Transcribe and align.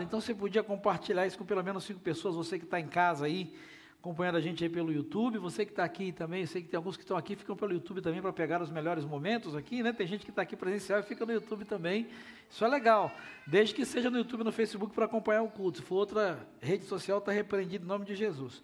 Então 0.00 0.22
você 0.22 0.34
podia 0.34 0.62
compartilhar 0.62 1.26
isso 1.26 1.36
com 1.36 1.44
pelo 1.44 1.62
menos 1.62 1.84
cinco 1.84 2.00
pessoas, 2.00 2.34
você 2.34 2.58
que 2.58 2.64
está 2.64 2.80
em 2.80 2.88
casa 2.88 3.26
aí, 3.26 3.54
acompanhando 4.00 4.36
a 4.36 4.40
gente 4.40 4.64
aí 4.64 4.70
pelo 4.70 4.90
YouTube, 4.90 5.36
você 5.36 5.66
que 5.66 5.72
está 5.72 5.84
aqui 5.84 6.10
também, 6.12 6.40
eu 6.40 6.46
sei 6.46 6.62
que 6.62 6.68
tem 6.68 6.78
alguns 6.78 6.96
que 6.96 7.02
estão 7.02 7.14
aqui, 7.14 7.36
ficam 7.36 7.54
pelo 7.54 7.74
YouTube 7.74 8.00
também 8.00 8.22
para 8.22 8.32
pegar 8.32 8.62
os 8.62 8.70
melhores 8.70 9.04
momentos 9.04 9.54
aqui, 9.54 9.82
né? 9.82 9.92
Tem 9.92 10.06
gente 10.06 10.24
que 10.24 10.30
está 10.30 10.40
aqui 10.40 10.56
presencial 10.56 11.00
e 11.00 11.02
fica 11.02 11.26
no 11.26 11.32
YouTube 11.34 11.66
também. 11.66 12.08
Isso 12.48 12.64
é 12.64 12.68
legal. 12.68 13.12
Desde 13.46 13.74
que 13.74 13.84
seja 13.84 14.08
no 14.08 14.16
YouTube 14.16 14.40
e 14.40 14.44
no 14.44 14.50
Facebook 14.50 14.94
para 14.94 15.04
acompanhar 15.04 15.42
o 15.42 15.50
culto. 15.50 15.80
Se 15.80 15.84
for 15.84 15.96
outra 15.96 16.38
rede 16.58 16.86
social, 16.86 17.18
está 17.18 17.30
repreendido 17.30 17.84
em 17.84 17.88
nome 17.88 18.06
de 18.06 18.14
Jesus. 18.14 18.62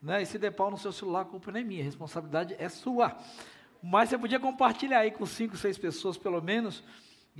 Né? 0.00 0.22
E 0.22 0.26
se 0.26 0.38
der 0.38 0.52
pau 0.52 0.70
no 0.70 0.78
seu 0.78 0.92
celular, 0.92 1.22
a 1.22 1.24
culpa 1.24 1.50
não 1.50 1.58
é 1.58 1.64
minha, 1.64 1.82
a 1.82 1.84
responsabilidade 1.84 2.54
é 2.56 2.68
sua. 2.68 3.18
Mas 3.82 4.08
você 4.08 4.16
podia 4.16 4.38
compartilhar 4.38 5.00
aí 5.00 5.10
com 5.10 5.26
cinco, 5.26 5.56
seis 5.56 5.76
pessoas 5.76 6.16
pelo 6.16 6.40
menos 6.40 6.84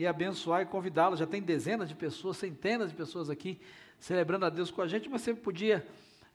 e 0.00 0.06
abençoar 0.06 0.62
e 0.62 0.64
convidá-los. 0.64 1.18
Já 1.18 1.26
tem 1.26 1.42
dezenas 1.42 1.86
de 1.86 1.94
pessoas, 1.94 2.38
centenas 2.38 2.88
de 2.88 2.96
pessoas 2.96 3.28
aqui 3.28 3.60
celebrando 3.98 4.46
a 4.46 4.48
Deus 4.48 4.70
com 4.70 4.80
a 4.80 4.88
gente, 4.88 5.10
mas 5.10 5.20
você 5.20 5.34
podia 5.34 5.86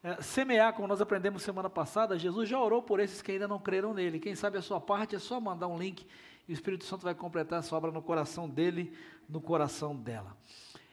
é, 0.03 0.21
semear, 0.21 0.73
como 0.73 0.87
nós 0.87 1.01
aprendemos 1.01 1.41
semana 1.41 1.67
passada, 1.67 2.15
Jesus 2.15 2.47
já 2.47 2.59
orou 2.59 2.83
por 2.83 2.99
esses 2.99 3.23
que 3.23 3.31
ainda 3.31 3.47
não 3.47 3.57
creram 3.57 3.91
nele. 3.91 4.19
Quem 4.19 4.35
sabe 4.35 4.59
a 4.59 4.61
sua 4.61 4.79
parte 4.79 5.15
é 5.15 5.19
só 5.19 5.41
mandar 5.41 5.67
um 5.67 5.79
link 5.79 6.05
e 6.47 6.51
o 6.51 6.53
Espírito 6.53 6.85
Santo 6.85 7.01
vai 7.01 7.15
completar 7.15 7.57
essa 7.57 7.75
obra 7.75 7.91
no 7.91 8.03
coração 8.03 8.47
dele, 8.47 8.93
no 9.27 9.41
coração 9.41 9.95
dela. 9.95 10.37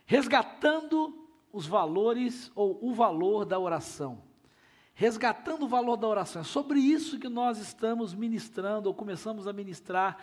Resgatando 0.07 1.29
os 1.53 1.67
valores 1.67 2.51
ou 2.55 2.79
o 2.81 2.95
valor 2.95 3.45
da 3.45 3.59
oração. 3.59 4.23
Resgatando 4.95 5.65
o 5.65 5.69
valor 5.69 5.99
da 5.99 6.09
oração. 6.09 6.41
É 6.41 6.45
sobre 6.45 6.81
isso 6.81 7.19
que 7.19 7.29
nós 7.29 7.59
estamos 7.59 8.15
ministrando, 8.15 8.89
ou 8.89 8.95
começamos 8.95 9.47
a 9.47 9.53
ministrar, 9.53 10.17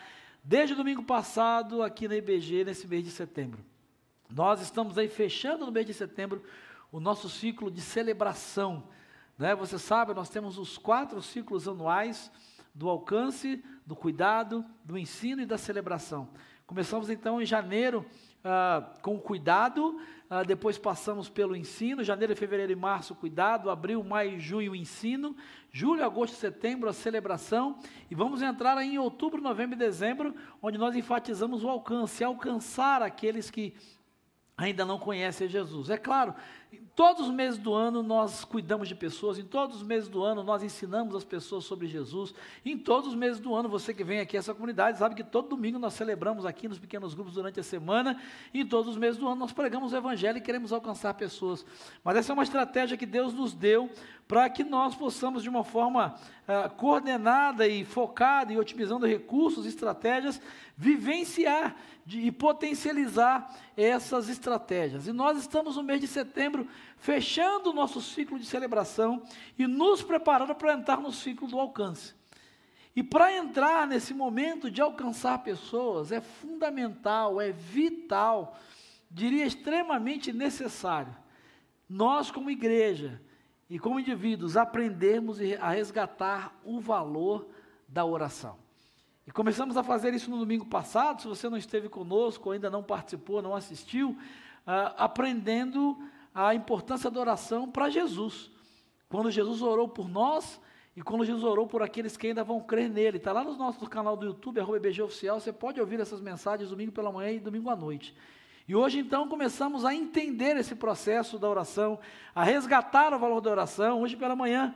desde 0.44 0.74
o 0.74 0.78
domingo 0.78 1.04
passado, 1.04 1.84
aqui 1.84 2.08
na 2.08 2.16
IBG, 2.16 2.64
nesse 2.64 2.88
mês 2.88 3.04
de 3.04 3.12
setembro. 3.12 3.64
Nós 4.30 4.62
estamos 4.62 4.98
aí 4.98 5.08
fechando 5.08 5.66
no 5.66 5.72
mês 5.72 5.86
de 5.86 5.94
setembro 5.94 6.44
o 6.92 7.00
nosso 7.00 7.30
ciclo 7.30 7.70
de 7.70 7.82
celebração. 7.82 8.84
Né? 9.38 9.56
Você 9.56 9.80
sabe, 9.80 10.14
nós 10.14 10.30
temos 10.30 10.58
os 10.58 10.78
quatro 10.78 11.22
ciclos 11.22 11.68
anuais 11.68 12.32
do 12.74 12.90
alcance, 12.90 13.64
do 13.86 13.96
cuidado, 13.96 14.64
do 14.84 14.98
ensino 14.98 15.42
e 15.42 15.46
da 15.46 15.58
celebração. 15.58 16.30
Começamos 16.68 17.10
então 17.10 17.42
em 17.42 17.46
janeiro 17.46 18.06
ah, 18.44 18.94
com 19.02 19.16
o 19.16 19.20
cuidado, 19.20 20.00
ah, 20.30 20.44
depois 20.44 20.78
passamos 20.78 21.28
pelo 21.28 21.56
ensino, 21.56 22.04
janeiro, 22.04 22.36
fevereiro 22.36 22.72
e 22.72 22.76
março, 22.76 23.16
cuidado, 23.16 23.70
abril, 23.70 24.04
maio 24.04 24.34
e 24.34 24.40
junho, 24.40 24.76
ensino, 24.76 25.36
julho, 25.72 26.06
agosto 26.06 26.36
setembro, 26.36 26.88
a 26.88 26.94
celebração, 26.94 27.80
e 28.12 28.14
vamos 28.14 28.44
entrar 28.44 28.80
em 28.84 29.00
outubro, 29.00 29.42
novembro 29.42 29.76
e 29.76 29.80
dezembro, 29.80 30.36
onde 30.62 30.78
nós 30.78 30.96
enfatizamos 30.96 31.64
o 31.64 31.70
alcance, 31.70 32.24
alcançar 32.24 33.02
aqueles 33.02 33.50
que 33.50 33.74
ainda 34.56 34.86
não 34.86 35.00
conhecem 35.00 35.48
Jesus. 35.48 35.90
É 35.90 35.98
claro, 35.98 36.36
em 36.72 36.84
todos 36.96 37.28
os 37.28 37.34
meses 37.34 37.58
do 37.58 37.74
ano 37.74 38.04
nós 38.04 38.44
cuidamos 38.44 38.88
de 38.88 38.94
pessoas, 38.94 39.40
em 39.40 39.44
todos 39.44 39.78
os 39.78 39.84
meses 39.84 40.08
do 40.08 40.24
ano 40.24 40.44
nós 40.44 40.62
ensinamos 40.62 41.16
as 41.16 41.24
pessoas 41.24 41.66
sobre 41.66 41.88
Jesus, 41.88 42.34
em 42.64 42.78
todos 42.78 43.10
os 43.10 43.16
meses 43.16 43.40
do 43.40 43.56
ano, 43.56 43.68
você 43.68 43.92
que 43.94 44.04
vem 44.04 44.20
aqui 44.20 44.38
a 44.38 44.40
essa 44.40 44.54
comunidade 44.54 45.00
sabe 45.00 45.16
que 45.16 45.24
todo 45.24 45.50
domingo 45.50 45.80
nós 45.80 45.94
celebramos 45.94 46.46
aqui 46.46 46.68
nos 46.68 46.78
pequenos 46.78 47.16
grupos 47.16 47.34
durante 47.34 47.60
a 47.60 47.64
semana, 47.64 48.22
e 48.54 48.62
em 48.62 48.66
todos 48.66 48.92
os 48.92 48.98
meses 48.98 49.18
do 49.18 49.28
ano 49.28 49.38
nós 49.38 49.52
pregamos 49.52 49.94
o 49.94 49.98
Evangelho 49.98 50.38
e 50.38 50.42
queremos 50.42 50.72
alcançar 50.72 51.16
pessoas. 51.16 51.66
Mas 52.04 52.18
essa 52.18 52.32
é 52.32 52.34
uma 52.34 52.44
estratégia 52.44 52.98
que 52.98 53.06
Deus 53.06 53.34
nos 53.34 53.54
deu 53.54 53.90
para 54.28 54.48
que 54.48 54.64
nós 54.64 54.94
possamos, 54.94 55.42
de 55.42 55.50
uma 55.50 55.64
forma 55.64 56.14
uh, 56.48 56.70
coordenada 56.76 57.68
e 57.68 57.84
focada 57.84 58.54
e 58.54 58.60
otimizando 58.60 59.08
recursos 59.08 59.66
e 59.66 59.70
estratégias, 59.70 60.40
vivenciar 60.78 61.76
de, 62.06 62.20
e 62.20 62.32
potencializar 62.32 63.52
essas 63.76 64.30
estratégias. 64.30 65.08
E 65.08 65.12
nós 65.12 65.38
estamos 65.40 65.78
no 65.78 65.84
mês 65.84 66.00
de 66.00 66.08
setembro 66.08 66.59
fechando 66.98 67.70
o 67.70 67.74
nosso 67.74 68.02
ciclo 68.02 68.40
de 68.40 68.46
celebração 68.46 69.22
e 69.58 69.68
nos 69.68 70.02
preparando 70.02 70.56
para 70.56 70.74
entrar 70.74 71.00
no 71.00 71.12
ciclo 71.12 71.48
do 71.48 71.60
alcance. 71.60 72.14
E 72.96 73.04
para 73.04 73.36
entrar 73.36 73.88
nesse 73.88 74.14
momento 74.14 74.70
de 74.70 74.82
alcançar 74.82 75.44
pessoas, 75.44 76.12
é 76.12 76.20
fundamental, 76.20 77.40
é 77.40 77.52
vital, 77.52 78.58
diria 79.10 79.46
extremamente 79.46 80.34
necessário, 80.34 81.16
nós, 81.88 82.30
como 82.30 82.52
igreja, 82.52 83.22
e 83.70 83.78
como 83.78 84.00
indivíduos 84.00 84.58
aprendermos 84.58 85.38
a 85.60 85.70
resgatar 85.70 86.60
o 86.66 86.80
valor 86.80 87.48
da 87.88 88.04
oração. 88.04 88.58
E 89.28 89.32
começamos 89.32 89.78
a 89.78 89.84
fazer 89.84 90.12
isso 90.14 90.32
no 90.32 90.40
domingo 90.40 90.66
passado, 90.66 91.22
se 91.22 91.28
você 91.28 91.48
não 91.48 91.58
esteve 91.58 91.88
conosco, 91.88 92.50
ainda 92.50 92.70
não 92.70 92.82
participou, 92.82 93.44
não 93.44 93.56
assistiu, 93.56 94.10
uh, 94.10 94.94
aprendendo 94.98 95.96
a 96.48 96.56
importância 96.56 97.12
da 97.12 97.20
oração 97.20 97.70
para 97.70 97.90
Jesus. 97.90 98.50
Quando 99.10 99.30
Jesus 99.30 99.62
orou 99.62 99.90
por 99.90 100.08
nós 100.08 100.60
e 100.96 101.02
quando 101.02 101.26
Jesus 101.26 101.44
orou 101.44 101.68
por 101.68 101.82
aqueles 101.82 102.16
que 102.16 102.28
ainda 102.28 102.44
vão 102.44 102.62
crer 102.62 102.90
nele. 102.90 103.18
Está 103.18 103.32
lá 103.32 103.44
no 103.44 103.56
nosso 103.58 103.86
canal 103.88 104.16
do 104.16 104.26
YouTube, 104.26 104.60
arroba 104.60 104.88
Oficial, 105.04 105.40
você 105.40 105.52
pode 105.52 105.80
ouvir 105.80 106.00
essas 106.00 106.22
mensagens 106.22 106.70
domingo 106.70 106.92
pela 106.92 107.12
manhã 107.12 107.32
e 107.32 107.40
domingo 107.40 107.70
à 107.70 107.76
noite. 107.76 108.16
E 108.68 108.76
hoje 108.76 109.00
então 109.00 109.28
começamos 109.28 109.84
a 109.84 109.94
entender 109.94 110.56
esse 110.56 110.76
processo 110.76 111.40
da 111.40 111.50
oração, 111.50 112.00
a 112.34 112.44
resgatar 112.44 113.14
o 113.14 113.20
valor 113.20 113.42
da 113.42 113.50
oração. 113.50 114.02
Hoje 114.02 114.16
pela 114.16 114.36
manhã, 114.36 114.74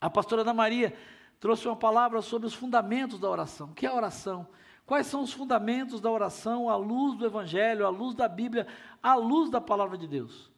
a 0.00 0.08
pastora 0.08 0.42
Ana 0.42 0.54
Maria 0.54 0.94
trouxe 1.40 1.66
uma 1.66 1.76
palavra 1.76 2.22
sobre 2.22 2.46
os 2.46 2.54
fundamentos 2.54 3.18
da 3.18 3.28
oração. 3.28 3.68
O 3.70 3.74
que 3.74 3.84
é 3.84 3.88
a 3.88 3.94
oração? 3.94 4.46
Quais 4.86 5.06
são 5.06 5.22
os 5.22 5.32
fundamentos 5.32 6.00
da 6.00 6.10
oração 6.10 6.70
à 6.70 6.76
luz 6.76 7.14
do 7.18 7.26
Evangelho, 7.26 7.84
à 7.84 7.90
luz 7.90 8.14
da 8.14 8.26
Bíblia, 8.26 8.66
à 9.02 9.14
luz 9.16 9.50
da 9.50 9.60
palavra 9.60 9.98
de 9.98 10.06
Deus? 10.06 10.50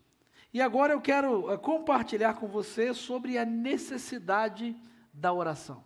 E 0.52 0.60
agora 0.60 0.92
eu 0.92 1.00
quero 1.00 1.50
eh, 1.50 1.56
compartilhar 1.56 2.34
com 2.34 2.48
você 2.48 2.92
sobre 2.92 3.38
a 3.38 3.44
necessidade 3.44 4.76
da 5.12 5.32
oração. 5.32 5.82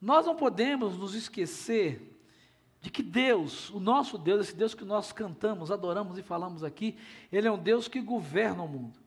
Nós 0.00 0.26
não 0.26 0.34
podemos 0.34 0.96
nos 0.96 1.14
esquecer 1.14 2.12
de 2.80 2.90
que 2.90 3.02
Deus, 3.02 3.70
o 3.70 3.78
nosso 3.78 4.18
Deus, 4.18 4.48
esse 4.48 4.56
Deus 4.56 4.74
que 4.74 4.84
nós 4.84 5.12
cantamos, 5.12 5.70
adoramos 5.70 6.18
e 6.18 6.22
falamos 6.22 6.64
aqui, 6.64 6.96
Ele 7.30 7.46
é 7.46 7.52
um 7.52 7.58
Deus 7.58 7.86
que 7.86 8.00
governa 8.00 8.62
o 8.62 8.68
mundo. 8.68 8.98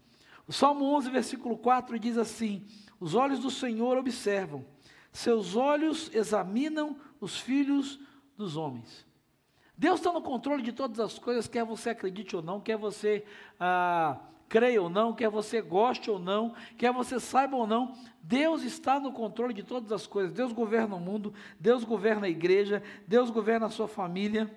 O 0.47 0.53
Salmo 0.53 0.85
11, 0.95 1.09
versículo 1.09 1.57
4 1.57 1.99
diz 1.99 2.17
assim: 2.17 2.65
Os 2.99 3.15
olhos 3.15 3.39
do 3.39 3.51
Senhor 3.51 3.97
observam, 3.97 4.65
seus 5.11 5.55
olhos 5.55 6.09
examinam 6.13 6.97
os 7.19 7.37
filhos 7.39 7.99
dos 8.37 8.55
homens. 8.55 9.04
Deus 9.77 9.99
está 9.99 10.11
no 10.11 10.21
controle 10.21 10.61
de 10.61 10.71
todas 10.71 10.99
as 10.99 11.19
coisas, 11.19 11.47
quer 11.47 11.65
você 11.65 11.89
acredite 11.89 12.35
ou 12.35 12.41
não, 12.41 12.61
quer 12.61 12.77
você 12.77 13.25
ah, 13.59 14.17
creia 14.47 14.81
ou 14.81 14.89
não, 14.89 15.13
quer 15.13 15.29
você 15.29 15.61
goste 15.61 16.09
ou 16.09 16.17
não, 16.17 16.53
quer 16.77 16.91
você 16.93 17.19
saiba 17.19 17.57
ou 17.57 17.67
não, 17.67 17.93
Deus 18.21 18.63
está 18.63 18.99
no 18.99 19.11
controle 19.11 19.53
de 19.53 19.63
todas 19.63 19.91
as 19.91 20.07
coisas. 20.07 20.31
Deus 20.31 20.53
governa 20.53 20.95
o 20.95 20.99
mundo, 20.99 21.33
Deus 21.59 21.83
governa 21.83 22.27
a 22.27 22.29
igreja, 22.29 22.81
Deus 23.07 23.29
governa 23.29 23.65
a 23.65 23.69
sua 23.69 23.87
família. 23.87 24.49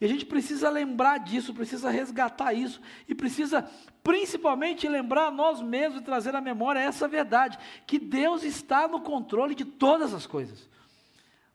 E 0.00 0.04
a 0.04 0.08
gente 0.08 0.26
precisa 0.26 0.68
lembrar 0.70 1.18
disso, 1.18 1.52
precisa 1.52 1.90
resgatar 1.90 2.52
isso 2.52 2.80
e 3.08 3.14
precisa 3.14 3.68
principalmente 4.04 4.88
lembrar 4.88 5.30
nós 5.32 5.60
mesmos 5.60 6.00
e 6.00 6.04
trazer 6.04 6.36
à 6.36 6.40
memória 6.40 6.78
essa 6.78 7.08
verdade, 7.08 7.58
que 7.86 7.98
Deus 7.98 8.44
está 8.44 8.86
no 8.86 9.00
controle 9.00 9.54
de 9.54 9.64
todas 9.64 10.14
as 10.14 10.26
coisas. 10.26 10.68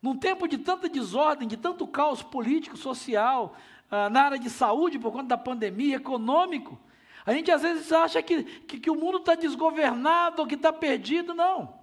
Num 0.04 0.18
tempo 0.18 0.50
de 0.50 0.58
tanta 0.58 0.90
desordem, 0.90 1.48
de 1.48 1.56
tanto 1.56 1.88
caos 1.88 2.22
político, 2.22 2.76
social, 2.76 3.56
ah, 3.90 4.10
na 4.10 4.24
área 4.24 4.38
de 4.38 4.50
saúde 4.50 5.00
por 5.00 5.14
conta 5.14 5.30
da 5.30 5.38
pandemia, 5.38 5.96
econômico, 5.96 6.78
a 7.26 7.32
gente 7.32 7.50
às 7.50 7.62
vezes 7.62 7.90
acha 7.90 8.22
que, 8.22 8.44
que, 8.44 8.82
que 8.82 8.92
o 8.92 8.96
mundo 8.96 9.20
está 9.20 9.34
desgovernado, 9.34 10.46
que 10.46 10.56
está 10.56 10.74
perdido. 10.74 11.34
Não. 11.34 11.82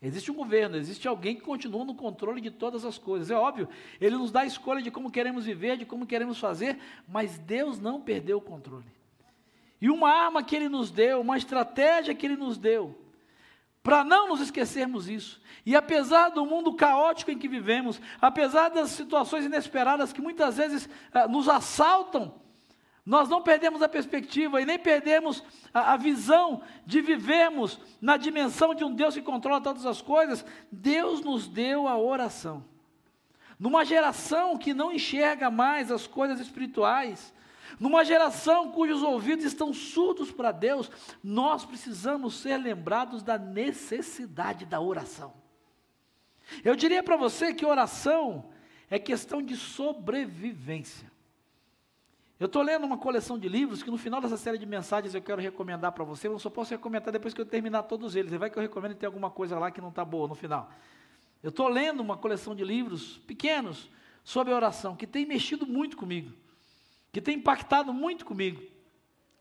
Existe 0.00 0.30
um 0.30 0.34
governo, 0.34 0.78
existe 0.78 1.06
alguém 1.06 1.34
que 1.34 1.42
continua 1.42 1.84
no 1.84 1.94
controle 1.94 2.40
de 2.40 2.50
todas 2.50 2.82
as 2.86 2.96
coisas. 2.96 3.30
É 3.30 3.36
óbvio, 3.36 3.68
ele 4.00 4.16
nos 4.16 4.32
dá 4.32 4.40
a 4.40 4.46
escolha 4.46 4.80
de 4.80 4.90
como 4.90 5.10
queremos 5.10 5.44
viver, 5.44 5.76
de 5.76 5.84
como 5.84 6.06
queremos 6.06 6.38
fazer, 6.38 6.78
mas 7.06 7.36
Deus 7.36 7.78
não 7.78 8.00
perdeu 8.00 8.38
o 8.38 8.40
controle. 8.40 8.86
E 9.82 9.90
uma 9.90 10.10
arma 10.10 10.42
que 10.42 10.56
ele 10.56 10.70
nos 10.70 10.90
deu, 10.90 11.20
uma 11.20 11.36
estratégia 11.36 12.14
que 12.14 12.24
ele 12.24 12.36
nos 12.36 12.56
deu, 12.56 12.96
para 13.88 14.04
não 14.04 14.28
nos 14.28 14.42
esquecermos 14.42 15.08
isso. 15.08 15.40
E 15.64 15.74
apesar 15.74 16.28
do 16.28 16.44
mundo 16.44 16.74
caótico 16.74 17.30
em 17.30 17.38
que 17.38 17.48
vivemos, 17.48 17.98
apesar 18.20 18.68
das 18.68 18.90
situações 18.90 19.46
inesperadas 19.46 20.12
que 20.12 20.20
muitas 20.20 20.58
vezes 20.58 20.86
ah, 21.10 21.26
nos 21.26 21.48
assaltam, 21.48 22.34
nós 23.06 23.30
não 23.30 23.40
perdemos 23.40 23.80
a 23.80 23.88
perspectiva 23.88 24.60
e 24.60 24.66
nem 24.66 24.78
perdemos 24.78 25.42
a, 25.72 25.94
a, 25.94 25.96
visão 25.96 26.60
de 26.84 27.00
vivermos 27.00 27.80
na 27.98 28.18
dimensão 28.18 28.74
de 28.74 28.84
um 28.84 28.94
Deus 28.94 29.14
que 29.14 29.22
controla 29.22 29.58
todas 29.58 29.86
as 29.86 30.02
coisas. 30.02 30.44
Deus 30.70 31.22
nos 31.22 31.48
deu 31.48 31.88
a 31.88 31.96
oração. 31.96 32.62
Numa 33.58 33.86
geração 33.86 34.58
que 34.58 34.74
não 34.74 34.92
enxerga 34.92 35.50
mais 35.50 35.90
as 35.90 36.06
coisas 36.06 36.40
espirituais, 36.40 37.32
numa 37.78 38.04
geração 38.04 38.70
cujos 38.72 39.02
ouvidos 39.02 39.44
estão 39.44 39.72
surdos 39.72 40.30
para 40.30 40.52
Deus, 40.52 40.90
nós 41.22 41.64
precisamos 41.64 42.34
ser 42.34 42.56
lembrados 42.56 43.22
da 43.22 43.38
necessidade 43.38 44.64
da 44.64 44.80
oração. 44.80 45.34
Eu 46.64 46.74
diria 46.74 47.02
para 47.02 47.16
você 47.16 47.52
que 47.52 47.66
oração 47.66 48.50
é 48.90 48.98
questão 48.98 49.42
de 49.42 49.56
sobrevivência. 49.56 51.10
Eu 52.40 52.46
estou 52.46 52.62
lendo 52.62 52.86
uma 52.86 52.96
coleção 52.96 53.36
de 53.36 53.48
livros 53.48 53.82
que 53.82 53.90
no 53.90 53.98
final 53.98 54.20
dessa 54.20 54.36
série 54.36 54.58
de 54.58 54.64
mensagens 54.64 55.12
eu 55.12 55.20
quero 55.20 55.42
recomendar 55.42 55.90
para 55.90 56.04
você. 56.04 56.28
Eu 56.28 56.38
só 56.38 56.48
posso 56.48 56.70
recomendar 56.70 57.12
depois 57.12 57.34
que 57.34 57.40
eu 57.40 57.46
terminar 57.46 57.82
todos 57.82 58.14
eles. 58.14 58.32
Vai 58.32 58.48
que 58.48 58.56
eu 58.56 58.62
recomendo 58.62 58.92
e 58.92 58.94
tem 58.94 59.08
alguma 59.08 59.28
coisa 59.28 59.58
lá 59.58 59.72
que 59.72 59.80
não 59.80 59.88
está 59.88 60.04
boa 60.04 60.28
no 60.28 60.36
final. 60.36 60.70
Eu 61.42 61.50
estou 61.50 61.68
lendo 61.68 62.00
uma 62.00 62.16
coleção 62.16 62.54
de 62.54 62.64
livros 62.64 63.18
pequenos 63.26 63.90
sobre 64.22 64.52
oração 64.52 64.94
que 64.94 65.06
tem 65.06 65.26
mexido 65.26 65.66
muito 65.66 65.96
comigo, 65.96 66.32
que 67.12 67.20
tem 67.20 67.36
impactado 67.36 67.92
muito 67.92 68.24
comigo. 68.24 68.62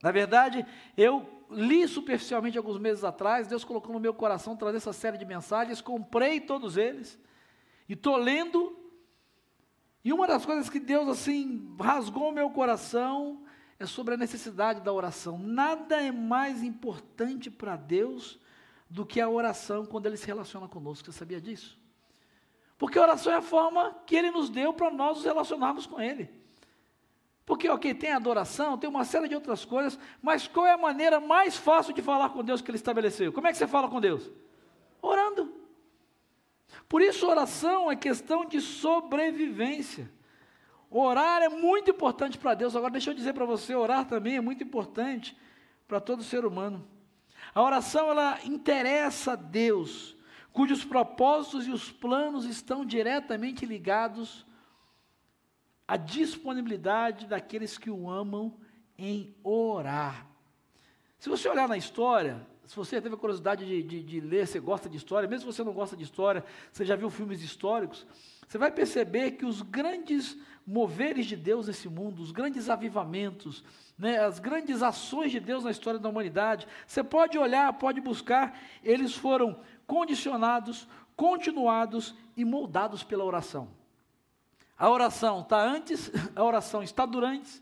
Na 0.02 0.12
verdade, 0.12 0.66
eu 0.96 1.28
li 1.50 1.88
superficialmente 1.88 2.58
alguns 2.58 2.78
meses 2.78 3.04
atrás, 3.04 3.48
Deus 3.48 3.64
colocou 3.64 3.94
no 3.94 4.00
meu 4.00 4.14
coração 4.14 4.56
trazer 4.56 4.78
essa 4.78 4.94
série 4.94 5.18
de 5.18 5.26
mensagens, 5.26 5.82
comprei 5.82 6.40
todos 6.40 6.78
eles 6.78 7.20
e 7.88 7.94
estou 7.94 8.18
lendo 8.18 8.78
e 10.08 10.14
uma 10.14 10.26
das 10.26 10.46
coisas 10.46 10.70
que 10.70 10.80
Deus 10.80 11.10
assim 11.10 11.76
rasgou 11.78 12.30
o 12.30 12.32
meu 12.32 12.50
coração 12.50 13.44
é 13.78 13.86
sobre 13.86 14.14
a 14.14 14.18
necessidade 14.18 14.80
da 14.80 14.94
oração. 14.94 15.38
Nada 15.38 16.02
é 16.02 16.14
mais 16.14 16.64
importante 16.64 17.52
para 17.52 17.76
Deus 17.76 18.40
do 18.90 19.06
que 19.06 19.20
a 19.20 19.30
oração 19.30 19.86
quando 19.86 20.06
Ele 20.06 20.16
se 20.16 20.26
relaciona 20.26 20.66
conosco. 20.66 21.12
Você 21.12 21.18
sabia 21.18 21.42
disso? 21.42 21.78
Porque 22.78 22.98
a 22.98 23.02
oração 23.02 23.34
é 23.34 23.36
a 23.36 23.42
forma 23.42 23.96
que 24.06 24.16
Ele 24.16 24.32
nos 24.32 24.50
deu 24.50 24.72
para 24.74 24.90
nós 24.90 25.18
nos 25.18 25.26
relacionarmos 25.26 25.86
com 25.86 26.00
Ele. 26.00 26.30
Porque, 27.48 27.70
ok, 27.70 27.94
tem 27.94 28.12
adoração, 28.12 28.78
tem 28.78 28.90
uma 28.90 29.06
série 29.06 29.30
de 29.30 29.34
outras 29.34 29.64
coisas, 29.64 29.98
mas 30.22 30.50
qual 30.50 30.66
é 30.66 30.74
a 30.74 30.78
maneira 30.78 31.18
mais 31.22 31.56
fácil 31.56 31.94
de 31.94 32.02
falar 32.02 32.32
com 32.32 32.44
Deus 32.44 32.62
que 32.62 32.70
Ele 32.70 32.76
estabeleceu? 32.76 33.32
Como 33.32 33.48
é 33.48 33.54
que 33.54 33.58
você 33.58 33.66
fala 33.66 33.88
com 33.88 34.02
Deus? 34.02 34.30
Orando. 35.02 35.54
Por 36.90 37.02
isso, 37.02 37.26
oração 37.26 37.90
é 37.90 37.96
questão 37.96 38.44
de 38.44 38.60
sobrevivência. 38.60 40.12
Orar 40.92 41.42
é 41.42 41.48
muito 41.48 41.90
importante 41.90 42.38
para 42.38 42.54
Deus. 42.54 42.76
Agora, 42.76 42.92
deixa 42.92 43.12
eu 43.12 43.16
dizer 43.16 43.32
para 43.32 43.46
você: 43.46 43.74
orar 43.74 44.04
também 44.04 44.36
é 44.36 44.42
muito 44.42 44.62
importante 44.62 45.34
para 45.88 46.02
todo 46.02 46.24
ser 46.24 46.44
humano. 46.46 46.86
A 47.56 47.64
oração, 47.64 48.10
ela 48.10 48.40
interessa 48.44 49.32
a 49.32 49.36
Deus, 49.38 50.18
cujos 50.52 50.84
propósitos 50.84 51.66
e 51.66 51.72
os 51.72 51.90
planos 51.90 52.44
estão 52.44 52.86
diretamente 52.86 53.66
ligados 53.66 54.46
à 55.88 55.96
disponibilidade 55.96 57.28
daqueles 57.28 57.78
que 57.78 57.90
o 57.90 58.10
amam 58.10 58.54
em 58.98 59.34
orar. 59.44 60.28
Se 61.20 61.30
você 61.30 61.48
olhar 61.48 61.68
na 61.68 61.78
história, 61.78 62.46
se 62.66 62.76
você 62.76 63.02
teve 63.02 63.16
a 63.16 63.18
curiosidade 63.18 63.66
de, 63.66 63.82
de, 63.82 64.04
de, 64.04 64.20
ler, 64.20 64.46
você 64.46 64.60
gosta 64.60 64.90
de 64.90 64.98
história, 64.98 65.28
mesmo 65.28 65.50
se 65.50 65.58
você 65.58 65.64
não 65.64 65.74
gosta 65.74 65.96
de 65.96 66.04
história, 66.04 66.44
você 66.72 66.84
já 66.84 66.96
viu 66.96 67.10
filmes 67.10 67.42
históricos, 67.42 68.06
você 68.46 68.58
vai 68.58 68.72
perceber 68.72 69.32
que 69.32 69.46
os 69.46 69.62
grandes 69.62 70.38
moveres 70.66 71.26
de 71.26 71.36
Deus 71.36 71.68
nesse 71.68 71.88
mundo, 71.88 72.22
os 72.22 72.32
grandes 72.32 72.70
avivamentos, 72.70 73.64
né, 73.98 74.20
as 74.20 74.38
grandes 74.40 74.84
ações 74.84 75.32
de 75.32 75.40
Deus 75.40 75.64
na 75.64 75.72
história 75.72 76.00
da 76.00 76.10
humanidade, 76.10 76.68
você 76.86 77.02
pode 77.02 77.38
olhar, 77.38 77.72
pode 77.74 78.02
buscar, 78.02 78.60
eles 78.84 79.16
foram 79.16 79.60
condicionados, 79.86 80.88
continuados 81.16 82.14
e 82.36 82.44
moldados 82.44 83.02
pela 83.04 83.24
oração. 83.24 83.77
A 84.78 84.90
oração 84.90 85.42
está 85.42 85.60
antes, 85.60 86.12
a 86.36 86.44
oração 86.44 86.84
está 86.84 87.06
durante 87.06 87.62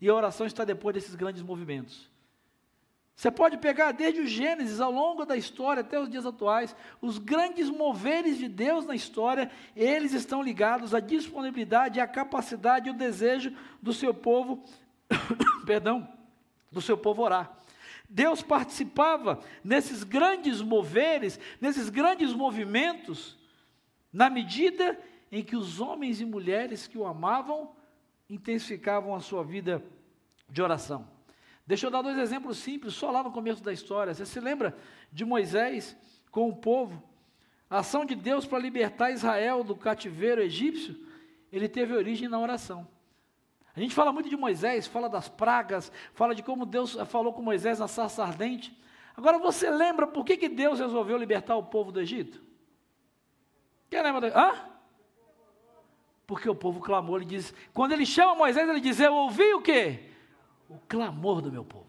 e 0.00 0.08
a 0.08 0.14
oração 0.14 0.46
está 0.46 0.64
depois 0.64 0.94
desses 0.94 1.14
grandes 1.14 1.42
movimentos. 1.42 2.10
Você 3.20 3.30
pode 3.30 3.58
pegar 3.58 3.92
desde 3.92 4.22
o 4.22 4.26
Gênesis 4.26 4.80
ao 4.80 4.90
longo 4.90 5.26
da 5.26 5.36
história 5.36 5.82
até 5.82 6.00
os 6.00 6.08
dias 6.08 6.24
atuais, 6.24 6.74
os 7.02 7.18
grandes 7.18 7.68
moveres 7.68 8.38
de 8.38 8.48
Deus 8.48 8.86
na 8.86 8.94
história, 8.94 9.50
eles 9.76 10.14
estão 10.14 10.42
ligados 10.42 10.94
à 10.94 11.00
disponibilidade, 11.00 12.00
à 12.00 12.06
capacidade 12.06 12.88
e 12.88 12.90
o 12.90 12.96
desejo 12.96 13.54
do 13.82 13.92
seu 13.92 14.14
povo, 14.14 14.64
perdão, 15.66 16.08
do 16.72 16.80
seu 16.80 16.96
povo 16.96 17.20
orar. 17.20 17.54
Deus 18.08 18.42
participava 18.42 19.40
nesses 19.62 20.02
grandes 20.02 20.62
moveres, 20.62 21.38
nesses 21.60 21.90
grandes 21.90 22.32
movimentos, 22.32 23.36
na 24.10 24.30
medida 24.30 24.98
em 25.30 25.42
que 25.42 25.56
os 25.56 25.80
homens 25.80 26.20
e 26.20 26.24
mulheres 26.24 26.86
que 26.86 26.98
o 26.98 27.06
amavam 27.06 27.72
intensificavam 28.28 29.14
a 29.14 29.20
sua 29.20 29.44
vida 29.44 29.82
de 30.48 30.62
oração. 30.62 31.06
Deixa 31.66 31.86
eu 31.86 31.90
dar 31.90 32.02
dois 32.02 32.18
exemplos 32.18 32.58
simples, 32.58 32.94
só 32.94 33.10
lá 33.10 33.22
no 33.22 33.30
começo 33.30 33.62
da 33.62 33.72
história. 33.72 34.12
Você 34.12 34.26
se 34.26 34.40
lembra 34.40 34.76
de 35.12 35.24
Moisés 35.24 35.96
com 36.30 36.48
o 36.48 36.56
povo? 36.56 37.02
A 37.68 37.78
ação 37.78 38.04
de 38.04 38.16
Deus 38.16 38.44
para 38.44 38.58
libertar 38.58 39.12
Israel 39.12 39.62
do 39.62 39.76
cativeiro 39.76 40.42
egípcio, 40.42 40.96
ele 41.52 41.68
teve 41.68 41.94
origem 41.94 42.28
na 42.28 42.40
oração. 42.40 42.88
A 43.74 43.78
gente 43.78 43.94
fala 43.94 44.12
muito 44.12 44.28
de 44.28 44.36
Moisés, 44.36 44.88
fala 44.88 45.08
das 45.08 45.28
pragas, 45.28 45.92
fala 46.12 46.34
de 46.34 46.42
como 46.42 46.66
Deus 46.66 46.94
falou 47.06 47.32
com 47.32 47.40
Moisés 47.40 47.78
na 47.78 47.86
sarça 47.86 48.24
ardente. 48.24 48.76
Agora 49.16 49.38
você 49.38 49.70
lembra 49.70 50.06
por 50.06 50.24
que, 50.24 50.36
que 50.36 50.48
Deus 50.48 50.80
resolveu 50.80 51.16
libertar 51.16 51.54
o 51.54 51.62
povo 51.62 51.92
do 51.92 52.00
Egito? 52.00 52.42
Quem 53.88 54.02
lembra? 54.02 54.32
Hã? 54.36 54.69
Porque 56.30 56.48
o 56.48 56.54
povo 56.54 56.80
clamou, 56.80 57.16
ele 57.16 57.26
diz, 57.26 57.52
quando 57.74 57.92
ele 57.92 58.06
chama 58.06 58.34
Moisés, 58.34 58.68
ele 58.68 58.80
diz, 58.80 59.00
eu 59.00 59.12
ouvi 59.12 59.52
o 59.52 59.60
quê? 59.60 60.10
o 60.70 60.78
clamor 60.88 61.42
do 61.42 61.50
meu 61.50 61.64
povo. 61.64 61.88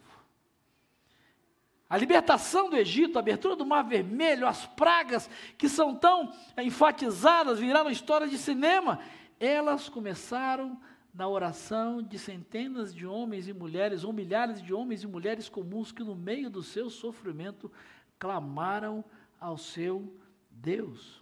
A 1.88 1.98
libertação 1.98 2.70
do 2.70 2.76
Egito, 2.76 3.18
a 3.18 3.20
abertura 3.20 3.56
do 3.56 3.66
Mar 3.66 3.84
Vermelho, 3.84 4.48
as 4.48 4.66
pragas 4.66 5.30
que 5.58 5.70
são 5.70 5.94
tão 5.94 6.34
enfatizadas, 6.58 7.60
viraram 7.60 7.92
histórias 7.92 8.32
de 8.32 8.38
cinema, 8.38 9.00
elas 9.40 9.88
começaram 9.88 10.82
na 11.14 11.28
oração 11.28 12.02
de 12.02 12.18
centenas 12.18 12.96
de 12.96 13.06
homens 13.06 13.48
e 13.48 13.54
mulheres, 13.54 14.04
ou 14.04 14.12
milhares 14.12 14.62
de 14.62 14.74
homens 14.74 15.04
e 15.04 15.08
mulheres 15.08 15.48
comuns 15.48 15.92
que, 15.92 16.04
no 16.04 16.16
meio 16.16 16.50
do 16.50 16.64
seu 16.64 16.90
sofrimento, 16.90 17.72
clamaram 18.18 19.04
ao 19.40 19.58
seu 19.58 20.18
Deus. 20.50 21.21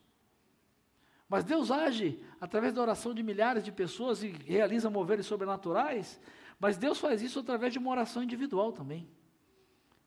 Mas 1.30 1.44
Deus 1.44 1.72
age 1.72 2.20
através 2.42 2.74
da 2.74 2.82
oração 2.82 3.14
de 3.14 3.24
milhares 3.24 3.64
de 3.64 3.72
pessoas 3.72 4.24
e 4.24 4.30
realiza 4.30 4.90
moveres 4.90 5.28
sobrenaturais 5.28 6.20
mas 6.60 6.78
Deus 6.78 7.00
faz 7.00 7.22
isso 7.22 7.40
através 7.40 7.72
de 7.72 7.80
uma 7.80 7.90
oração 7.90 8.22
individual 8.22 8.74
também. 8.74 9.10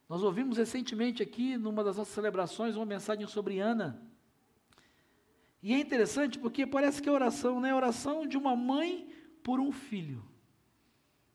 Nós 0.08 0.22
ouvimos 0.22 0.58
recentemente 0.58 1.22
aqui, 1.22 1.56
numa 1.56 1.82
das 1.82 1.96
nossas 1.96 2.12
celebrações, 2.12 2.76
uma 2.76 2.84
mensagem 2.84 3.26
sobre 3.26 3.58
Ana. 3.58 4.06
E 5.62 5.72
é 5.72 5.78
interessante 5.78 6.38
porque 6.38 6.66
parece 6.66 7.00
que 7.00 7.08
a 7.08 7.12
oração 7.12 7.58
não 7.58 7.68
é 7.68 7.70
a 7.70 7.76
oração 7.76 8.26
de 8.26 8.36
uma 8.36 8.54
mãe 8.54 9.08
por 9.42 9.58
um 9.58 9.72
filho. 9.72 10.22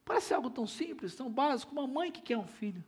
Parece 0.06 0.33
algo 0.33 0.51
tão 0.51 0.68
simples, 0.68 1.16
tão 1.16 1.31
básico, 1.31 1.72
uma 1.72 1.88
mãe 1.88 2.12
que 2.12 2.22
quer 2.22 2.38
um 2.38 2.45
filho. 2.45 2.83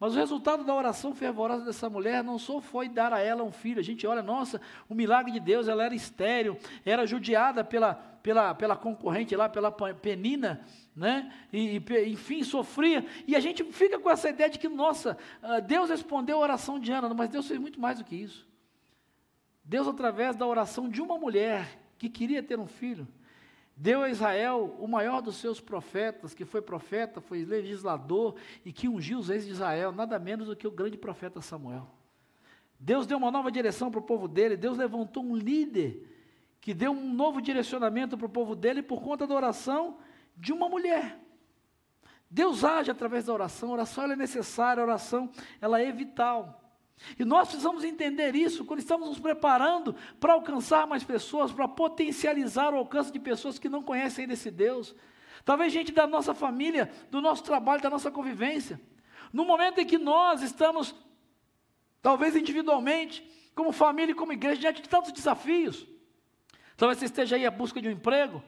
Mas 0.00 0.14
o 0.14 0.18
resultado 0.18 0.64
da 0.64 0.74
oração 0.74 1.14
fervorosa 1.14 1.62
dessa 1.62 1.90
mulher 1.90 2.24
não 2.24 2.38
só 2.38 2.58
foi 2.58 2.88
dar 2.88 3.12
a 3.12 3.20
ela 3.20 3.44
um 3.44 3.52
filho. 3.52 3.78
A 3.78 3.84
gente 3.84 4.06
olha, 4.06 4.22
nossa, 4.22 4.58
o 4.88 4.94
milagre 4.94 5.30
de 5.30 5.38
Deus, 5.38 5.68
ela 5.68 5.84
era 5.84 5.94
estéril, 5.94 6.56
era 6.86 7.06
judiada 7.06 7.62
pela, 7.62 7.92
pela, 8.22 8.54
pela 8.54 8.74
concorrente 8.74 9.36
lá, 9.36 9.46
pela 9.46 9.70
penina, 9.70 10.64
né? 10.96 11.30
E, 11.52 11.76
e, 11.76 12.12
enfim, 12.12 12.42
sofria. 12.42 13.04
E 13.26 13.36
a 13.36 13.40
gente 13.40 13.62
fica 13.72 13.98
com 13.98 14.08
essa 14.08 14.30
ideia 14.30 14.48
de 14.48 14.58
que, 14.58 14.70
nossa, 14.70 15.18
ah, 15.42 15.60
Deus 15.60 15.90
respondeu 15.90 16.38
a 16.38 16.40
oração 16.40 16.80
de 16.80 16.90
Ana, 16.90 17.12
mas 17.12 17.28
Deus 17.28 17.46
fez 17.46 17.60
muito 17.60 17.78
mais 17.78 17.98
do 17.98 18.04
que 18.04 18.16
isso. 18.16 18.48
Deus, 19.62 19.86
através 19.86 20.34
da 20.34 20.46
oração 20.46 20.88
de 20.88 21.02
uma 21.02 21.18
mulher 21.18 21.78
que 21.98 22.08
queria 22.08 22.42
ter 22.42 22.58
um 22.58 22.66
filho, 22.66 23.06
Deu 23.82 24.02
a 24.02 24.10
Israel 24.10 24.76
o 24.78 24.86
maior 24.86 25.22
dos 25.22 25.36
seus 25.36 25.58
profetas, 25.58 26.34
que 26.34 26.44
foi 26.44 26.60
profeta, 26.60 27.18
foi 27.18 27.46
legislador 27.46 28.34
e 28.62 28.74
que 28.74 28.86
ungiu 28.86 29.18
os 29.18 29.28
reis 29.28 29.46
de 29.46 29.52
Israel, 29.52 29.90
nada 29.90 30.18
menos 30.18 30.48
do 30.48 30.54
que 30.54 30.66
o 30.66 30.70
grande 30.70 30.98
profeta 30.98 31.40
Samuel. 31.40 31.88
Deus 32.78 33.06
deu 33.06 33.16
uma 33.16 33.30
nova 33.30 33.50
direção 33.50 33.90
para 33.90 33.98
o 33.98 34.02
povo 34.02 34.28
dele, 34.28 34.54
Deus 34.54 34.76
levantou 34.76 35.24
um 35.24 35.34
líder 35.34 36.06
que 36.60 36.74
deu 36.74 36.92
um 36.92 37.10
novo 37.14 37.40
direcionamento 37.40 38.18
para 38.18 38.26
o 38.26 38.28
povo 38.28 38.54
dele 38.54 38.82
por 38.82 39.00
conta 39.00 39.26
da 39.26 39.34
oração 39.34 39.96
de 40.36 40.52
uma 40.52 40.68
mulher. 40.68 41.18
Deus 42.30 42.62
age 42.62 42.90
através 42.90 43.24
da 43.24 43.32
oração, 43.32 43.70
a 43.70 43.72
oração 43.72 44.04
é 44.04 44.14
necessária, 44.14 44.82
a 44.82 44.84
oração 44.84 45.30
ela 45.58 45.80
é 45.80 45.90
vital. 45.90 46.59
E 47.18 47.24
nós 47.24 47.48
precisamos 47.48 47.84
entender 47.84 48.34
isso 48.34 48.64
quando 48.64 48.80
estamos 48.80 49.08
nos 49.08 49.18
preparando 49.18 49.94
para 50.18 50.34
alcançar 50.34 50.86
mais 50.86 51.02
pessoas, 51.02 51.52
para 51.52 51.66
potencializar 51.66 52.72
o 52.72 52.76
alcance 52.76 53.10
de 53.12 53.18
pessoas 53.18 53.58
que 53.58 53.68
não 53.68 53.82
conhecem 53.82 54.22
ainda 54.22 54.34
esse 54.34 54.50
Deus. 54.50 54.94
Talvez 55.44 55.72
gente 55.72 55.92
da 55.92 56.06
nossa 56.06 56.34
família, 56.34 56.90
do 57.10 57.20
nosso 57.20 57.42
trabalho, 57.42 57.82
da 57.82 57.90
nossa 57.90 58.10
convivência. 58.10 58.80
No 59.32 59.44
momento 59.44 59.80
em 59.80 59.86
que 59.86 59.98
nós 59.98 60.42
estamos, 60.42 60.94
talvez 62.02 62.36
individualmente, 62.36 63.28
como 63.54 63.72
família 63.72 64.12
e 64.12 64.14
como 64.14 64.32
igreja, 64.32 64.60
diante 64.60 64.82
de 64.82 64.88
tantos 64.88 65.12
desafios. 65.12 65.86
Talvez 66.76 66.98
você 66.98 67.06
esteja 67.06 67.36
aí 67.36 67.46
à 67.46 67.50
busca 67.50 67.80
de 67.80 67.88
um 67.88 67.92
emprego, 67.92 68.42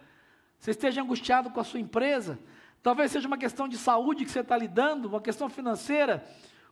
você 0.59 0.71
esteja 0.71 1.03
angustiado 1.03 1.51
com 1.51 1.61
a 1.61 1.65
sua 1.65 1.81
empresa, 1.81 2.39
talvez 2.83 3.11
seja 3.13 3.27
uma 3.27 3.37
questão 3.39 3.69
de 3.69 3.77
saúde 3.77 4.25
que 4.25 4.31
você 4.31 4.41
está 4.41 4.57
lidando, 4.57 5.09
uma 5.09 5.21
questão 5.21 5.49
financeira, 5.49 6.27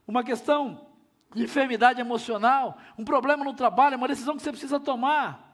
uma 0.07 0.23
questão 0.23 0.90
enfermidade 1.35 2.01
emocional, 2.01 2.77
um 2.97 3.05
problema 3.05 3.43
no 3.43 3.53
trabalho, 3.53 3.97
uma 3.97 4.07
decisão 4.07 4.35
que 4.35 4.41
você 4.43 4.51
precisa 4.51 4.79
tomar. 4.79 5.51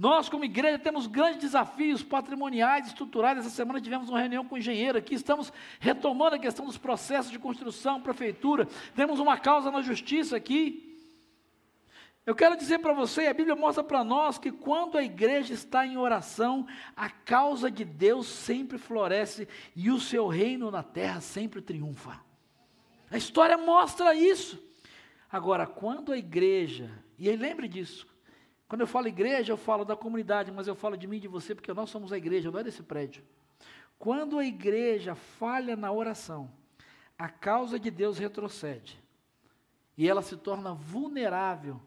Nós, 0.00 0.30
como 0.30 0.46
igreja, 0.46 0.78
temos 0.78 1.06
grandes 1.06 1.42
desafios 1.42 2.02
patrimoniais, 2.02 2.86
estruturais. 2.86 3.36
Essa 3.36 3.50
semana 3.50 3.82
tivemos 3.82 4.08
uma 4.08 4.18
reunião 4.18 4.46
com 4.46 4.54
o 4.54 4.58
engenheiro 4.58 4.96
aqui, 4.96 5.14
estamos 5.14 5.52
retomando 5.78 6.36
a 6.36 6.38
questão 6.38 6.64
dos 6.64 6.78
processos 6.78 7.30
de 7.30 7.38
construção, 7.38 8.00
prefeitura. 8.00 8.66
Temos 8.96 9.20
uma 9.20 9.36
causa 9.36 9.70
na 9.70 9.82
justiça 9.82 10.36
aqui. 10.36 10.86
Eu 12.24 12.34
quero 12.34 12.56
dizer 12.56 12.78
para 12.78 12.94
você, 12.94 13.26
a 13.26 13.34
Bíblia 13.34 13.54
mostra 13.54 13.84
para 13.84 14.02
nós 14.02 14.38
que 14.38 14.50
quando 14.50 14.96
a 14.96 15.02
igreja 15.02 15.52
está 15.52 15.86
em 15.86 15.98
oração, 15.98 16.66
a 16.96 17.10
causa 17.10 17.70
de 17.70 17.84
Deus 17.84 18.26
sempre 18.26 18.78
floresce 18.78 19.46
e 19.76 19.90
o 19.90 20.00
seu 20.00 20.28
reino 20.28 20.70
na 20.70 20.82
terra 20.82 21.20
sempre 21.20 21.60
triunfa. 21.60 22.29
A 23.10 23.16
história 23.16 23.58
mostra 23.58 24.14
isso. 24.14 24.62
Agora, 25.30 25.66
quando 25.66 26.12
a 26.12 26.18
igreja, 26.18 26.90
e 27.18 27.28
aí 27.28 27.36
lembre 27.36 27.68
disso, 27.68 28.06
quando 28.68 28.82
eu 28.82 28.86
falo 28.86 29.08
igreja, 29.08 29.52
eu 29.52 29.56
falo 29.56 29.84
da 29.84 29.96
comunidade, 29.96 30.52
mas 30.52 30.68
eu 30.68 30.74
falo 30.74 30.96
de 30.96 31.06
mim 31.06 31.16
e 31.16 31.20
de 31.20 31.28
você, 31.28 31.54
porque 31.54 31.72
nós 31.74 31.90
somos 31.90 32.12
a 32.12 32.16
igreja, 32.16 32.50
não 32.50 32.60
é 32.60 32.64
desse 32.64 32.82
prédio. 32.82 33.22
Quando 33.98 34.38
a 34.38 34.44
igreja 34.44 35.14
falha 35.14 35.76
na 35.76 35.90
oração, 35.92 36.50
a 37.18 37.28
causa 37.28 37.78
de 37.78 37.90
Deus 37.90 38.18
retrocede. 38.18 38.98
E 39.96 40.08
ela 40.08 40.22
se 40.22 40.36
torna 40.36 40.72
vulnerável 40.72 41.80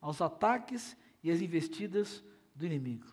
aos 0.00 0.20
ataques 0.20 0.96
e 1.22 1.30
às 1.30 1.40
investidas 1.40 2.24
do 2.54 2.66
inimigo. 2.66 3.06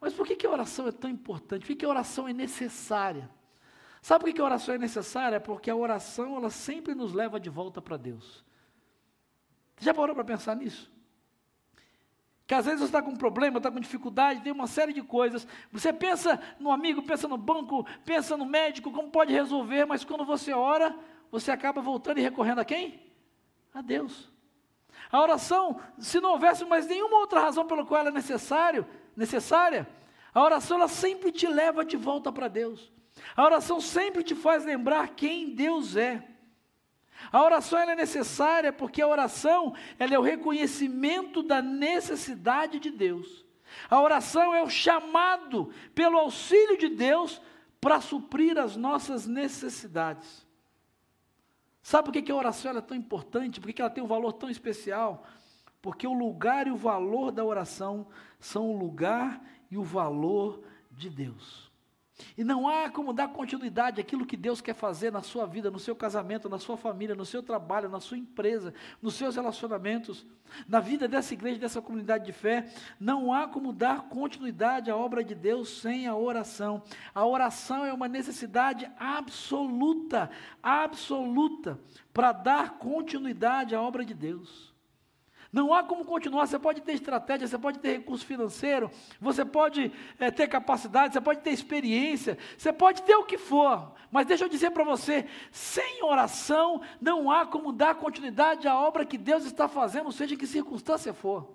Mas 0.00 0.14
por 0.14 0.26
que, 0.26 0.36
que 0.36 0.46
a 0.46 0.50
oração 0.50 0.88
é 0.88 0.92
tão 0.92 1.10
importante? 1.10 1.62
Por 1.62 1.68
que, 1.68 1.76
que 1.76 1.84
a 1.84 1.88
oração 1.88 2.26
é 2.26 2.32
necessária? 2.32 3.28
Sabe 4.06 4.24
por 4.26 4.32
que, 4.32 4.40
a 4.40 4.44
oração 4.44 4.72
é 4.76 4.78
necessária? 4.78 5.40
Porque 5.40 5.68
a 5.68 5.74
oração 5.74 6.36
ela 6.36 6.48
sempre 6.48 6.94
nos 6.94 7.12
leva 7.12 7.40
de 7.40 7.50
volta 7.50 7.82
para 7.82 7.96
Deus. 7.96 8.44
Já 9.80 9.92
parou 9.92 10.14
para 10.14 10.22
pensar 10.22 10.54
nisso? 10.54 10.88
Que 12.46 12.54
às 12.54 12.66
vezes 12.66 12.78
você 12.78 12.86
está 12.86 13.02
com 13.02 13.10
um 13.10 13.16
problema, 13.16 13.56
está 13.56 13.68
com 13.68 13.80
dificuldade, 13.80 14.42
tem 14.42 14.52
uma 14.52 14.68
série 14.68 14.92
de 14.92 15.02
coisas. 15.02 15.44
Você 15.72 15.92
pensa 15.92 16.40
no 16.60 16.70
amigo, 16.70 17.02
pensa 17.02 17.26
no 17.26 17.36
banco, 17.36 17.84
pensa 18.04 18.36
no 18.36 18.46
médico, 18.46 18.92
como 18.92 19.10
pode 19.10 19.32
resolver, 19.32 19.84
mas 19.86 20.04
quando 20.04 20.24
você 20.24 20.52
ora, 20.52 20.96
você 21.28 21.50
acaba 21.50 21.80
voltando 21.80 22.18
e 22.18 22.22
recorrendo 22.22 22.60
a 22.60 22.64
quem? 22.64 23.12
A 23.74 23.82
Deus. 23.82 24.32
A 25.10 25.20
oração, 25.20 25.80
se 25.98 26.20
não 26.20 26.30
houvesse 26.30 26.64
mais 26.64 26.86
nenhuma 26.86 27.16
outra 27.16 27.40
razão 27.40 27.66
pela 27.66 27.84
qual 27.84 28.02
ela 28.02 28.10
é 28.10 28.12
necessário, 28.12 28.86
necessária, 29.16 29.84
a 30.32 30.40
oração 30.40 30.76
ela 30.76 30.86
sempre 30.86 31.32
te 31.32 31.48
leva 31.48 31.84
de 31.84 31.96
volta 31.96 32.30
para 32.30 32.46
Deus. 32.46 32.94
A 33.34 33.44
oração 33.44 33.80
sempre 33.80 34.22
te 34.22 34.34
faz 34.34 34.64
lembrar 34.64 35.08
quem 35.14 35.54
Deus 35.54 35.96
é. 35.96 36.22
A 37.32 37.42
oração 37.42 37.78
é 37.78 37.96
necessária 37.96 38.72
porque 38.72 39.00
a 39.00 39.08
oração 39.08 39.74
é 39.98 40.18
o 40.18 40.22
reconhecimento 40.22 41.42
da 41.42 41.62
necessidade 41.62 42.78
de 42.78 42.90
Deus. 42.90 43.44
A 43.90 44.00
oração 44.00 44.54
é 44.54 44.62
o 44.62 44.70
chamado 44.70 45.72
pelo 45.94 46.18
auxílio 46.18 46.78
de 46.78 46.88
Deus 46.88 47.40
para 47.80 48.00
suprir 48.00 48.58
as 48.58 48.76
nossas 48.76 49.26
necessidades. 49.26 50.46
Sabe 51.82 52.10
por 52.10 52.22
que 52.22 52.32
a 52.32 52.36
oração 52.36 52.76
é 52.76 52.80
tão 52.80 52.96
importante? 52.96 53.60
Por 53.60 53.72
que 53.72 53.80
ela 53.80 53.90
tem 53.90 54.02
um 54.02 54.08
valor 54.08 54.32
tão 54.32 54.50
especial? 54.50 55.24
Porque 55.80 56.06
o 56.06 56.12
lugar 56.12 56.66
e 56.66 56.72
o 56.72 56.76
valor 56.76 57.30
da 57.30 57.44
oração 57.44 58.08
são 58.40 58.70
o 58.70 58.76
lugar 58.76 59.40
e 59.70 59.78
o 59.78 59.84
valor 59.84 60.64
de 60.90 61.08
Deus. 61.08 61.65
E 62.36 62.42
não 62.42 62.66
há 62.68 62.88
como 62.88 63.12
dar 63.12 63.28
continuidade 63.28 64.00
àquilo 64.00 64.24
que 64.24 64.36
Deus 64.36 64.60
quer 64.60 64.74
fazer 64.74 65.12
na 65.12 65.22
sua 65.22 65.46
vida, 65.46 65.70
no 65.70 65.78
seu 65.78 65.94
casamento, 65.94 66.48
na 66.48 66.58
sua 66.58 66.76
família, 66.76 67.14
no 67.14 67.26
seu 67.26 67.42
trabalho, 67.42 67.88
na 67.88 68.00
sua 68.00 68.16
empresa, 68.16 68.72
nos 69.02 69.14
seus 69.14 69.36
relacionamentos, 69.36 70.26
na 70.66 70.80
vida 70.80 71.06
dessa 71.06 71.34
igreja, 71.34 71.58
dessa 71.58 71.82
comunidade 71.82 72.24
de 72.24 72.32
fé. 72.32 72.68
Não 72.98 73.32
há 73.32 73.46
como 73.46 73.72
dar 73.72 74.08
continuidade 74.08 74.90
à 74.90 74.96
obra 74.96 75.22
de 75.22 75.34
Deus 75.34 75.80
sem 75.80 76.06
a 76.06 76.16
oração. 76.16 76.82
A 77.14 77.26
oração 77.26 77.84
é 77.84 77.92
uma 77.92 78.08
necessidade 78.08 78.90
absoluta, 78.98 80.30
absoluta, 80.62 81.78
para 82.14 82.32
dar 82.32 82.78
continuidade 82.78 83.74
à 83.74 83.80
obra 83.80 84.04
de 84.04 84.14
Deus. 84.14 84.75
Não 85.56 85.72
há 85.72 85.82
como 85.82 86.04
continuar. 86.04 86.46
Você 86.46 86.58
pode 86.58 86.82
ter 86.82 86.92
estratégia, 86.92 87.48
você 87.48 87.56
pode 87.56 87.78
ter 87.78 87.92
recurso 87.92 88.26
financeiro, 88.26 88.90
você 89.18 89.42
pode 89.42 89.90
é, 90.18 90.30
ter 90.30 90.48
capacidade, 90.48 91.14
você 91.14 91.20
pode 91.20 91.40
ter 91.40 91.48
experiência, 91.48 92.36
você 92.58 92.70
pode 92.74 93.00
ter 93.04 93.16
o 93.16 93.24
que 93.24 93.38
for. 93.38 93.94
Mas 94.12 94.26
deixa 94.26 94.44
eu 94.44 94.50
dizer 94.50 94.70
para 94.72 94.84
você: 94.84 95.26
sem 95.50 96.04
oração, 96.04 96.82
não 97.00 97.30
há 97.30 97.46
como 97.46 97.72
dar 97.72 97.94
continuidade 97.94 98.68
à 98.68 98.78
obra 98.78 99.06
que 99.06 99.16
Deus 99.16 99.46
está 99.46 99.66
fazendo, 99.66 100.12
seja 100.12 100.34
em 100.34 100.36
que 100.36 100.46
circunstância 100.46 101.14
for. 101.14 101.50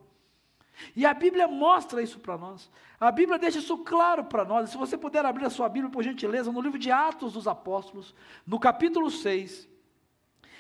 E 0.96 1.06
a 1.06 1.14
Bíblia 1.14 1.48
mostra 1.48 2.02
isso 2.02 2.20
para 2.20 2.36
nós. 2.40 2.72
A 3.00 3.12
Bíblia 3.12 3.38
deixa 3.38 3.60
isso 3.60 3.78
claro 3.78 4.24
para 4.24 4.44
nós. 4.44 4.72
Se 4.72 4.78
você 4.78 4.98
puder 4.98 5.24
abrir 5.28 5.46
a 5.46 5.52
sua 5.52 5.70
Bíblia, 5.70 5.92
por 5.92 6.02
gentileza, 6.02 6.52
no 6.52 6.60
livro 6.60 6.80
de 6.80 6.90
Atos 6.90 7.34
dos 7.34 7.48
Apóstolos, 7.48 8.16
no 8.48 8.60
capítulo 8.60 9.12
6, 9.12 9.70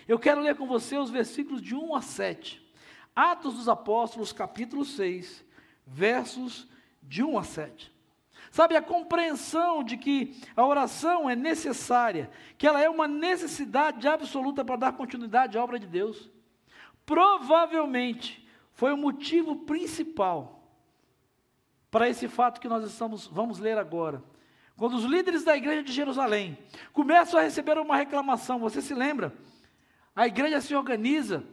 eu 0.07 0.19
quero 0.19 0.41
ler 0.41 0.55
com 0.55 0.67
você 0.67 0.95
os 0.95 1.10
versículos 1.10 1.60
de 1.60 1.74
1 1.74 1.95
a 1.95 2.03
7. 2.03 2.60
Atos 3.21 3.53
dos 3.53 3.69
Apóstolos, 3.69 4.33
capítulo 4.33 4.83
6, 4.83 5.45
versos 5.85 6.67
de 7.03 7.21
1 7.21 7.37
a 7.37 7.43
7. 7.43 7.93
Sabe, 8.49 8.75
a 8.75 8.81
compreensão 8.81 9.83
de 9.83 9.95
que 9.95 10.35
a 10.55 10.65
oração 10.65 11.29
é 11.29 11.35
necessária, 11.35 12.31
que 12.57 12.65
ela 12.65 12.81
é 12.81 12.89
uma 12.89 13.07
necessidade 13.07 14.07
absoluta 14.07 14.65
para 14.65 14.75
dar 14.75 14.93
continuidade 14.93 15.55
à 15.55 15.63
obra 15.63 15.77
de 15.77 15.85
Deus, 15.85 16.31
provavelmente 17.05 18.43
foi 18.73 18.91
o 18.91 18.97
motivo 18.97 19.55
principal 19.55 20.67
para 21.91 22.09
esse 22.09 22.27
fato 22.27 22.59
que 22.59 22.67
nós 22.67 22.83
estamos, 22.83 23.27
vamos 23.27 23.59
ler 23.59 23.77
agora. 23.77 24.23
Quando 24.75 24.95
os 24.95 25.03
líderes 25.03 25.43
da 25.43 25.55
igreja 25.55 25.83
de 25.83 25.91
Jerusalém 25.91 26.57
começam 26.91 27.39
a 27.39 27.43
receber 27.43 27.77
uma 27.77 27.97
reclamação, 27.97 28.57
você 28.57 28.81
se 28.81 28.95
lembra? 28.95 29.31
A 30.15 30.25
igreja 30.25 30.59
se 30.59 30.73
organiza 30.73 31.45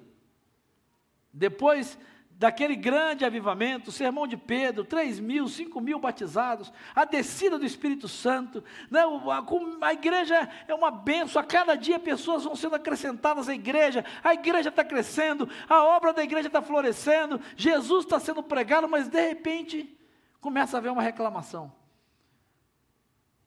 depois 1.33 1.99
daquele 2.39 2.77
grande 2.77 3.25
avivamento, 3.25 3.91
o 3.91 3.93
sermão 3.93 4.25
de 4.25 4.37
Pedro, 4.37 4.85
3 4.85 5.19
mil, 5.19 5.49
5 5.49 5.81
mil 5.81 5.99
batizados, 5.99 6.73
a 6.95 7.05
descida 7.05 7.59
do 7.59 7.67
Espírito 7.67 8.07
Santo, 8.07 8.63
né, 8.89 9.01
a, 9.01 9.87
a, 9.87 9.93
igreja 9.93 10.49
é 10.69 10.73
uma 10.73 10.91
benção, 10.91 11.43
a 11.43 11.45
cada 11.45 11.75
dia 11.75 11.99
pessoas 11.99 12.45
vão 12.45 12.55
sendo 12.55 12.77
acrescentadas 12.77 13.49
à 13.49 13.55
igreja, 13.55 14.05
a 14.23 14.35
igreja 14.35 14.69
está 14.69 14.85
crescendo, 14.85 15.49
a 15.69 15.83
obra 15.83 16.13
da 16.13 16.23
igreja 16.23 16.47
está 16.47 16.63
florescendo, 16.63 17.41
Jesus 17.57 18.05
está 18.05 18.21
sendo 18.21 18.41
pregado, 18.41 18.89
mas 18.89 19.09
de 19.09 19.21
repente 19.21 19.99
começa 20.41 20.77
a 20.77 20.79
haver 20.79 20.93
uma 20.93 21.03
reclamação. 21.03 21.73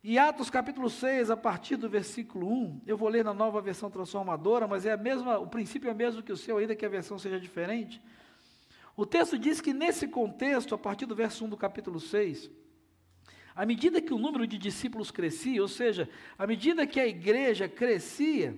E 0.03 0.17
Atos 0.17 0.49
capítulo 0.49 0.89
6, 0.89 1.29
a 1.29 1.37
partir 1.37 1.75
do 1.75 1.87
versículo 1.87 2.51
1, 2.51 2.81
eu 2.87 2.97
vou 2.97 3.07
ler 3.07 3.23
na 3.23 3.35
nova 3.35 3.61
versão 3.61 3.87
transformadora, 3.91 4.67
mas 4.67 4.83
é 4.83 4.91
a 4.91 4.97
mesma, 4.97 5.37
o 5.37 5.45
princípio 5.45 5.87
é 5.87 5.93
o 5.93 5.95
mesmo 5.95 6.23
que 6.23 6.31
o 6.31 6.37
seu, 6.37 6.57
ainda 6.57 6.75
que 6.75 6.83
a 6.83 6.89
versão 6.89 7.19
seja 7.19 7.39
diferente. 7.39 8.01
O 8.97 9.05
texto 9.05 9.37
diz 9.37 9.61
que 9.61 9.73
nesse 9.73 10.07
contexto, 10.07 10.73
a 10.73 10.77
partir 10.77 11.05
do 11.05 11.13
verso 11.13 11.45
1 11.45 11.49
do 11.49 11.57
capítulo 11.57 11.99
6, 11.99 12.49
à 13.55 13.63
medida 13.63 14.01
que 14.01 14.11
o 14.11 14.17
número 14.17 14.47
de 14.47 14.57
discípulos 14.57 15.11
crescia, 15.11 15.61
ou 15.61 15.67
seja, 15.67 16.09
à 16.35 16.47
medida 16.47 16.87
que 16.87 16.99
a 16.99 17.05
igreja 17.05 17.69
crescia, 17.69 18.57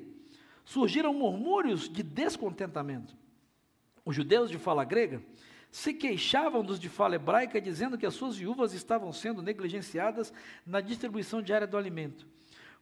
surgiram 0.63 1.13
murmúrios 1.13 1.89
de 1.89 2.03
descontentamento. 2.03 3.17
Os 4.05 4.15
judeus 4.15 4.49
de 4.49 4.57
fala 4.57 4.85
grega 4.85 5.21
se 5.73 5.91
queixavam 5.91 6.63
dos 6.63 6.79
de 6.79 6.87
fala 6.87 7.15
hebraica, 7.15 7.59
dizendo 7.59 7.97
que 7.97 8.05
as 8.05 8.13
suas 8.13 8.37
viúvas 8.37 8.73
estavam 8.73 9.11
sendo 9.11 9.41
negligenciadas 9.41 10.31
na 10.63 10.79
distribuição 10.79 11.41
diária 11.41 11.65
do 11.65 11.75
alimento. 11.75 12.27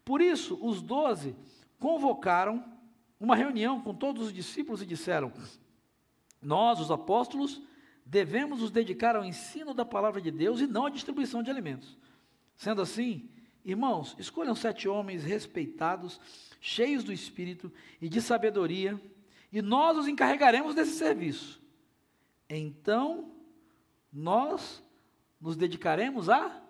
Por 0.03 0.19
isso, 0.19 0.59
os 0.61 0.81
doze 0.81 1.33
convocaram 1.79 2.61
uma 3.17 3.33
reunião 3.33 3.79
com 3.79 3.95
todos 3.95 4.25
os 4.25 4.33
discípulos 4.33 4.81
e 4.81 4.85
disseram: 4.85 5.31
Nós, 6.41 6.81
os 6.81 6.91
apóstolos, 6.91 7.61
devemos 8.05 8.59
nos 8.59 8.69
dedicar 8.69 9.15
ao 9.15 9.23
ensino 9.23 9.73
da 9.73 9.85
palavra 9.85 10.19
de 10.19 10.29
Deus 10.29 10.59
e 10.59 10.67
não 10.67 10.85
à 10.85 10.89
distribuição 10.89 11.41
de 11.41 11.49
alimentos. 11.49 11.97
Sendo 12.57 12.81
assim, 12.81 13.29
irmãos, 13.63 14.17
escolham 14.19 14.53
sete 14.53 14.89
homens 14.89 15.23
respeitados, 15.23 16.19
cheios 16.59 17.05
do 17.05 17.13
espírito 17.13 17.71
e 18.01 18.09
de 18.09 18.21
sabedoria, 18.21 19.01
e 19.49 19.61
nós 19.61 19.97
os 19.97 20.09
encarregaremos 20.09 20.75
desse 20.75 20.97
serviço 20.97 21.60
então 22.57 23.31
nós 24.11 24.83
nos 25.39 25.55
dedicaremos 25.55 26.29
à 26.29 26.61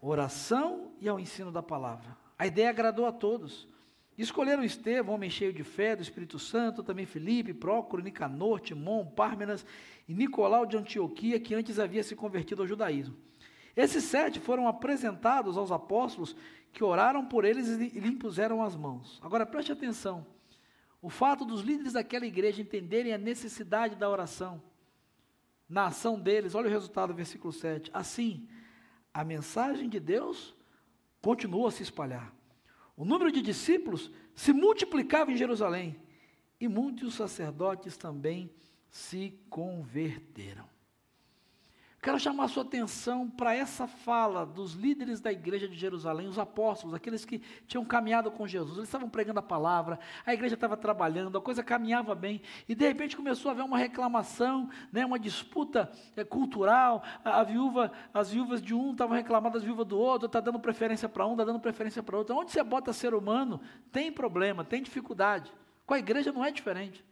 oração 0.00 0.92
e 1.00 1.08
ao 1.08 1.20
ensino 1.20 1.52
da 1.52 1.62
palavra. 1.62 2.16
A 2.38 2.46
ideia 2.46 2.70
agradou 2.70 3.06
a 3.06 3.12
todos. 3.12 3.68
Escolheram 4.16 4.64
Estevão, 4.64 5.14
homem 5.14 5.30
cheio 5.30 5.52
de 5.52 5.62
fé, 5.62 5.94
do 5.94 6.02
Espírito 6.02 6.38
Santo, 6.38 6.82
também 6.82 7.06
Felipe, 7.06 7.54
Prócoro, 7.54 8.02
Nicanor, 8.02 8.60
Timon, 8.60 9.06
Pármenas 9.06 9.64
e 10.08 10.14
Nicolau 10.14 10.66
de 10.66 10.76
Antioquia, 10.76 11.40
que 11.40 11.54
antes 11.54 11.78
havia 11.78 12.02
se 12.02 12.16
convertido 12.16 12.62
ao 12.62 12.68
judaísmo. 12.68 13.16
Esses 13.76 14.04
sete 14.04 14.38
foram 14.38 14.68
apresentados 14.68 15.56
aos 15.56 15.70
apóstolos, 15.70 16.36
que 16.72 16.84
oraram 16.84 17.24
por 17.26 17.44
eles 17.44 17.68
e 17.68 18.00
lhe 18.00 18.08
impuseram 18.08 18.62
as 18.62 18.74
mãos. 18.74 19.20
Agora 19.22 19.46
preste 19.46 19.72
atenção: 19.72 20.26
o 21.00 21.08
fato 21.08 21.44
dos 21.44 21.62
líderes 21.62 21.94
daquela 21.94 22.26
igreja 22.26 22.60
entenderem 22.60 23.12
a 23.12 23.18
necessidade 23.18 23.96
da 23.96 24.08
oração 24.10 24.62
na 25.72 25.86
ação 25.86 26.20
deles. 26.20 26.54
Olha 26.54 26.68
o 26.68 26.70
resultado, 26.70 27.14
versículo 27.14 27.50
7. 27.50 27.90
Assim, 27.94 28.46
a 29.12 29.24
mensagem 29.24 29.88
de 29.88 29.98
Deus 29.98 30.54
continua 31.22 31.68
a 31.68 31.72
se 31.72 31.82
espalhar. 31.82 32.30
O 32.94 33.06
número 33.06 33.32
de 33.32 33.40
discípulos 33.40 34.12
se 34.34 34.52
multiplicava 34.52 35.32
em 35.32 35.36
Jerusalém 35.36 35.98
e 36.60 36.68
muitos 36.68 37.14
sacerdotes 37.14 37.96
também 37.96 38.54
se 38.90 39.40
converteram. 39.48 40.68
Quero 42.02 42.18
chamar 42.18 42.46
a 42.46 42.48
sua 42.48 42.64
atenção 42.64 43.30
para 43.30 43.54
essa 43.54 43.86
fala 43.86 44.44
dos 44.44 44.72
líderes 44.72 45.20
da 45.20 45.30
igreja 45.30 45.68
de 45.68 45.76
Jerusalém, 45.76 46.26
os 46.26 46.36
apóstolos, 46.36 46.96
aqueles 46.96 47.24
que 47.24 47.38
tinham 47.64 47.84
caminhado 47.84 48.28
com 48.28 48.44
Jesus. 48.44 48.76
Eles 48.76 48.88
estavam 48.88 49.08
pregando 49.08 49.38
a 49.38 49.42
palavra, 49.42 50.00
a 50.26 50.34
igreja 50.34 50.54
estava 50.56 50.76
trabalhando, 50.76 51.38
a 51.38 51.40
coisa 51.40 51.62
caminhava 51.62 52.12
bem, 52.12 52.42
e 52.68 52.74
de 52.74 52.84
repente 52.84 53.16
começou 53.16 53.50
a 53.50 53.52
haver 53.52 53.62
uma 53.62 53.78
reclamação, 53.78 54.68
né, 54.90 55.06
uma 55.06 55.16
disputa 55.16 55.92
é, 56.16 56.24
cultural. 56.24 57.04
A, 57.24 57.38
a, 57.38 57.44
viúva, 57.44 57.92
as 58.12 58.32
viúvas 58.32 58.60
de 58.60 58.74
um 58.74 58.90
estavam 58.90 59.14
reclamando 59.14 59.54
das 59.54 59.62
viúvas 59.62 59.86
do 59.86 59.96
outro, 59.96 60.26
está 60.26 60.40
dando 60.40 60.58
preferência 60.58 61.08
para 61.08 61.24
um, 61.24 61.32
está 61.32 61.44
dando 61.44 61.60
preferência 61.60 62.02
para 62.02 62.18
outro. 62.18 62.36
Onde 62.36 62.50
você 62.50 62.64
bota 62.64 62.92
ser 62.92 63.14
humano, 63.14 63.60
tem 63.92 64.10
problema, 64.10 64.64
tem 64.64 64.82
dificuldade. 64.82 65.52
Com 65.86 65.94
a 65.94 66.00
igreja 66.00 66.32
não 66.32 66.44
é 66.44 66.50
diferente. 66.50 67.04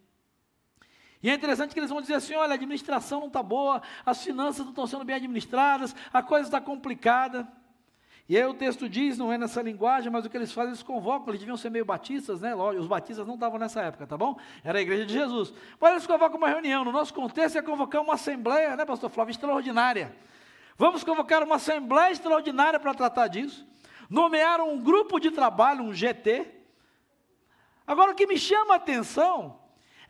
E 1.23 1.29
é 1.29 1.35
interessante 1.35 1.73
que 1.75 1.81
eles 1.81 1.91
vão 1.91 2.01
dizer 2.01 2.15
assim: 2.15 2.35
olha, 2.35 2.53
a 2.53 2.55
administração 2.55 3.21
não 3.21 3.27
está 3.27 3.43
boa, 3.43 3.83
as 4.05 4.23
finanças 4.23 4.65
não 4.65 4.71
estão 4.71 4.87
sendo 4.87 5.05
bem 5.05 5.17
administradas, 5.17 5.95
a 6.13 6.23
coisa 6.23 6.49
está 6.49 6.61
complicada. 6.61 7.47
E 8.31 8.37
aí 8.37 8.45
o 8.45 8.55
texto 8.55 8.89
diz, 8.89 9.19
não 9.19 9.33
é 9.33 9.37
nessa 9.37 9.61
linguagem, 9.61 10.09
mas 10.09 10.25
o 10.25 10.31
que 10.31 10.37
eles 10.37 10.53
fazem, 10.53 10.71
eles 10.71 10.85
convocam, 10.85 11.31
eles 11.31 11.41
deviam 11.41 11.57
ser 11.57 11.69
meio 11.69 11.85
batistas, 11.85 12.41
né? 12.41 12.55
Os 12.55 12.87
batistas 12.87 13.27
não 13.27 13.35
estavam 13.35 13.59
nessa 13.59 13.83
época, 13.83 14.07
tá 14.07 14.17
bom? 14.17 14.39
Era 14.63 14.79
a 14.79 14.81
igreja 14.81 15.05
de 15.05 15.13
Jesus. 15.13 15.53
Mas 15.81 15.91
eles 15.91 16.07
convocam 16.07 16.39
uma 16.39 16.49
reunião. 16.49 16.85
No 16.85 16.93
nosso 16.93 17.13
contexto 17.13 17.59
é 17.59 17.63
convocar 17.63 18.01
uma 18.01 18.15
assembleia, 18.15 18.77
né, 18.77 18.85
pastor 18.85 19.11
Flávio, 19.11 19.33
extraordinária. 19.33 20.15
Vamos 20.79 21.03
convocar 21.03 21.43
uma 21.43 21.57
assembleia 21.57 22.13
extraordinária 22.13 22.79
para 22.79 22.95
tratar 22.95 23.27
disso. 23.27 23.67
Nomearam 24.09 24.73
um 24.73 24.81
grupo 24.81 25.19
de 25.19 25.33
trabalho, 25.33 25.83
um 25.83 25.93
GT. 25.93 26.47
Agora 27.85 28.13
o 28.13 28.15
que 28.15 28.29
me 28.29 28.39
chama 28.39 28.75
a 28.75 28.77
atenção 28.77 29.59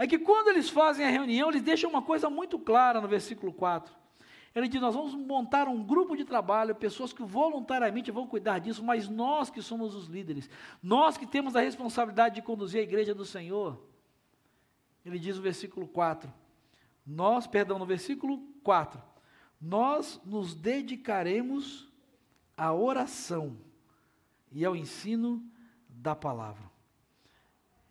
é 0.01 0.07
que 0.07 0.19
quando 0.19 0.49
eles 0.49 0.71
fazem 0.71 1.05
a 1.05 1.11
reunião, 1.11 1.51
eles 1.51 1.61
deixam 1.61 1.91
uma 1.91 2.01
coisa 2.01 2.31
muito 2.31 2.59
clara 2.59 3.03
no 3.03 3.07
versículo 3.07 3.53
4. 3.53 3.95
Ele 4.55 4.67
diz: 4.67 4.81
Nós 4.81 4.95
vamos 4.95 5.15
montar 5.15 5.69
um 5.69 5.85
grupo 5.85 6.17
de 6.17 6.25
trabalho, 6.25 6.75
pessoas 6.75 7.13
que 7.13 7.23
voluntariamente 7.23 8.11
vão 8.11 8.27
cuidar 8.27 8.61
disso, 8.61 8.83
mas 8.83 9.11
nós 9.11 9.51
que 9.51 9.61
somos 9.61 9.95
os 9.95 10.07
líderes, 10.07 10.49
nós 10.83 11.19
que 11.19 11.27
temos 11.27 11.55
a 11.55 11.61
responsabilidade 11.61 12.37
de 12.37 12.41
conduzir 12.41 12.81
a 12.81 12.83
igreja 12.83 13.15
do 13.15 13.27
Senhor. 13.27 13.79
Ele 15.05 15.19
diz 15.19 15.37
no 15.37 15.43
versículo 15.43 15.87
4: 15.87 16.33
Nós, 17.07 17.47
perdão, 17.47 17.79
no 17.79 17.85
versículo 17.85 18.39
4, 18.65 18.99
nós 19.61 20.19
nos 20.25 20.55
dedicaremos 20.55 21.93
à 22.57 22.73
oração 22.73 23.55
e 24.51 24.65
ao 24.65 24.75
ensino 24.75 25.45
da 25.91 26.17
palavra. 26.17 26.70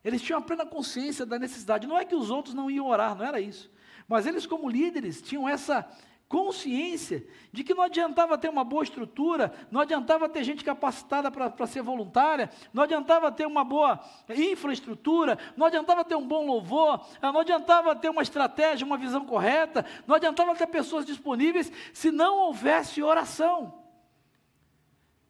Eles 0.03 0.21
tinham 0.21 0.39
a 0.39 0.41
plena 0.41 0.65
consciência 0.65 1.25
da 1.25 1.37
necessidade. 1.37 1.87
Não 1.87 1.97
é 1.97 2.05
que 2.05 2.15
os 2.15 2.29
outros 2.29 2.53
não 2.53 2.71
iam 2.71 2.87
orar, 2.87 3.15
não 3.15 3.25
era 3.25 3.39
isso. 3.39 3.71
Mas 4.07 4.25
eles, 4.25 4.45
como 4.45 4.69
líderes, 4.69 5.21
tinham 5.21 5.47
essa 5.47 5.87
consciência 6.29 7.25
de 7.51 7.63
que 7.63 7.73
não 7.73 7.83
adiantava 7.83 8.37
ter 8.37 8.49
uma 8.49 8.63
boa 8.63 8.83
estrutura, 8.83 9.51
não 9.71 9.81
adiantava 9.81 10.29
ter 10.29 10.43
gente 10.43 10.63
capacitada 10.63 11.31
para 11.31 11.65
ser 11.65 11.81
voluntária, 11.81 12.51
não 12.71 12.83
adiantava 12.83 13.31
ter 13.31 13.47
uma 13.47 13.63
boa 13.63 13.99
infraestrutura, 14.29 15.39
não 15.57 15.65
adiantava 15.65 16.05
ter 16.05 16.15
um 16.15 16.25
bom 16.25 16.45
louvor, 16.45 17.03
ah, 17.19 17.31
não 17.31 17.39
adiantava 17.39 17.95
ter 17.95 18.09
uma 18.09 18.21
estratégia, 18.21 18.85
uma 18.85 18.97
visão 18.97 19.25
correta, 19.25 19.83
não 20.05 20.15
adiantava 20.15 20.55
ter 20.55 20.67
pessoas 20.67 21.03
disponíveis 21.03 21.71
se 21.91 22.11
não 22.11 22.37
houvesse 22.37 23.01
oração. 23.01 23.73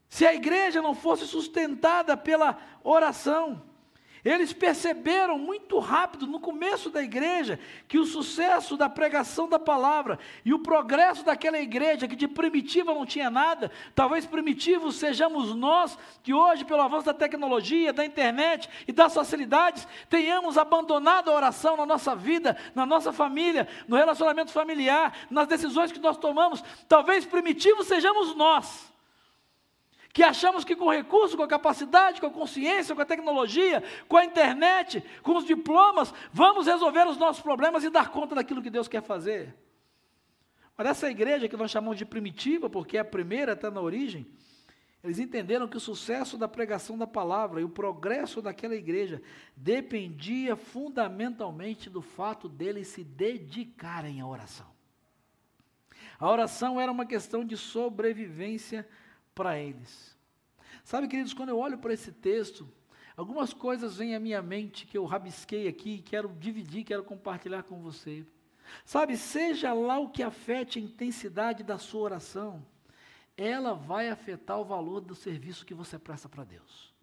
Se 0.09 0.25
a 0.25 0.33
igreja 0.33 0.81
não 0.81 0.93
fosse 0.93 1.25
sustentada 1.25 2.17
pela 2.17 2.57
oração. 2.83 3.68
Eles 4.23 4.51
perceberam 4.51 5.37
muito 5.37 5.79
rápido, 5.79 6.27
no 6.27 6.39
começo 6.39 6.89
da 6.89 7.01
igreja, 7.01 7.59
que 7.87 7.97
o 7.97 8.05
sucesso 8.05 8.75
da 8.75 8.89
pregação 8.89 9.47
da 9.47 9.57
palavra 9.57 10.19
e 10.43 10.53
o 10.53 10.59
progresso 10.59 11.23
daquela 11.23 11.59
igreja, 11.59 12.07
que 12.07 12.15
de 12.15 12.27
primitiva 12.27 12.93
não 12.93 13.05
tinha 13.05 13.29
nada, 13.29 13.71
talvez 13.95 14.25
primitivos 14.25 14.95
sejamos 14.95 15.55
nós, 15.55 15.97
que 16.21 16.33
hoje, 16.33 16.65
pelo 16.65 16.81
avanço 16.81 17.05
da 17.05 17.13
tecnologia, 17.13 17.93
da 17.93 18.05
internet 18.05 18.69
e 18.87 18.91
das 18.91 19.13
facilidades, 19.13 19.87
tenhamos 20.09 20.57
abandonado 20.57 21.29
a 21.29 21.35
oração 21.35 21.77
na 21.77 21.85
nossa 21.85 22.15
vida, 22.15 22.57
na 22.75 22.85
nossa 22.85 23.13
família, 23.13 23.67
no 23.87 23.95
relacionamento 23.95 24.51
familiar, 24.51 25.13
nas 25.29 25.47
decisões 25.47 25.91
que 25.91 25.99
nós 25.99 26.17
tomamos. 26.17 26.63
Talvez 26.87 27.25
primitivos 27.25 27.87
sejamos 27.87 28.35
nós 28.35 28.89
que 30.11 30.23
achamos 30.23 30.63
que 30.63 30.75
com 30.75 30.89
recurso, 30.89 31.37
com 31.37 31.43
a 31.43 31.47
capacidade, 31.47 32.19
com 32.19 32.27
a 32.27 32.31
consciência, 32.31 32.95
com 32.95 33.01
a 33.01 33.05
tecnologia, 33.05 33.83
com 34.07 34.17
a 34.17 34.25
internet, 34.25 35.03
com 35.21 35.37
os 35.37 35.45
diplomas, 35.45 36.13
vamos 36.33 36.65
resolver 36.65 37.07
os 37.07 37.17
nossos 37.17 37.41
problemas 37.41 37.83
e 37.83 37.89
dar 37.89 38.09
conta 38.09 38.35
daquilo 38.35 38.61
que 38.61 38.69
Deus 38.69 38.87
quer 38.87 39.03
fazer. 39.03 39.55
Mas 40.75 40.87
essa 40.87 41.09
igreja 41.09 41.47
que 41.47 41.57
nós 41.57 41.69
chamamos 41.69 41.97
de 41.97 42.05
primitiva, 42.05 42.69
porque 42.69 42.97
é 42.97 43.01
a 43.01 43.05
primeira 43.05 43.53
até 43.53 43.69
na 43.69 43.81
origem, 43.81 44.25
eles 45.03 45.19
entenderam 45.19 45.67
que 45.67 45.77
o 45.77 45.79
sucesso 45.79 46.37
da 46.37 46.47
pregação 46.47 46.97
da 46.97 47.07
palavra 47.07 47.61
e 47.61 47.63
o 47.63 47.69
progresso 47.69 48.41
daquela 48.41 48.75
igreja 48.75 49.21
dependia 49.55 50.55
fundamentalmente 50.55 51.89
do 51.89 52.01
fato 52.01 52.49
deles 52.49 52.87
se 52.87 53.03
dedicarem 53.03 54.19
à 54.19 54.27
oração. 54.27 54.67
A 56.19 56.29
oração 56.29 56.81
era 56.81 56.91
uma 56.91 57.05
questão 57.05 57.45
de 57.45 57.55
sobrevivência 57.55 58.85
para 59.39 59.57
eles. 59.57 60.17
Sabe, 60.83 61.07
queridos, 61.07 61.33
quando 61.33 61.47
eu 61.47 61.57
olho 61.57 61.77
para 61.77 61.93
esse 61.93 62.11
texto, 62.11 62.67
algumas 63.15 63.53
coisas 63.53 63.95
vêm 63.95 64.13
à 64.13 64.19
minha 64.19 64.41
mente 64.41 64.85
que 64.85 64.97
eu 64.97 65.05
rabisquei 65.05 65.65
aqui, 65.65 66.01
quero 66.01 66.27
dividir, 66.37 66.83
quero 66.83 67.05
compartilhar 67.05 67.63
com 67.63 67.79
você. 67.81 68.25
Sabe, 68.83 69.15
seja 69.15 69.71
lá 69.71 69.97
o 69.97 70.09
que 70.09 70.21
afete 70.21 70.77
a 70.77 70.81
intensidade 70.81 71.63
da 71.63 71.77
sua 71.77 72.01
oração, 72.01 72.65
ela 73.37 73.73
vai 73.73 74.09
afetar 74.09 74.59
o 74.59 74.65
valor 74.65 74.99
do 74.99 75.15
serviço 75.15 75.65
que 75.65 75.73
você 75.73 75.97
presta 75.97 76.27
para 76.27 76.43
Deus. 76.43 76.93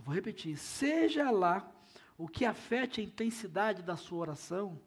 Vou 0.00 0.12
repetir: 0.12 0.56
seja 0.56 1.30
lá 1.30 1.72
o 2.18 2.26
que 2.26 2.44
afete 2.44 3.00
a 3.00 3.04
intensidade 3.04 3.84
da 3.84 3.96
sua 3.96 4.18
oração, 4.18 4.80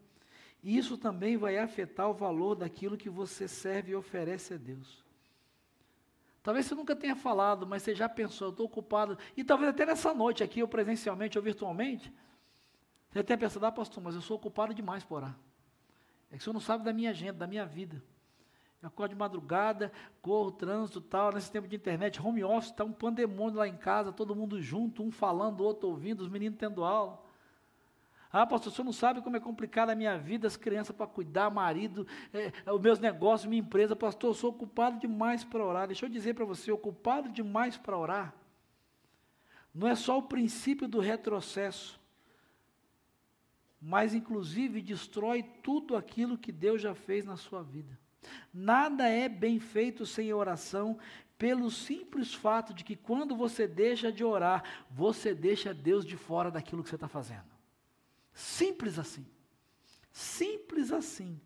isso 0.62 0.97
também 0.97 1.38
vai 1.38 1.57
afetar 1.57 2.10
o 2.10 2.13
valor 2.13 2.53
daquilo 2.53 2.97
que 2.97 3.10
você 3.10 3.47
serve 3.47 3.93
e 3.93 3.95
oferece 3.95 4.53
a 4.53 4.57
Deus. 4.57 5.07
Talvez 6.47 6.65
você 6.65 6.75
nunca 6.75 6.95
tenha 6.95 7.13
falado, 7.13 7.67
mas 7.67 7.83
você 7.83 7.93
já 7.93 8.07
pensou, 8.07 8.47
eu 8.47 8.51
estou 8.51 8.67
ocupado. 8.67 9.17
E 9.36 9.43
talvez 9.43 9.69
até 9.69 9.86
nessa 9.86 10.13
noite 10.13 10.45
aqui, 10.45 10.62
ou 10.62 10.67
presencialmente 10.69 11.38
ou 11.38 11.43
virtualmente, 11.43 12.10
você 13.12 13.21
tenha 13.21 13.38
pensado, 13.38 13.65
ah, 13.65 13.71
pastor, 13.73 14.01
mas 14.01 14.15
eu 14.15 14.21
sou 14.21 14.38
ocupado 14.38 14.73
demais 14.73 15.03
por 15.03 15.15
orar. 15.15 15.38
É 16.31 16.38
que 16.38 16.38
o 16.38 16.43
senhor 16.45 16.53
não 16.53 16.62
sabe 16.62 16.86
da 16.86 16.93
minha 16.93 17.10
agenda, 17.10 17.33
da 17.33 17.47
minha 17.47 17.65
vida. 17.65 18.01
Eu 18.81 18.88
acordo 18.88 19.10
de 19.10 19.17
madrugada, 19.17 19.91
corro, 20.21 20.49
trânsito 20.49 21.01
tal, 21.01 21.33
nesse 21.33 21.51
tempo 21.51 21.67
de 21.67 21.75
internet, 21.75 22.21
home 22.21 22.41
office, 22.45 22.71
está 22.71 22.86
um 22.86 22.93
pandemônio 22.93 23.57
lá 23.57 23.67
em 23.67 23.75
casa, 23.75 24.13
todo 24.13 24.33
mundo 24.33 24.62
junto, 24.62 25.03
um 25.03 25.12
falando, 25.12 25.60
outro 25.65 25.89
ouvindo, 25.89 26.21
os 26.21 26.29
meninos 26.29 26.57
tendo 26.57 26.86
aula. 26.86 27.21
Ah, 28.31 28.45
pastor, 28.45 28.71
o 28.71 28.75
senhor 28.75 28.85
não 28.85 28.93
sabe 28.93 29.21
como 29.21 29.37
é 29.37 29.39
complicada 29.39 29.91
a 29.93 29.95
minha 29.95 30.17
vida, 30.17 30.47
as 30.47 30.57
crianças 30.57 30.95
para 30.95 31.07
cuidar, 31.07 31.49
marido, 31.49 32.05
é, 32.33 32.51
os 32.71 32.81
meus 32.81 32.99
negócios, 32.99 33.49
minha 33.49 33.61
empresa. 33.61 33.95
Pastor, 33.95 34.31
eu 34.31 34.33
sou 34.33 34.49
ocupado 34.49 34.99
demais 34.99 35.43
para 35.43 35.65
orar. 35.65 35.87
Deixa 35.87 36.05
eu 36.05 36.09
dizer 36.09 36.35
para 36.35 36.45
você, 36.45 36.71
ocupado 36.71 37.29
demais 37.29 37.77
para 37.77 37.97
orar, 37.97 38.33
não 39.73 39.87
é 39.87 39.93
só 39.93 40.17
o 40.17 40.23
princípio 40.23 40.87
do 40.87 40.99
retrocesso, 40.99 41.99
mas 43.79 44.13
inclusive 44.13 44.81
destrói 44.81 45.43
tudo 45.61 45.95
aquilo 45.95 46.37
que 46.37 46.51
Deus 46.51 46.81
já 46.81 46.95
fez 46.95 47.23
na 47.23 47.37
sua 47.37 47.61
vida. 47.61 47.97
Nada 48.51 49.07
é 49.07 49.29
bem 49.29 49.59
feito 49.59 50.05
sem 50.05 50.33
oração, 50.33 50.97
pelo 51.37 51.69
simples 51.69 52.33
fato 52.33 52.73
de 52.73 52.83
que 52.83 52.95
quando 52.95 53.35
você 53.35 53.67
deixa 53.67 54.11
de 54.11 54.23
orar, 54.23 54.63
você 54.89 55.35
deixa 55.35 55.73
Deus 55.73 56.03
de 56.03 56.17
fora 56.17 56.49
daquilo 56.49 56.83
que 56.83 56.89
você 56.89 56.95
está 56.95 57.07
fazendo. 57.07 57.57
Simples 58.38 59.00
assim. 59.00 59.26
Simples 60.12 60.91
assim. 60.91 61.41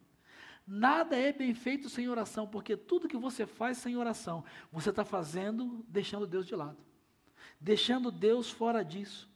Nada 0.68 1.16
é 1.16 1.32
bem 1.32 1.54
feito 1.54 1.88
sem 1.88 2.10
oração, 2.10 2.46
porque 2.46 2.76
tudo 2.76 3.08
que 3.08 3.16
você 3.16 3.46
faz 3.46 3.78
sem 3.78 3.96
oração, 3.96 4.44
você 4.70 4.90
está 4.90 5.06
fazendo 5.06 5.86
deixando 5.88 6.28
Deus 6.28 6.46
de 6.46 6.54
lado, 6.54 6.78
deixando 7.62 8.12
Deus 8.12 8.50
fora 8.52 8.84
disso. 8.84 9.30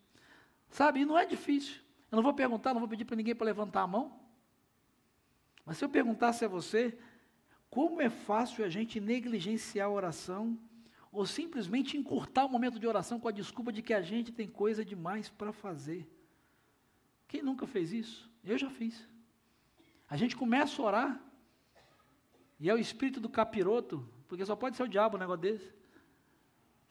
Sabe, 0.69 0.99
e 0.99 1.05
não 1.05 1.17
é 1.17 1.25
difícil. 1.25 1.81
Eu 2.11 2.17
não 2.17 2.23
vou 2.23 2.33
perguntar, 2.33 2.73
não 2.73 2.81
vou 2.81 2.89
pedir 2.89 3.05
para 3.05 3.15
ninguém 3.15 3.33
para 3.33 3.45
levantar 3.45 3.83
a 3.83 3.87
mão. 3.87 4.19
Mas 5.65 5.77
se 5.77 5.85
eu 5.85 5.89
perguntasse 5.89 6.43
a 6.43 6.49
você, 6.49 6.97
como 7.69 8.01
é 8.01 8.09
fácil 8.09 8.65
a 8.65 8.69
gente 8.69 8.99
negligenciar 8.99 9.87
a 9.87 9.91
oração, 9.91 10.59
ou 11.09 11.25
simplesmente 11.25 11.95
encurtar 11.95 12.43
o 12.43 12.49
momento 12.49 12.77
de 12.77 12.85
oração 12.85 13.17
com 13.17 13.29
a 13.29 13.31
desculpa 13.31 13.71
de 13.71 13.81
que 13.81 13.93
a 13.93 14.01
gente 14.01 14.33
tem 14.33 14.45
coisa 14.45 14.83
demais 14.83 15.29
para 15.29 15.53
fazer. 15.53 16.05
Quem 17.27 17.41
nunca 17.41 17.65
fez 17.65 17.91
isso? 17.91 18.29
Eu 18.43 18.57
já 18.57 18.69
fiz. 18.69 19.07
A 20.09 20.15
gente 20.15 20.35
começa 20.35 20.81
a 20.81 20.85
orar, 20.85 21.21
e 22.59 22.69
é 22.69 22.73
o 22.73 22.77
espírito 22.77 23.19
do 23.19 23.29
capiroto, 23.29 24.07
porque 24.27 24.45
só 24.45 24.55
pode 24.55 24.77
ser 24.77 24.83
o 24.83 24.87
diabo 24.87 25.17
um 25.17 25.19
negócio 25.19 25.41
desse. 25.41 25.73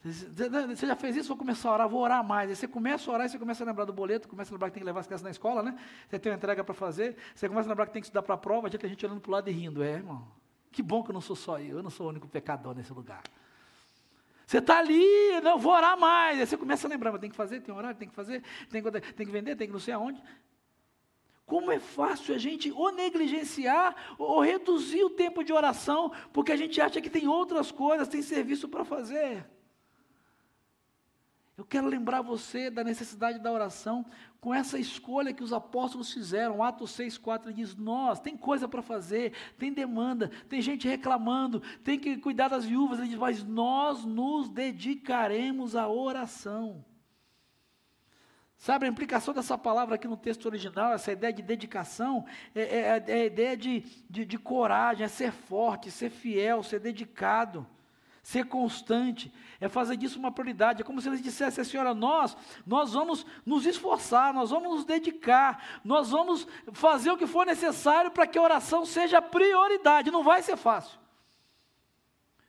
Você 0.03 0.85
já 0.85 0.95
fez 0.95 1.15
isso? 1.15 1.29
Vou 1.29 1.37
começar 1.37 1.69
a 1.69 1.73
orar, 1.73 1.89
vou 1.89 2.01
orar 2.01 2.23
mais. 2.23 2.49
Aí 2.49 2.55
você 2.55 2.67
começa 2.67 3.09
a 3.09 3.13
orar 3.13 3.25
e 3.25 3.29
você 3.29 3.39
começa 3.39 3.63
a 3.63 3.67
lembrar 3.67 3.85
do 3.85 3.93
boleto, 3.93 4.27
começa 4.27 4.51
a 4.51 4.53
lembrar 4.53 4.67
que 4.69 4.75
tem 4.75 4.81
que 4.81 4.85
levar 4.85 4.99
as 4.99 5.07
crianças 5.07 5.23
na 5.23 5.31
escola, 5.31 5.63
né? 5.63 5.79
Você 6.07 6.19
tem 6.19 6.31
uma 6.31 6.35
entrega 6.35 6.63
para 6.63 6.75
fazer, 6.75 7.17
você 7.33 7.49
começa 7.49 7.67
a 7.67 7.71
lembrar 7.71 7.87
que 7.87 7.93
tem 7.93 8.01
que 8.01 8.05
estudar 8.05 8.21
para 8.21 8.35
a 8.35 8.37
prova, 8.37 8.69
já 8.69 8.77
tem 8.77 8.89
gente 8.89 9.03
olhando 9.03 9.19
para 9.19 9.29
o 9.29 9.31
lado 9.31 9.49
e 9.49 9.53
rindo. 9.53 9.81
É, 9.81 9.93
irmão, 9.93 10.27
que 10.71 10.83
bom 10.83 11.03
que 11.03 11.09
eu 11.09 11.13
não 11.13 11.21
sou 11.21 11.35
só 11.35 11.59
eu, 11.59 11.77
eu 11.77 11.83
não 11.83 11.89
sou 11.89 12.05
o 12.05 12.09
único 12.09 12.27
pecador 12.27 12.75
nesse 12.75 12.93
lugar. 12.93 13.23
Você 14.45 14.59
está 14.59 14.77
ali, 14.77 15.41
não, 15.41 15.57
vou 15.57 15.73
orar 15.73 15.99
mais. 15.99 16.39
Aí 16.39 16.45
você 16.45 16.55
começa 16.57 16.87
a 16.87 16.89
lembrar, 16.89 17.11
mas 17.11 17.21
tem 17.21 17.29
que 17.29 17.35
fazer, 17.35 17.61
tem 17.61 17.73
horário, 17.73 17.97
tem 17.97 18.07
que 18.07 18.15
fazer, 18.15 18.43
tem 18.69 18.81
que, 18.81 18.91
tem 18.91 19.25
que 19.25 19.31
vender, 19.31 19.55
tem 19.55 19.67
que 19.67 19.73
não 19.73 19.79
sei 19.79 19.93
aonde. 19.93 20.21
Como 21.45 21.71
é 21.71 21.79
fácil 21.79 22.33
a 22.33 22.37
gente 22.37 22.71
ou 22.71 22.91
negligenciar 22.91 24.15
ou 24.17 24.41
reduzir 24.41 25.03
o 25.03 25.09
tempo 25.09 25.43
de 25.43 25.53
oração, 25.53 26.11
porque 26.33 26.51
a 26.51 26.55
gente 26.55 26.79
acha 26.81 27.01
que 27.01 27.09
tem 27.09 27.27
outras 27.27 27.71
coisas, 27.71 28.07
tem 28.07 28.21
serviço 28.21 28.67
para 28.67 28.83
fazer. 28.83 29.45
Eu 31.57 31.63
quero 31.63 31.87
lembrar 31.87 32.21
você 32.21 32.69
da 32.69 32.83
necessidade 32.83 33.39
da 33.39 33.51
oração 33.51 34.05
com 34.45 34.53
essa 34.53 34.77
escolha 34.77 35.33
que 35.33 35.43
os 35.43 35.51
apóstolos 35.51 36.13
fizeram. 36.13 36.61
Atos 36.61 36.91
6, 36.91 37.17
4 37.17 37.51
diz: 37.51 37.75
Nós, 37.75 38.19
tem 38.19 38.37
coisa 38.37 38.67
para 38.67 38.83
fazer, 38.83 39.33
tem 39.57 39.73
demanda, 39.73 40.29
tem 40.47 40.61
gente 40.61 40.87
reclamando, 40.87 41.63
tem 41.83 41.97
que 41.97 42.15
cuidar 42.17 42.49
das 42.49 42.63
viúvas. 42.63 42.99
Ele 42.99 43.07
diz: 43.07 43.17
Mas 43.17 43.43
nós 43.43 44.05
nos 44.05 44.47
dedicaremos 44.47 45.75
à 45.75 45.89
oração. 45.89 46.85
Sabe 48.55 48.85
a 48.85 48.87
implicação 48.87 49.33
dessa 49.33 49.57
palavra 49.57 49.95
aqui 49.95 50.07
no 50.07 50.15
texto 50.15 50.45
original, 50.45 50.93
essa 50.93 51.11
ideia 51.11 51.33
de 51.33 51.41
dedicação, 51.41 52.23
é, 52.53 52.61
é, 52.61 53.03
é 53.07 53.21
a 53.21 53.25
ideia 53.25 53.57
de, 53.57 53.79
de, 54.07 54.25
de 54.25 54.37
coragem, 54.37 55.05
é 55.05 55.07
ser 55.07 55.31
forte, 55.31 55.89
ser 55.89 56.11
fiel, 56.11 56.61
ser 56.61 56.79
dedicado 56.79 57.65
ser 58.25 58.45
constante, 58.45 59.31
é 59.61 59.69
fazer 59.69 59.95
disso 59.97 60.17
uma 60.17 60.31
prioridade. 60.31 60.81
É 60.81 60.83
como 60.83 60.99
se 60.99 61.07
eles 61.07 61.21
dissessem 61.21 61.61
assim: 61.61 61.77
olha, 61.77 61.93
nós, 61.93 62.35
nós 62.65 62.91
vamos 62.91 63.23
nos 63.45 63.67
esforçar, 63.67 64.33
nós 64.33 64.49
vamos 64.49 64.77
nos 64.77 64.83
dedicar, 64.83 65.63
nós 65.83 66.09
vamos 66.09 66.47
fazer 66.73 67.11
o 67.11 67.17
que 67.17 67.27
for 67.27 67.45
necessário 67.45 68.09
para 68.09 68.25
que 68.25 68.39
a 68.39 68.41
oração 68.41 68.83
seja 68.83 69.21
prioridade. 69.21 70.09
Não 70.09 70.23
vai 70.23 70.41
ser 70.41 70.57
fácil. 70.57 70.97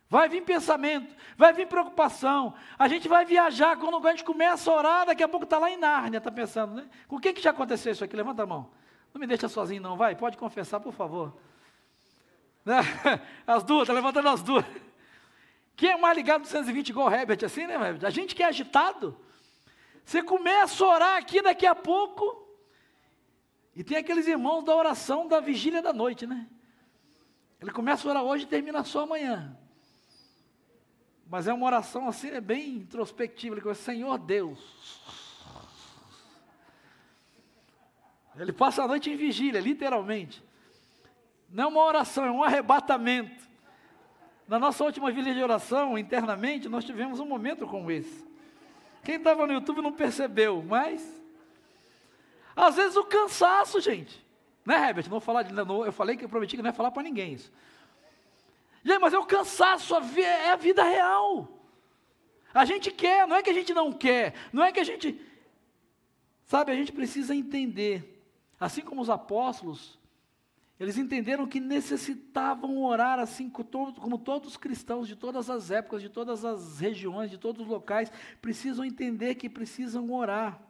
Vai 0.09 0.31
vir 0.31 0.45
pensamento, 0.45 1.15
vai 1.37 1.53
vir 1.53 1.69
preocupação. 1.69 2.55
A 2.79 2.89
gente 2.89 3.07
vai 3.07 3.27
viajar, 3.27 3.77
quando 3.77 4.07
a 4.07 4.11
gente 4.13 4.25
começa 4.25 4.71
a 4.71 4.75
orar, 4.75 5.07
daqui 5.07 5.23
a 5.23 5.29
pouco 5.29 5.45
está 5.45 5.59
lá 5.59 5.71
em 5.71 5.77
Nárnia, 5.77 6.17
está 6.19 6.31
pensando, 6.31 6.75
né? 6.75 6.89
Com 7.07 7.21
quem 7.21 7.35
que 7.35 7.43
já 7.43 7.51
aconteceu 7.51 7.93
isso 7.93 8.03
aqui? 8.03 8.17
Levanta 8.17 8.45
a 8.45 8.47
mão. 8.47 8.71
Não 9.13 9.21
me 9.21 9.27
deixa 9.27 9.47
sozinho, 9.47 9.83
não, 9.83 9.95
vai, 9.95 10.17
pode 10.17 10.39
confessar, 10.39 10.81
por 10.81 10.95
favor. 10.95 11.37
As 13.47 13.63
duas, 13.63 13.83
está 13.83 13.93
levantando 13.93 14.29
as 14.31 14.43
duas. 14.43 14.65
Quem 15.77 15.91
é 15.91 15.97
mais 15.97 16.17
ligado 16.17 16.39
no 16.39 16.45
220 16.45 16.89
igual 16.89 17.09
o 17.09 17.15
Herbert, 17.15 17.45
assim, 17.45 17.67
né, 17.67 17.75
Herbert? 17.75 18.07
A 18.07 18.11
gente 18.11 18.35
que 18.35 18.43
é 18.43 18.47
agitado. 18.47 19.21
Você 20.05 20.23
começa 20.23 20.83
a 20.83 20.89
orar 20.89 21.17
aqui 21.19 21.43
daqui 21.43 21.67
a 21.67 21.75
pouco. 21.75 22.45
E 23.75 23.85
tem 23.85 23.99
aqueles 23.99 24.27
irmãos 24.27 24.63
da 24.63 24.75
oração 24.75 25.29
da 25.29 25.39
vigília 25.39 25.83
da 25.83 25.93
noite, 25.93 26.27
né? 26.27 26.49
Ele 27.61 27.71
começa 27.71 28.09
a 28.09 28.11
orar 28.11 28.23
hoje 28.23 28.45
e 28.45 28.49
termina 28.49 28.83
só 28.85 29.03
amanhã. 29.03 29.55
Mas 31.29 31.47
é 31.47 31.53
uma 31.53 31.67
oração 31.67 32.09
assim, 32.09 32.29
é 32.29 32.41
bem 32.41 32.77
introspectiva. 32.77 33.55
Ele 33.55 33.61
começa, 33.61 33.83
Senhor 33.83 34.17
Deus. 34.17 35.03
Ele 38.37 38.53
passa 38.53 38.83
a 38.83 38.89
noite 38.89 39.11
em 39.11 39.17
vigília, 39.17 39.61
literalmente. 39.61 40.43
Não 41.51 41.65
é 41.65 41.67
uma 41.67 41.85
oração, 41.85 42.25
é 42.25 42.31
um 42.31 42.43
arrebatamento. 42.43 43.46
Na 44.49 44.59
nossa 44.59 44.85
última 44.85 45.11
vigília 45.11 45.35
de 45.35 45.43
oração, 45.43 45.99
internamente, 45.99 46.69
nós 46.69 46.85
tivemos 46.85 47.19
um 47.19 47.27
momento 47.27 47.67
como 47.67 47.91
esse. 47.91 48.25
Quem 49.03 49.17
estava 49.17 49.47
no 49.47 49.53
YouTube 49.53 49.83
não 49.83 49.93
percebeu, 49.93 50.63
mas. 50.63 51.23
Às 52.55 52.77
vezes 52.77 52.97
o 52.97 53.05
cansaço, 53.05 53.81
gente. 53.81 54.25
Né, 54.65 54.75
Herbert? 54.75 55.05
Não 55.05 55.11
vou 55.11 55.21
falar 55.21 55.43
de. 55.43 55.53
Não, 55.53 55.85
eu 55.85 55.93
falei 55.93 56.17
que 56.17 56.25
eu 56.25 56.29
prometi 56.29 56.57
que 56.57 56.63
não 56.63 56.71
ia 56.71 56.75
falar 56.75 56.91
para 56.91 57.03
ninguém 57.03 57.35
isso. 57.35 57.53
Gente, 58.85 59.01
mas 59.01 59.15
é 59.15 59.19
o 59.19 59.27
cansaço, 59.27 59.95
é 60.17 60.51
a 60.51 60.57
vida 60.57 60.85
real. 60.85 61.49
A 62.55 62.65
gente 62.65 62.91
quer, 62.91 63.27
não 63.27 63.37
é 63.37 63.43
que 63.43 63.51
a 63.51 63.53
gente 63.53 63.75
não 63.75 63.93
quer, 63.93 64.33
não 64.53 64.65
é 64.65 64.71
que 64.71 64.81
a 64.81 64.85
gente. 64.85 65.21
Sabe, 66.47 66.71
a 66.71 66.75
gente 66.75 66.93
precisa 66.93 67.35
entender. 67.35 68.23
Assim 68.59 68.81
como 68.81 69.03
os 69.03 69.11
apóstolos, 69.11 69.99
eles 70.79 70.99
entenderam 70.99 71.47
que 71.47 71.59
necessitavam 71.59 72.83
orar 72.85 73.19
assim 73.19 73.49
como 73.49 74.19
todos 74.19 74.49
os 74.49 74.57
cristãos 74.57 75.09
de 75.09 75.17
todas 75.17 75.49
as 75.49 75.71
épocas, 75.71 76.03
de 76.03 76.11
todas 76.11 76.45
as 76.45 76.79
regiões, 76.79 77.31
de 77.31 77.39
todos 77.39 77.63
os 77.63 77.69
locais, 77.69 78.13
precisam 78.43 78.85
entender 78.85 79.37
que 79.37 79.49
precisam 79.49 80.13
orar. 80.13 80.61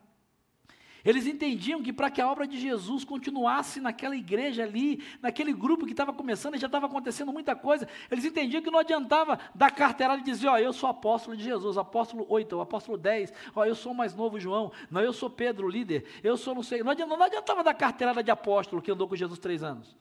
Eles 1.07 1.25
entendiam 1.25 1.81
que 1.81 1.93
para 1.93 2.11
que 2.11 2.21
a 2.21 2.29
obra 2.29 2.49
de 2.49 2.59
Jesus 2.59 3.05
continuasse 3.05 3.81
naquela 3.81 4.17
igreja 4.17 4.65
ali, 4.65 5.01
naquele 5.23 5.53
grupo 5.53 5.87
que 5.87 5.93
estava 5.93 6.13
começando 6.13 6.59
já 6.59 6.67
estava 6.67 6.87
acontecendo 6.87 7.33
muita 7.33 7.55
coisa, 7.55 7.89
eles 8.11 8.25
entendiam 8.25 8.61
que 8.61 8.73
não 8.73 8.81
adiantava 8.81 9.39
dar 9.55 9.71
carteirada 9.71 10.21
e 10.21 10.25
dizer, 10.25 10.49
ó, 10.49 10.55
oh, 10.55 10.59
eu 10.59 10.73
sou 10.73 10.91
apóstolo 10.91 11.37
de 11.37 11.45
Jesus, 11.45 11.79
apóstolo 11.79 12.27
8, 12.29 12.61
apóstolo 12.61 12.99
10, 12.99 13.33
ó, 13.55 13.61
oh, 13.61 13.65
eu 13.65 13.77
sou 13.77 13.93
o 13.93 13.95
mais 13.95 14.17
novo 14.17 14.41
João, 14.41 14.73
não, 14.91 15.01
eu 15.01 15.13
sou 15.13 15.31
Pedro, 15.31 15.69
líder, 15.69 16.05
eu 16.25 16.37
sou 16.37 16.57
não 16.57 16.63
sei, 16.65 16.83
não 16.83 16.91
adiantava, 16.91 17.19
não 17.19 17.27
adiantava 17.27 17.63
dar 17.63 17.75
carteirada 17.75 18.21
de 18.21 18.33
apóstolo 18.33 18.83
que 18.83 18.91
andou 18.91 19.07
com 19.07 19.15
Jesus 19.15 19.39
três 19.39 19.63
anos. 19.63 19.97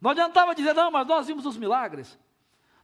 Não 0.00 0.10
adiantava 0.10 0.56
dizer, 0.56 0.74
não, 0.74 0.90
mas 0.90 1.06
nós 1.06 1.28
vimos 1.28 1.46
os 1.46 1.56
milagres. 1.56 2.18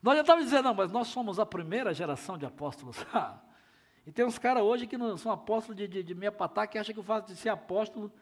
Não 0.01 0.13
adiantava 0.13 0.41
dizer, 0.43 0.63
não, 0.63 0.75
mas 0.75 0.93
nós 0.93 1.09
somos 1.09 1.41
a 1.41 1.45
primeira 1.45 1.93
geração 1.93 2.39
de 2.39 2.47
apóstolos. 2.47 2.97
E 4.07 4.13
tem 4.13 4.25
uns 4.25 4.39
caras 4.39 4.63
hoje 4.63 4.87
que 4.87 4.99
não 4.99 5.17
são 5.17 5.31
apóstolos 5.31 5.77
de, 5.77 5.87
de, 5.87 6.03
de 6.03 6.15
meia 6.15 6.33
patá 6.33 6.67
que 6.67 6.79
acham 6.79 6.93
que 6.93 7.01
o 7.01 7.05
fato 7.05 7.29
de 7.29 7.37
ser 7.37 7.51
apóstolo 7.51 8.13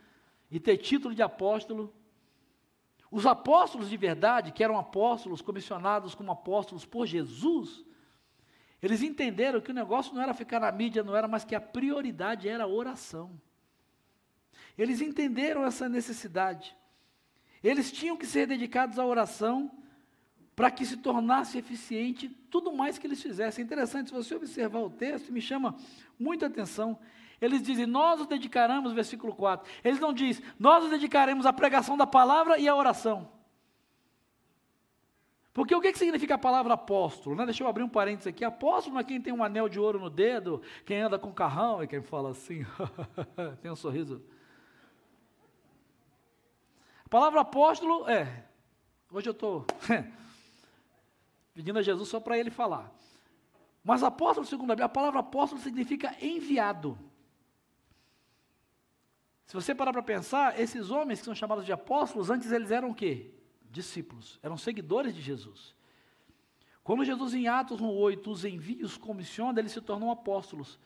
e 0.50 0.60
ter 0.60 0.76
título 0.76 1.14
de 1.14 1.22
apóstolo. 1.22 1.92
Os 3.10 3.26
apóstolos 3.26 3.88
de 3.88 3.96
verdade, 3.96 4.52
que 4.52 4.62
eram 4.62 4.78
apóstolos, 4.78 5.40
comissionados 5.40 6.14
como 6.14 6.30
apóstolos 6.30 6.84
por 6.84 7.06
Jesus, 7.06 7.84
eles 8.82 9.02
entenderam 9.02 9.60
que 9.60 9.70
o 9.70 9.74
negócio 9.74 10.14
não 10.14 10.22
era 10.22 10.32
ficar 10.32 10.60
na 10.60 10.70
mídia, 10.70 11.02
não 11.02 11.16
era, 11.16 11.28
mas 11.28 11.44
que 11.44 11.54
a 11.54 11.60
prioridade 11.60 12.48
era 12.48 12.64
a 12.64 12.68
oração. 12.68 13.40
Eles 14.76 15.00
entenderam 15.00 15.64
essa 15.64 15.88
necessidade. 15.88 16.76
Eles 17.62 17.92
tinham 17.92 18.16
que 18.16 18.26
ser 18.26 18.46
dedicados 18.46 18.98
à 18.98 19.04
oração 19.04 19.70
para 20.60 20.70
que 20.70 20.84
se 20.84 20.98
tornasse 20.98 21.56
eficiente 21.56 22.28
tudo 22.28 22.70
mais 22.70 22.98
que 22.98 23.06
eles 23.06 23.22
fizessem. 23.22 23.62
É 23.62 23.64
interessante, 23.64 24.08
se 24.08 24.14
você 24.14 24.34
observar 24.34 24.80
o 24.80 24.90
texto, 24.90 25.32
me 25.32 25.40
chama 25.40 25.74
muita 26.18 26.48
atenção. 26.48 26.98
Eles 27.40 27.62
dizem, 27.62 27.86
nós 27.86 28.18
nos 28.18 28.28
dedicaremos, 28.28 28.92
versículo 28.92 29.34
4. 29.34 29.66
Eles 29.82 29.98
não 29.98 30.12
dizem, 30.12 30.44
nós 30.58 30.82
nos 30.82 30.92
dedicaremos 30.92 31.46
à 31.46 31.52
pregação 31.54 31.96
da 31.96 32.06
palavra 32.06 32.58
e 32.58 32.68
à 32.68 32.76
oração. 32.76 33.32
Porque 35.54 35.74
o 35.74 35.80
que, 35.80 35.92
que 35.92 35.98
significa 35.98 36.34
a 36.34 36.38
palavra 36.38 36.74
apóstolo? 36.74 37.34
Né? 37.34 37.46
Deixa 37.46 37.64
eu 37.64 37.66
abrir 37.66 37.82
um 37.82 37.88
parênteses 37.88 38.26
aqui. 38.26 38.44
Apóstolo 38.44 38.96
não 38.96 39.00
é 39.00 39.04
quem 39.04 39.18
tem 39.18 39.32
um 39.32 39.42
anel 39.42 39.66
de 39.66 39.80
ouro 39.80 39.98
no 39.98 40.10
dedo, 40.10 40.60
quem 40.84 41.00
anda 41.00 41.18
com 41.18 41.32
carrão 41.32 41.82
e 41.82 41.86
quem 41.86 42.02
fala 42.02 42.32
assim, 42.32 42.66
tem 43.62 43.70
um 43.70 43.76
sorriso. 43.76 44.22
A 47.06 47.08
palavra 47.08 47.40
apóstolo 47.40 48.06
é. 48.06 48.44
Hoje 49.10 49.26
eu 49.26 49.32
estou 49.32 49.64
pedindo 51.54 51.78
a 51.78 51.82
Jesus 51.82 52.08
só 52.08 52.20
para 52.20 52.38
ele 52.38 52.50
falar. 52.50 52.92
Mas 53.82 54.02
apóstolo, 54.02 54.46
segundo 54.46 54.70
a 54.70 54.74
Bíblia, 54.74 54.86
a 54.86 54.90
palavra 54.90 55.20
apóstolo 55.20 55.60
significa 55.60 56.14
enviado. 56.20 56.98
Se 59.46 59.54
você 59.54 59.74
parar 59.74 59.92
para 59.92 60.02
pensar, 60.02 60.60
esses 60.60 60.90
homens 60.90 61.18
que 61.18 61.24
são 61.24 61.34
chamados 61.34 61.64
de 61.64 61.72
apóstolos, 61.72 62.30
antes 62.30 62.52
eles 62.52 62.70
eram 62.70 62.90
o 62.90 62.94
quê? 62.94 63.34
Discípulos, 63.70 64.38
eram 64.42 64.56
seguidores 64.56 65.14
de 65.14 65.20
Jesus. 65.20 65.74
Quando 66.84 67.04
Jesus 67.04 67.34
em 67.34 67.48
Atos 67.48 67.80
1,8 67.80 68.26
os 68.28 68.44
envia, 68.44 68.84
os 68.84 68.96
comissiona, 68.96 69.58
eles 69.58 69.72
se 69.72 69.80
tornam 69.80 70.10
apóstolos. 70.10 70.78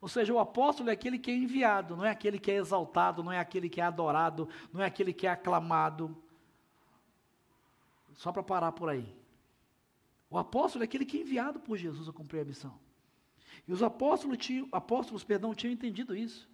Ou 0.00 0.08
seja, 0.08 0.32
o 0.32 0.38
apóstolo 0.38 0.90
é 0.90 0.92
aquele 0.92 1.18
que 1.18 1.30
é 1.30 1.34
enviado, 1.34 1.96
não 1.96 2.04
é 2.04 2.10
aquele 2.10 2.38
que 2.38 2.50
é 2.50 2.54
exaltado, 2.54 3.22
não 3.22 3.32
é 3.32 3.38
aquele 3.40 3.68
que 3.68 3.80
é 3.80 3.84
adorado, 3.84 4.48
não 4.72 4.80
é 4.80 4.86
aquele 4.86 5.12
que 5.12 5.26
é 5.26 5.30
aclamado. 5.30 6.16
Só 8.14 8.30
para 8.30 8.42
parar 8.42 8.72
por 8.72 8.88
aí. 8.88 9.12
O 10.30 10.36
apóstolo 10.36 10.82
é 10.82 10.86
aquele 10.86 11.04
que 11.04 11.18
é 11.18 11.20
enviado 11.20 11.58
por 11.60 11.76
Jesus 11.76 12.08
a 12.08 12.12
cumprir 12.12 12.40
a 12.40 12.44
missão. 12.44 12.78
E 13.66 13.72
os 13.72 13.82
apóstolos 13.82 14.38
tinham, 14.38 14.68
apóstolos, 14.70 15.24
perdão, 15.24 15.54
tinham 15.54 15.72
entendido 15.72 16.14
isso. 16.14 16.48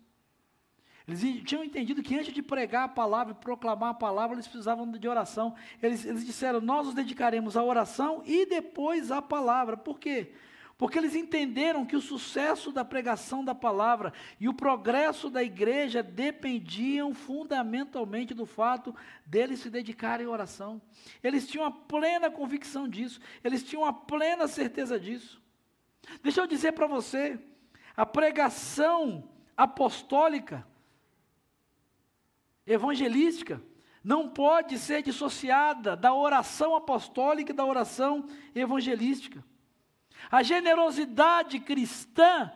Eles 1.06 1.20
tinham 1.44 1.62
entendido 1.62 2.02
que 2.02 2.18
antes 2.18 2.32
de 2.32 2.42
pregar 2.42 2.84
a 2.84 2.88
palavra 2.88 3.34
e 3.34 3.36
proclamar 3.36 3.90
a 3.90 3.94
palavra, 3.94 4.36
eles 4.36 4.46
precisavam 4.46 4.90
de 4.90 5.06
oração. 5.06 5.54
Eles, 5.82 6.04
eles 6.04 6.24
disseram: 6.24 6.60
Nós 6.60 6.86
nos 6.86 6.94
dedicaremos 6.94 7.56
à 7.56 7.62
oração 7.62 8.22
e 8.24 8.46
depois 8.46 9.10
à 9.10 9.20
palavra. 9.20 9.76
Por 9.76 9.98
quê? 9.98 10.32
Porque 10.76 10.98
eles 10.98 11.14
entenderam 11.14 11.86
que 11.86 11.94
o 11.94 12.00
sucesso 12.00 12.72
da 12.72 12.84
pregação 12.84 13.44
da 13.44 13.54
palavra 13.54 14.12
e 14.40 14.48
o 14.48 14.54
progresso 14.54 15.30
da 15.30 15.42
igreja 15.42 16.02
dependiam 16.02 17.14
fundamentalmente 17.14 18.34
do 18.34 18.44
fato 18.44 18.94
deles 19.24 19.60
se 19.60 19.70
dedicarem 19.70 20.26
à 20.26 20.30
oração. 20.30 20.82
Eles 21.22 21.46
tinham 21.46 21.64
a 21.64 21.70
plena 21.70 22.28
convicção 22.28 22.88
disso, 22.88 23.20
eles 23.44 23.62
tinham 23.62 23.84
a 23.84 23.92
plena 23.92 24.48
certeza 24.48 24.98
disso. 24.98 25.40
Deixa 26.22 26.40
eu 26.40 26.46
dizer 26.46 26.72
para 26.72 26.88
você, 26.88 27.38
a 27.96 28.04
pregação 28.04 29.30
apostólica, 29.56 30.66
evangelística, 32.66 33.62
não 34.02 34.28
pode 34.28 34.76
ser 34.78 35.02
dissociada 35.02 35.96
da 35.96 36.12
oração 36.12 36.74
apostólica 36.74 37.52
e 37.52 37.54
da 37.54 37.64
oração 37.64 38.28
evangelística. 38.54 39.42
A 40.30 40.42
generosidade 40.42 41.60
cristã 41.60 42.52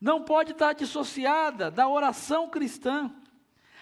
não 0.00 0.22
pode 0.22 0.52
estar 0.52 0.72
dissociada 0.72 1.70
da 1.70 1.88
oração 1.88 2.48
cristã. 2.48 3.10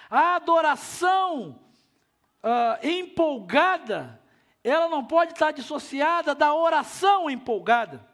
A 0.09 0.37
adoração 0.37 1.61
uh, 2.43 2.87
empolgada, 2.87 4.21
ela 4.63 4.89
não 4.89 5.05
pode 5.05 5.33
estar 5.33 5.51
dissociada 5.51 6.35
da 6.35 6.55
oração 6.55 7.29
empolgada. 7.29 8.07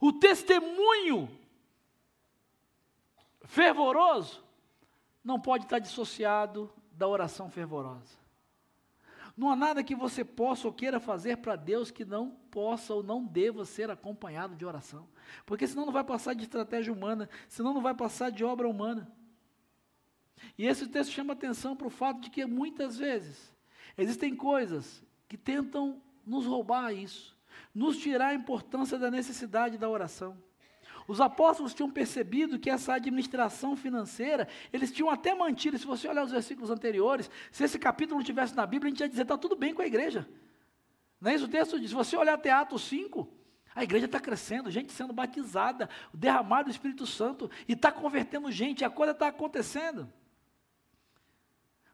O 0.00 0.12
testemunho 0.12 1.30
fervoroso 3.44 4.44
não 5.22 5.40
pode 5.40 5.64
estar 5.64 5.78
dissociado 5.78 6.70
da 6.92 7.08
oração 7.08 7.48
fervorosa. 7.48 8.23
Não 9.36 9.50
há 9.50 9.56
nada 9.56 9.82
que 9.82 9.94
você 9.94 10.24
possa 10.24 10.68
ou 10.68 10.72
queira 10.72 11.00
fazer 11.00 11.38
para 11.38 11.56
Deus 11.56 11.90
que 11.90 12.04
não 12.04 12.30
possa 12.50 12.94
ou 12.94 13.02
não 13.02 13.24
deva 13.24 13.64
ser 13.64 13.90
acompanhado 13.90 14.54
de 14.54 14.64
oração. 14.64 15.08
Porque 15.44 15.66
senão 15.66 15.86
não 15.86 15.92
vai 15.92 16.04
passar 16.04 16.34
de 16.34 16.44
estratégia 16.44 16.92
humana, 16.92 17.28
senão 17.48 17.74
não 17.74 17.82
vai 17.82 17.94
passar 17.94 18.30
de 18.30 18.44
obra 18.44 18.68
humana. 18.68 19.10
E 20.56 20.66
esse 20.66 20.86
texto 20.86 21.10
chama 21.10 21.32
atenção 21.32 21.74
para 21.74 21.86
o 21.86 21.90
fato 21.90 22.20
de 22.20 22.30
que 22.30 22.46
muitas 22.46 22.96
vezes 22.96 23.52
existem 23.96 24.36
coisas 24.36 25.02
que 25.28 25.36
tentam 25.36 26.00
nos 26.24 26.46
roubar 26.46 26.92
isso, 26.92 27.36
nos 27.74 27.96
tirar 27.96 28.28
a 28.28 28.34
importância 28.34 28.98
da 28.98 29.10
necessidade 29.10 29.76
da 29.78 29.88
oração. 29.88 30.36
Os 31.06 31.20
apóstolos 31.20 31.74
tinham 31.74 31.90
percebido 31.90 32.58
que 32.58 32.70
essa 32.70 32.94
administração 32.94 33.76
financeira, 33.76 34.48
eles 34.72 34.90
tinham 34.90 35.10
até 35.10 35.34
mantido, 35.34 35.78
se 35.78 35.86
você 35.86 36.08
olhar 36.08 36.24
os 36.24 36.32
versículos 36.32 36.70
anteriores, 36.70 37.30
se 37.52 37.64
esse 37.64 37.78
capítulo 37.78 38.18
não 38.18 38.24
tivesse 38.24 38.56
na 38.56 38.66
Bíblia, 38.66 38.88
a 38.88 38.90
gente 38.90 39.00
ia 39.00 39.08
dizer, 39.08 39.22
está 39.22 39.36
tudo 39.36 39.54
bem 39.54 39.74
com 39.74 39.82
a 39.82 39.86
igreja. 39.86 40.26
Não 41.20 41.30
é 41.30 41.34
isso 41.34 41.44
o 41.44 41.48
texto 41.48 41.78
diz? 41.78 41.90
Se 41.90 41.94
você 41.94 42.16
olhar 42.16 42.34
até 42.34 42.50
Atos 42.50 42.82
5, 42.84 43.28
a 43.74 43.82
igreja 43.82 44.06
está 44.06 44.18
crescendo, 44.18 44.70
gente 44.70 44.92
sendo 44.92 45.12
batizada, 45.12 45.90
derramado 46.12 46.64
do 46.64 46.70
Espírito 46.70 47.06
Santo, 47.06 47.50
e 47.68 47.72
está 47.72 47.92
convertendo 47.92 48.50
gente, 48.50 48.84
a 48.84 48.90
coisa 48.90 49.12
está 49.12 49.28
acontecendo. 49.28 50.10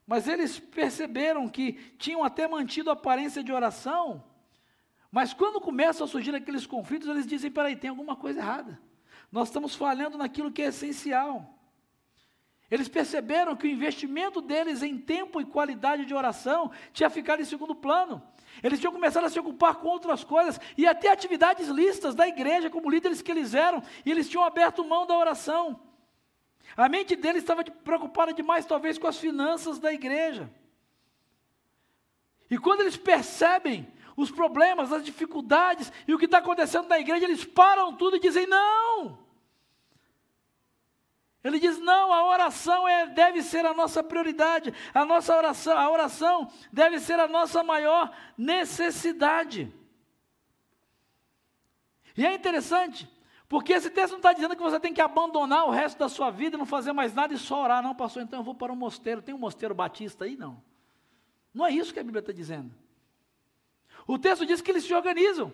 Mas 0.06 0.28
eles 0.28 0.58
perceberam 0.58 1.48
que 1.48 1.72
tinham 1.96 2.22
até 2.22 2.46
mantido 2.46 2.90
a 2.90 2.94
aparência 2.94 3.42
de 3.42 3.52
oração, 3.52 4.24
mas 5.10 5.32
quando 5.32 5.60
começam 5.60 6.04
a 6.04 6.08
surgir 6.08 6.34
aqueles 6.34 6.66
conflitos, 6.66 7.08
eles 7.08 7.26
dizem: 7.26 7.50
peraí, 7.50 7.74
tem 7.74 7.90
alguma 7.90 8.14
coisa 8.14 8.38
errada. 8.38 8.80
Nós 9.30 9.48
estamos 9.48 9.74
falhando 9.74 10.18
naquilo 10.18 10.50
que 10.50 10.62
é 10.62 10.66
essencial. 10.66 11.54
Eles 12.70 12.88
perceberam 12.88 13.56
que 13.56 13.66
o 13.66 13.70
investimento 13.70 14.40
deles 14.40 14.82
em 14.82 14.96
tempo 14.96 15.40
e 15.40 15.44
qualidade 15.44 16.04
de 16.04 16.14
oração 16.14 16.70
tinha 16.92 17.10
ficado 17.10 17.40
em 17.40 17.44
segundo 17.44 17.74
plano. 17.74 18.22
Eles 18.62 18.78
tinham 18.78 18.92
começado 18.92 19.24
a 19.24 19.30
se 19.30 19.38
ocupar 19.38 19.76
com 19.76 19.88
outras 19.88 20.22
coisas 20.22 20.60
e 20.76 20.86
até 20.86 21.10
atividades 21.10 21.68
listas 21.68 22.14
da 22.14 22.26
igreja, 22.28 22.70
como 22.70 22.90
líderes 22.90 23.22
que 23.22 23.30
eles 23.30 23.54
eram, 23.54 23.82
e 24.04 24.10
eles 24.10 24.28
tinham 24.28 24.44
aberto 24.44 24.84
mão 24.84 25.06
da 25.06 25.16
oração. 25.16 25.80
A 26.76 26.88
mente 26.88 27.16
deles 27.16 27.42
estava 27.42 27.64
preocupada 27.64 28.32
demais, 28.32 28.64
talvez, 28.64 28.98
com 28.98 29.06
as 29.06 29.18
finanças 29.18 29.78
da 29.78 29.92
igreja. 29.92 30.48
E 32.48 32.58
quando 32.58 32.80
eles 32.80 32.96
percebem 32.96 33.86
os 34.16 34.30
problemas, 34.30 34.92
as 34.92 35.04
dificuldades 35.04 35.92
e 36.06 36.14
o 36.14 36.18
que 36.18 36.24
está 36.24 36.38
acontecendo 36.38 36.88
na 36.88 36.98
igreja, 36.98 37.24
eles 37.24 37.44
param 37.44 37.94
tudo 37.94 38.16
e 38.16 38.20
dizem: 38.20 38.46
não. 38.46 39.18
Ele 41.42 41.58
diz: 41.58 41.78
não, 41.78 42.12
a 42.12 42.24
oração 42.24 42.86
é, 42.86 43.06
deve 43.06 43.42
ser 43.42 43.64
a 43.64 43.72
nossa 43.72 44.02
prioridade, 44.02 44.74
a 44.92 45.04
nossa 45.04 45.36
oração, 45.36 45.78
a 45.78 45.90
oração 45.90 46.52
deve 46.72 46.98
ser 47.00 47.18
a 47.18 47.26
nossa 47.26 47.62
maior 47.62 48.14
necessidade. 48.36 49.72
E 52.16 52.26
é 52.26 52.34
interessante, 52.34 53.08
porque 53.48 53.72
esse 53.72 53.88
texto 53.88 54.12
não 54.12 54.18
está 54.18 54.32
dizendo 54.32 54.54
que 54.54 54.62
você 54.62 54.78
tem 54.78 54.92
que 54.92 55.00
abandonar 55.00 55.66
o 55.66 55.70
resto 55.70 55.98
da 55.98 56.08
sua 56.08 56.30
vida, 56.30 56.58
não 56.58 56.66
fazer 56.66 56.92
mais 56.92 57.14
nada 57.14 57.32
e 57.32 57.38
só 57.38 57.62
orar. 57.62 57.82
Não, 57.82 57.94
pastor, 57.94 58.22
então 58.22 58.40
eu 58.40 58.44
vou 58.44 58.54
para 58.54 58.72
um 58.72 58.76
mosteiro. 58.76 59.22
Tem 59.22 59.34
um 59.34 59.38
mosteiro 59.38 59.74
batista 59.74 60.26
aí? 60.26 60.36
Não. 60.36 60.62
Não 61.52 61.64
é 61.64 61.72
isso 61.72 61.92
que 61.92 62.00
a 62.00 62.04
Bíblia 62.04 62.20
está 62.20 62.32
dizendo. 62.32 62.70
O 64.10 64.18
texto 64.18 64.44
diz 64.44 64.60
que 64.60 64.72
eles 64.72 64.82
se 64.82 64.92
organizam. 64.92 65.52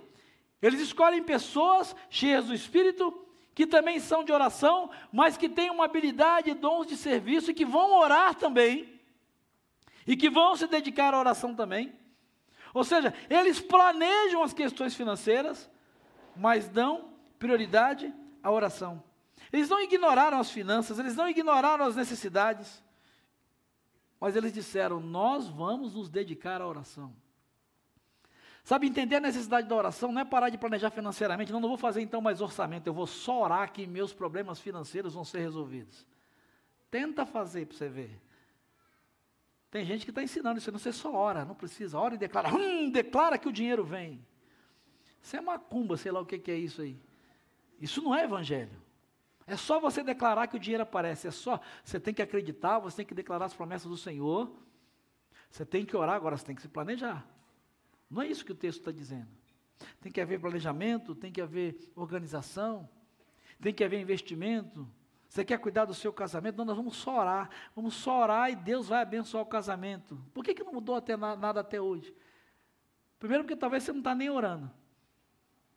Eles 0.62 0.81
escolhem 0.81 1.23
pessoas 1.23 1.95
cheias 2.09 2.47
do 2.47 2.55
Espírito, 2.55 3.12
que 3.55 3.66
também 3.66 4.01
são 4.01 4.25
de 4.25 4.33
oração, 4.33 4.88
mas 5.12 5.37
que 5.37 5.47
têm 5.47 5.69
uma 5.69 5.85
habilidade 5.85 6.49
e 6.49 6.55
dons 6.55 6.87
de 6.87 6.97
serviço 6.97 7.51
e 7.51 7.55
que 7.55 7.66
vão 7.66 7.92
orar 7.99 8.35
também. 8.35 8.99
E 10.07 10.16
que 10.16 10.31
vão 10.31 10.57
se 10.57 10.66
dedicar 10.66 11.12
à 11.12 11.19
oração 11.19 11.55
também. 11.55 11.92
Ou 12.73 12.83
seja, 12.83 13.12
eles 13.29 13.61
planejam 13.61 14.42
as 14.42 14.55
questões 14.55 14.95
financeiras, 14.95 15.71
mas 16.35 16.66
dão 16.66 17.11
prioridade 17.38 18.11
à 18.42 18.51
oração. 18.51 19.05
Eles 19.53 19.69
não 19.69 19.83
ignoraram 19.83 20.40
as 20.40 20.51
finanças, 20.51 20.99
eles 20.99 21.14
não 21.14 21.29
ignoraram 21.29 21.85
as 21.85 21.95
necessidades, 21.95 22.83
mas 24.19 24.35
eles 24.35 24.51
disseram: 24.51 24.99
Nós 24.99 25.47
vamos 25.47 25.92
nos 25.92 26.09
dedicar 26.09 26.62
à 26.62 26.66
oração. 26.66 27.14
Sabe, 28.66 28.88
entender 28.88 29.14
a 29.14 29.20
necessidade 29.20 29.68
da 29.68 29.76
oração 29.76 30.11
não 30.11 30.20
é 30.20 30.24
parar 30.24 30.48
de 30.48 30.59
planejar 30.59 30.90
financeiramente, 30.90 31.52
não, 31.52 31.61
não 31.61 31.68
vou 31.68 31.79
fazer 31.79 32.00
então 32.00 32.20
mais 32.20 32.40
orçamento, 32.40 32.88
eu 32.88 32.92
vou 32.92 33.07
só 33.07 33.44
orar 33.44 33.72
que 33.72 33.87
meus 33.87 34.12
problemas 34.12 34.59
financeiros 34.59 35.14
vão 35.14 35.24
ser 35.24 35.38
resolvidos. 35.38 36.05
Tenta 36.90 37.24
fazer 37.24 37.66
para 37.66 37.76
você 37.76 37.88
ver. 37.88 38.20
Tem 39.70 39.85
gente 39.85 40.05
que 40.05 40.11
está 40.11 40.20
ensinando 40.20 40.59
isso, 40.59 40.72
não 40.72 40.81
você 40.81 40.92
só 40.92 41.14
ora, 41.14 41.44
não 41.44 41.55
precisa, 41.55 41.96
ora 41.96 42.16
e 42.16 42.18
declara, 42.18 42.52
hum, 42.52 42.90
declara 42.90 43.38
que 43.38 43.48
o 43.48 43.52
dinheiro 43.52 43.85
vem. 43.85 44.26
Isso 45.22 45.37
é 45.37 45.40
macumba, 45.40 45.96
sei 45.96 46.11
lá 46.11 46.18
o 46.18 46.26
que, 46.26 46.37
que 46.37 46.50
é 46.50 46.57
isso 46.57 46.83
aí. 46.83 47.00
Isso 47.81 48.02
não 48.02 48.12
é 48.12 48.24
evangelho. 48.24 48.83
É 49.46 49.57
só 49.57 49.79
você 49.79 50.02
declarar 50.02 50.48
que 50.48 50.57
o 50.57 50.59
dinheiro 50.59 50.83
aparece, 50.83 51.29
é 51.29 51.31
só, 51.31 51.61
você 51.85 52.00
tem 52.00 52.12
que 52.12 52.20
acreditar, 52.20 52.81
você 52.81 52.96
tem 52.96 53.07
que 53.07 53.14
declarar 53.14 53.44
as 53.44 53.55
promessas 53.55 53.88
do 53.88 53.96
Senhor, 53.96 54.52
você 55.48 55.64
tem 55.64 55.87
que 55.87 55.96
orar, 55.96 56.16
agora 56.16 56.37
você 56.37 56.44
tem 56.44 56.57
que 56.57 56.62
se 56.62 56.68
planejar. 56.68 57.36
Não 58.11 58.23
é 58.23 58.27
isso 58.27 58.45
que 58.45 58.53
o 58.53 58.55
texto 58.55 58.79
está 58.79 58.92
dizendo. 58.92 59.29
Tem 60.01 60.11
que 60.11 60.21
haver 60.21 60.40
planejamento, 60.40 61.14
tem 61.14 61.33
que 61.33 61.40
haver 61.40 61.77
organização, 61.95 62.88
tem 63.61 63.75
que 63.75 63.85
haver 63.85 64.01
investimento. 64.01 64.88
Você 65.29 65.45
quer 65.45 65.59
cuidar 65.59 65.85
do 65.85 65.95
seu 65.95 66.12
casamento? 66.12 66.57
Não, 66.57 66.64
nós 66.64 66.77
vamos 66.77 66.97
só 66.97 67.21
orar. 67.21 67.51
Vamos 67.75 67.95
só 67.95 68.23
orar 68.23 68.51
e 68.51 68.57
Deus 68.57 68.88
vai 68.88 69.03
abençoar 69.03 69.42
o 69.42 69.47
casamento. 69.47 70.19
Por 70.33 70.45
que, 70.45 70.55
que 70.55 70.62
não 70.62 70.73
mudou 70.73 70.95
até 70.95 71.16
nada 71.16 71.61
até 71.61 71.81
hoje? 71.81 72.14
Primeiro, 73.19 73.45
porque 73.45 73.57
talvez 73.57 73.83
você 73.83 73.92
não 73.92 73.99
está 73.99 74.14
nem 74.14 74.31
orando. 74.31 74.71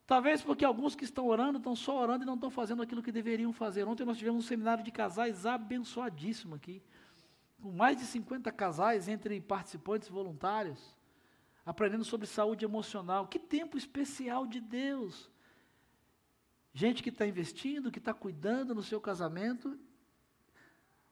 Talvez 0.06 0.42
porque 0.42 0.66
alguns 0.66 0.96
que 0.96 1.04
estão 1.04 1.28
orando 1.28 1.58
estão 1.58 1.76
só 1.76 2.00
orando 2.02 2.24
e 2.24 2.26
não 2.26 2.36
estão 2.36 2.50
fazendo 2.50 2.82
aquilo 2.82 3.04
que 3.04 3.12
deveriam 3.12 3.54
fazer. 3.54 3.88
Ontem 3.88 4.06
nós 4.06 4.18
tivemos 4.18 4.44
um 4.44 4.48
seminário 4.48 4.84
de 4.84 4.92
casais 4.92 5.46
abençoadíssimo 5.46 6.56
aqui, 6.56 6.82
com 7.62 7.72
mais 7.72 7.98
de 7.98 8.06
50 8.06 8.52
casais 8.52 9.08
entre 9.08 9.40
participantes 9.40 10.10
voluntários 10.10 10.96
aprendendo 11.70 12.04
sobre 12.04 12.26
saúde 12.26 12.66
emocional. 12.66 13.28
Que 13.28 13.38
tempo 13.38 13.78
especial 13.78 14.48
de 14.48 14.60
Deus! 14.60 15.30
Gente 16.74 17.04
que 17.04 17.10
está 17.10 17.28
investindo, 17.28 17.92
que 17.92 18.00
está 18.00 18.12
cuidando 18.12 18.74
no 18.74 18.82
seu 18.82 19.00
casamento. 19.00 19.78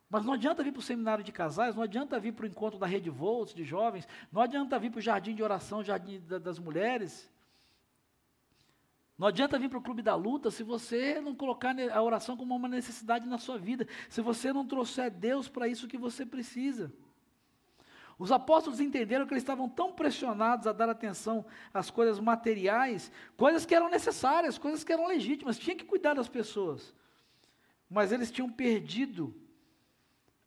Mas 0.09 0.25
não 0.25 0.33
adianta 0.33 0.63
vir 0.63 0.71
para 0.71 0.79
o 0.79 0.83
seminário 0.83 1.23
de 1.23 1.31
casais, 1.31 1.75
não 1.75 1.83
adianta 1.83 2.19
vir 2.19 2.33
para 2.33 2.45
o 2.45 2.47
encontro 2.47 2.79
da 2.79 2.87
Rede 2.87 3.09
Volts 3.09 3.53
de 3.53 3.63
jovens, 3.63 4.07
não 4.31 4.41
adianta 4.41 4.79
vir 4.79 4.89
para 4.89 4.97
o 4.97 5.01
jardim 5.01 5.35
de 5.35 5.43
oração, 5.43 5.83
jardim 5.83 6.19
das 6.19 6.57
mulheres. 6.57 7.29
Não 9.15 9.27
adianta 9.27 9.59
vir 9.59 9.69
para 9.69 9.77
o 9.77 9.81
clube 9.81 10.01
da 10.01 10.15
luta 10.15 10.49
se 10.49 10.63
você 10.63 11.21
não 11.21 11.35
colocar 11.35 11.75
a 11.91 12.01
oração 12.01 12.35
como 12.35 12.55
uma 12.55 12.67
necessidade 12.67 13.27
na 13.27 13.37
sua 13.37 13.59
vida, 13.59 13.87
se 14.09 14.21
você 14.21 14.51
não 14.51 14.65
trouxer 14.65 15.11
Deus 15.11 15.47
para 15.47 15.67
isso 15.67 15.87
que 15.87 15.99
você 15.99 16.25
precisa. 16.25 16.91
Os 18.19 18.31
apóstolos 18.31 18.79
entenderam 18.79 19.27
que 19.27 19.33
eles 19.33 19.43
estavam 19.43 19.69
tão 19.69 19.93
pressionados 19.93 20.65
a 20.65 20.71
dar 20.71 20.89
atenção 20.89 21.45
às 21.71 21.91
coisas 21.91 22.19
materiais, 22.19 23.11
coisas 23.35 23.65
que 23.65 23.75
eram 23.75 23.89
necessárias, 23.89 24.57
coisas 24.57 24.83
que 24.83 24.91
eram 24.91 25.07
legítimas, 25.07 25.59
tinha 25.59 25.75
que 25.75 25.85
cuidar 25.85 26.15
das 26.15 26.27
pessoas. 26.27 26.95
Mas 27.87 28.11
eles 28.11 28.31
tinham 28.31 28.49
perdido 28.49 29.35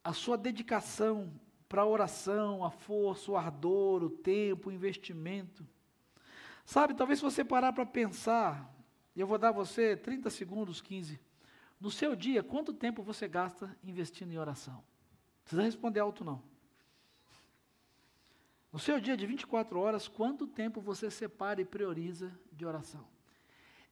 a 0.03 0.13
sua 0.13 0.37
dedicação 0.37 1.33
para 1.69 1.83
a 1.83 1.87
oração, 1.87 2.65
a 2.65 2.71
força, 2.71 3.31
o 3.31 3.37
ardor, 3.37 4.03
o 4.03 4.11
tempo, 4.11 4.69
o 4.69 4.73
investimento. 4.73 5.65
Sabe, 6.65 6.95
talvez 6.95 7.21
se 7.21 7.25
você 7.25 7.45
parar 7.45 7.73
para 7.73 7.87
pensar, 7.87 8.75
eu 9.15 9.27
vou 9.27 9.39
dar 9.39 9.53
você 9.53 9.97
30 9.97 10.29
segundos, 10.31 10.81
15. 10.81 11.21
No 11.81 11.91
seu 11.91 12.17
dia, 12.17 12.43
quanto 12.43 12.75
tempo 12.75 13.03
você 13.03 13.29
gasta 13.29 13.75
investindo 13.85 14.33
em 14.33 14.39
oração? 14.39 14.75
Não 14.75 15.43
precisa 15.45 15.63
responder 15.63 16.01
alto, 16.01 16.25
não. 16.25 16.50
No 18.73 18.79
seu 18.79 19.01
dia 19.01 19.17
de 19.17 19.27
24 19.27 19.79
horas, 19.81 20.07
quanto 20.07 20.47
tempo 20.47 20.81
você 20.81 21.11
separa 21.11 21.61
e 21.61 21.65
prioriza 21.65 22.33
de 22.53 22.65
oração? 22.65 23.05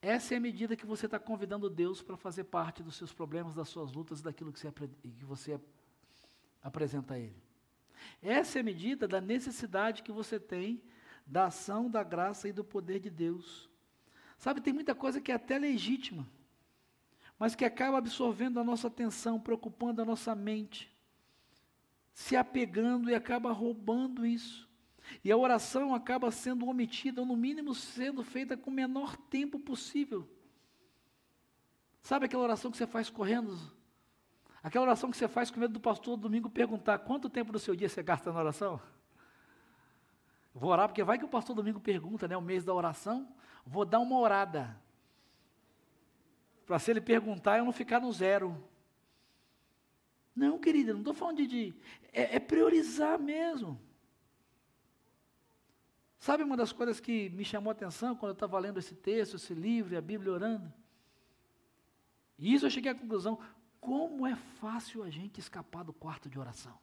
Essa 0.01 0.33
é 0.33 0.37
a 0.37 0.39
medida 0.39 0.77
que 0.77 0.85
você 0.85 1.05
está 1.05 1.19
convidando 1.19 1.69
Deus 1.69 2.01
para 2.01 2.15
fazer 2.15 2.45
parte 2.45 2.81
dos 2.81 2.95
seus 2.95 3.11
problemas, 3.11 3.53
das 3.53 3.67
suas 3.67 3.91
lutas, 3.91 4.21
daquilo 4.21 4.53
que 4.53 4.59
você, 4.59 4.71
que 4.71 5.25
você 5.25 5.59
apresenta 6.63 7.15
a 7.15 7.19
Ele. 7.19 7.35
Essa 8.21 8.59
é 8.59 8.61
a 8.61 8.63
medida 8.63 9.05
da 9.05 9.19
necessidade 9.19 10.01
que 10.01 10.11
você 10.11 10.39
tem 10.39 10.81
da 11.25 11.47
ação, 11.47 11.89
da 11.89 12.01
graça 12.01 12.47
e 12.47 12.53
do 12.53 12.63
poder 12.63 13.01
de 13.01 13.09
Deus. 13.09 13.69
Sabe, 14.37 14.61
tem 14.61 14.71
muita 14.71 14.95
coisa 14.95 15.19
que 15.19 15.33
é 15.33 15.35
até 15.35 15.59
legítima, 15.59 16.25
mas 17.37 17.53
que 17.53 17.65
acaba 17.65 17.97
absorvendo 17.97 18.57
a 18.57 18.63
nossa 18.63 18.87
atenção, 18.87 19.37
preocupando 19.37 20.01
a 20.01 20.05
nossa 20.05 20.33
mente, 20.33 20.89
se 22.13 22.37
apegando 22.37 23.09
e 23.09 23.15
acaba 23.15 23.51
roubando 23.51 24.25
isso. 24.25 24.68
E 25.23 25.31
a 25.31 25.37
oração 25.37 25.93
acaba 25.93 26.31
sendo 26.31 26.67
omitida, 26.67 27.21
ou 27.21 27.27
no 27.27 27.35
mínimo 27.35 27.73
sendo 27.73 28.23
feita 28.23 28.55
com 28.55 28.69
o 28.69 28.73
menor 28.73 29.15
tempo 29.15 29.59
possível. 29.59 30.27
Sabe 32.01 32.25
aquela 32.25 32.43
oração 32.43 32.71
que 32.71 32.77
você 32.77 32.87
faz 32.87 33.09
correndo? 33.09 33.57
Aquela 34.61 34.85
oração 34.85 35.09
que 35.09 35.17
você 35.17 35.27
faz 35.27 35.49
com 35.49 35.59
medo 35.59 35.73
do 35.73 35.79
pastor 35.79 36.17
domingo 36.17 36.49
perguntar 36.49 36.99
quanto 36.99 37.29
tempo 37.29 37.51
do 37.51 37.59
seu 37.59 37.75
dia 37.75 37.87
você 37.87 38.03
gasta 38.03 38.31
na 38.31 38.39
oração? 38.39 38.81
Vou 40.53 40.71
orar 40.71 40.87
porque 40.87 41.03
vai 41.03 41.17
que 41.17 41.25
o 41.25 41.29
pastor 41.29 41.55
domingo 41.55 41.79
pergunta, 41.79 42.27
né, 42.27 42.35
o 42.35 42.41
mês 42.41 42.65
da 42.65 42.73
oração, 42.73 43.33
vou 43.65 43.85
dar 43.85 43.99
uma 43.99 44.17
orada. 44.17 44.75
Para 46.65 46.79
se 46.79 46.91
ele 46.91 47.01
perguntar 47.01 47.57
eu 47.57 47.65
não 47.65 47.71
ficar 47.71 47.99
no 47.99 48.11
zero. 48.11 48.61
Não, 50.35 50.59
querida, 50.59 50.93
não 50.93 50.99
estou 50.99 51.13
falando 51.13 51.37
de. 51.37 51.47
de 51.47 51.75
é, 52.11 52.35
é 52.35 52.39
priorizar 52.39 53.19
mesmo. 53.19 53.79
Sabe 56.19 56.43
uma 56.43 56.57
das 56.57 56.73
coisas 56.73 56.99
que 56.99 57.29
me 57.29 57.45
chamou 57.45 57.71
a 57.71 57.73
atenção 57.73 58.15
quando 58.15 58.31
eu 58.31 58.33
estava 58.33 58.59
lendo 58.59 58.77
esse 58.77 58.93
texto, 58.93 59.37
esse 59.37 59.53
livro, 59.53 59.97
a 59.97 60.01
Bíblia 60.01 60.33
orando? 60.33 60.71
E 62.37 62.53
isso 62.53 62.65
eu 62.65 62.69
cheguei 62.69 62.91
à 62.91 62.95
conclusão: 62.95 63.39
como 63.79 64.27
é 64.27 64.35
fácil 64.35 65.01
a 65.03 65.09
gente 65.09 65.39
escapar 65.39 65.83
do 65.83 65.93
quarto 65.93 66.29
de 66.29 66.37
oração. 66.37 66.77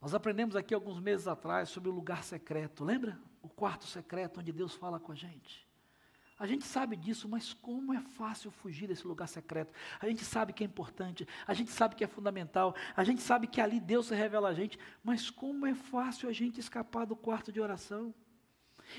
Nós 0.00 0.14
aprendemos 0.14 0.56
aqui 0.56 0.74
alguns 0.74 0.98
meses 0.98 1.28
atrás 1.28 1.68
sobre 1.68 1.88
o 1.88 1.92
lugar 1.92 2.24
secreto, 2.24 2.84
lembra? 2.84 3.20
O 3.40 3.48
quarto 3.48 3.84
secreto 3.84 4.40
onde 4.40 4.50
Deus 4.50 4.74
fala 4.74 4.98
com 4.98 5.12
a 5.12 5.14
gente. 5.14 5.64
A 6.42 6.46
gente 6.48 6.64
sabe 6.64 6.96
disso, 6.96 7.28
mas 7.28 7.54
como 7.54 7.94
é 7.94 8.00
fácil 8.00 8.50
fugir 8.50 8.88
desse 8.88 9.06
lugar 9.06 9.28
secreto. 9.28 9.72
A 10.00 10.08
gente 10.08 10.24
sabe 10.24 10.52
que 10.52 10.64
é 10.64 10.66
importante, 10.66 11.24
a 11.46 11.54
gente 11.54 11.70
sabe 11.70 11.94
que 11.94 12.02
é 12.02 12.06
fundamental, 12.08 12.74
a 12.96 13.04
gente 13.04 13.22
sabe 13.22 13.46
que 13.46 13.60
ali 13.60 13.78
Deus 13.78 14.06
se 14.06 14.14
revela 14.16 14.48
a 14.48 14.52
gente, 14.52 14.76
mas 15.04 15.30
como 15.30 15.64
é 15.68 15.72
fácil 15.72 16.28
a 16.28 16.32
gente 16.32 16.58
escapar 16.58 17.06
do 17.06 17.14
quarto 17.14 17.52
de 17.52 17.60
oração. 17.60 18.12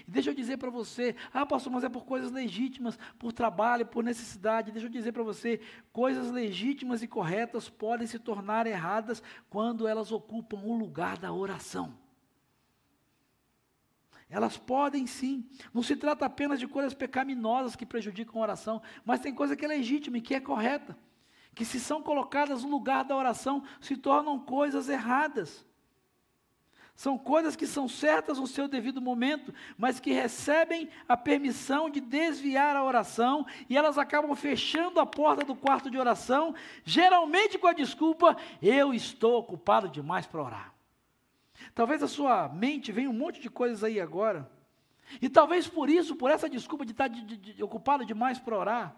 E 0.07 0.09
deixa 0.09 0.29
eu 0.29 0.33
dizer 0.33 0.55
para 0.55 0.69
você, 0.69 1.17
ah, 1.33 1.45
pastor, 1.45 1.73
mas 1.73 1.83
é 1.83 1.89
por 1.89 2.05
coisas 2.05 2.31
legítimas, 2.31 2.97
por 3.19 3.33
trabalho, 3.33 3.85
por 3.85 4.05
necessidade. 4.05 4.71
Deixa 4.71 4.87
eu 4.87 4.91
dizer 4.91 5.11
para 5.11 5.21
você, 5.21 5.59
coisas 5.91 6.31
legítimas 6.31 7.03
e 7.03 7.09
corretas 7.09 7.67
podem 7.67 8.07
se 8.07 8.19
tornar 8.19 8.67
erradas 8.67 9.21
quando 9.49 9.85
elas 9.85 10.13
ocupam 10.13 10.61
o 10.63 10.77
lugar 10.77 11.17
da 11.17 11.33
oração. 11.33 12.01
Elas 14.33 14.57
podem 14.57 15.05
sim. 15.05 15.47
Não 15.71 15.83
se 15.83 15.95
trata 15.95 16.25
apenas 16.25 16.59
de 16.59 16.67
coisas 16.67 16.95
pecaminosas 16.95 17.75
que 17.75 17.85
prejudicam 17.85 18.41
a 18.41 18.43
oração, 18.43 18.81
mas 19.05 19.19
tem 19.19 19.31
coisa 19.31 19.55
que 19.55 19.63
é 19.63 19.67
legítima 19.67 20.17
e 20.17 20.21
que 20.21 20.33
é 20.33 20.39
correta. 20.39 20.97
Que 21.53 21.63
se 21.63 21.79
são 21.79 22.01
colocadas 22.01 22.63
no 22.63 22.71
lugar 22.71 23.03
da 23.03 23.15
oração, 23.15 23.63
se 23.79 23.95
tornam 23.95 24.39
coisas 24.39 24.89
erradas. 24.89 25.63
São 26.95 27.15
coisas 27.15 27.55
que 27.55 27.67
são 27.67 27.87
certas 27.87 28.39
no 28.39 28.47
seu 28.47 28.67
devido 28.67 28.99
momento, 28.99 29.53
mas 29.77 29.99
que 29.99 30.11
recebem 30.11 30.89
a 31.07 31.15
permissão 31.15 31.87
de 31.87 31.99
desviar 31.99 32.75
a 32.75 32.83
oração 32.83 33.45
e 33.69 33.77
elas 33.77 33.99
acabam 33.99 34.35
fechando 34.35 34.99
a 34.99 35.05
porta 35.05 35.45
do 35.45 35.55
quarto 35.55 35.91
de 35.91 35.97
oração, 35.97 36.55
geralmente 36.83 37.59
com 37.59 37.67
a 37.67 37.73
desculpa: 37.73 38.35
eu 38.59 38.95
estou 38.95 39.37
ocupado 39.37 39.87
demais 39.89 40.25
para 40.25 40.43
orar. 40.43 40.72
Talvez 41.73 42.03
a 42.03 42.07
sua 42.07 42.47
mente 42.49 42.91
venha 42.91 43.09
um 43.09 43.13
monte 43.13 43.39
de 43.39 43.49
coisas 43.49 43.83
aí 43.83 43.99
agora, 43.99 44.49
e 45.21 45.29
talvez 45.29 45.67
por 45.67 45.89
isso, 45.89 46.15
por 46.15 46.29
essa 46.29 46.49
desculpa 46.49 46.85
de 46.85 46.91
estar 46.91 47.07
de, 47.07 47.21
de, 47.23 47.37
de, 47.37 47.63
ocupado 47.63 48.05
demais 48.05 48.39
para 48.39 48.57
orar, 48.57 48.95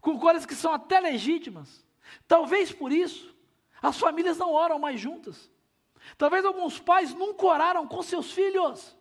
com 0.00 0.18
coisas 0.18 0.44
que 0.44 0.54
são 0.54 0.72
até 0.72 1.00
legítimas, 1.00 1.84
talvez 2.28 2.72
por 2.72 2.92
isso 2.92 3.34
as 3.80 3.98
famílias 3.98 4.38
não 4.38 4.52
oram 4.52 4.78
mais 4.78 5.00
juntas. 5.00 5.50
Talvez 6.18 6.44
alguns 6.44 6.78
pais 6.78 7.14
nunca 7.14 7.46
oraram 7.46 7.86
com 7.86 8.02
seus 8.02 8.32
filhos. 8.32 8.96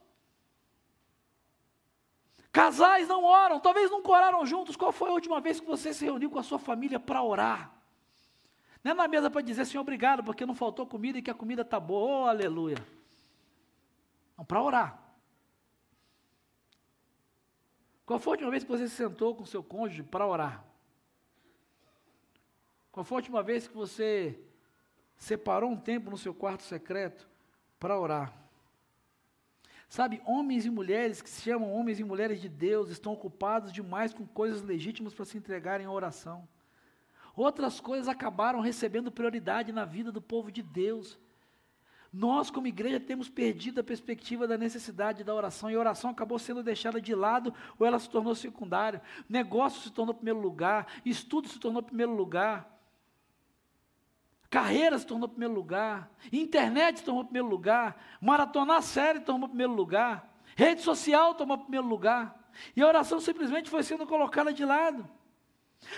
Casais 2.51 3.07
não 3.07 3.23
oram, 3.23 3.59
talvez 3.59 3.89
nunca 3.89 4.11
oraram 4.11 4.45
juntos. 4.45 4.75
Qual 4.75 4.91
foi 4.91 5.09
a 5.09 5.13
última 5.13 5.41
vez 5.41 5.59
que 5.59 5.65
você 5.65 5.93
se 5.93 6.05
reuniu 6.05 6.29
com 6.29 6.39
a 6.39 6.43
sua 6.43 6.59
família 6.59 6.99
para 6.99 7.23
orar? 7.23 7.72
Não 8.83 8.91
é 8.91 8.93
na 8.95 9.07
mesa 9.07 9.29
para 9.29 9.41
dizer, 9.41 9.65
Senhor, 9.65 9.81
obrigado, 9.81 10.23
porque 10.23 10.45
não 10.45 10.53
faltou 10.53 10.85
comida 10.85 11.17
e 11.17 11.21
que 11.21 11.31
a 11.31 11.35
comida 11.35 11.61
está 11.61 11.79
boa, 11.79 12.25
oh, 12.25 12.27
aleluia. 12.27 12.77
Não, 14.37 14.43
para 14.43 14.61
orar. 14.61 14.99
Qual 18.05 18.19
foi 18.19 18.31
a 18.31 18.33
última 18.33 18.51
vez 18.51 18.63
que 18.63 18.69
você 18.69 18.87
se 18.87 18.95
sentou 18.95 19.35
com 19.35 19.45
seu 19.45 19.63
cônjuge 19.63 20.03
para 20.03 20.27
orar? 20.27 20.65
Qual 22.91 23.03
foi 23.03 23.15
a 23.15 23.19
última 23.19 23.41
vez 23.41 23.67
que 23.67 23.73
você 23.73 24.37
separou 25.23 25.71
um 25.71 25.77
tempo 25.77 26.11
no 26.11 26.17
seu 26.17 26.33
quarto 26.33 26.63
secreto 26.63 27.27
para 27.79 27.99
orar. 27.99 28.33
Sabe, 29.87 30.21
homens 30.25 30.65
e 30.65 30.69
mulheres 30.69 31.21
que 31.21 31.29
se 31.29 31.41
chamam 31.41 31.71
homens 31.71 31.99
e 31.99 32.03
mulheres 32.03 32.41
de 32.41 32.49
Deus 32.49 32.89
estão 32.89 33.13
ocupados 33.13 33.71
demais 33.71 34.13
com 34.13 34.25
coisas 34.25 34.61
legítimas 34.61 35.13
para 35.13 35.25
se 35.25 35.37
entregarem 35.37 35.85
à 35.85 35.91
oração. 35.91 36.47
Outras 37.35 37.79
coisas 37.79 38.07
acabaram 38.07 38.59
recebendo 38.59 39.11
prioridade 39.11 39.71
na 39.71 39.85
vida 39.85 40.11
do 40.11 40.21
povo 40.21 40.51
de 40.51 40.61
Deus. 40.61 41.17
Nós, 42.11 42.51
como 42.51 42.67
igreja, 42.67 42.99
temos 42.99 43.27
perdido 43.27 43.79
a 43.79 43.83
perspectiva 43.83 44.47
da 44.47 44.55
necessidade 44.55 45.23
da 45.23 45.33
oração 45.33 45.71
e 45.71 45.75
a 45.75 45.79
oração 45.79 46.11
acabou 46.11 46.37
sendo 46.37 46.61
deixada 46.61 47.01
de 47.01 47.15
lado 47.15 47.51
ou 47.79 47.87
ela 47.87 47.97
se 47.97 48.07
tornou 48.07 48.35
secundária. 48.35 49.01
Negócio 49.27 49.81
se 49.81 49.89
tornou 49.91 50.13
primeiro 50.13 50.39
lugar, 50.39 50.85
estudo 51.03 51.47
se 51.47 51.59
tornou 51.59 51.81
primeiro 51.81 52.13
lugar. 52.13 52.71
Carreira 54.47 54.99
se 54.99 55.07
tornou 55.07 55.27
primeiro 55.27 55.55
lugar, 55.55 56.11
internet 56.31 56.99
se 56.99 57.05
tornou 57.05 57.23
primeiro 57.23 57.47
lugar, 57.47 57.99
maratonar 58.21 58.83
série 58.83 59.19
tomou 59.19 59.49
primeiro 59.49 59.73
lugar, 59.73 60.31
rede 60.55 60.83
social 60.83 61.33
tomou 61.33 61.57
primeiro 61.57 61.87
lugar, 61.87 62.39
e 62.75 62.81
a 62.83 62.87
oração 62.87 63.19
simplesmente 63.19 63.67
foi 63.67 63.81
sendo 63.81 64.05
colocada 64.05 64.53
de 64.53 64.63
lado. 64.63 65.09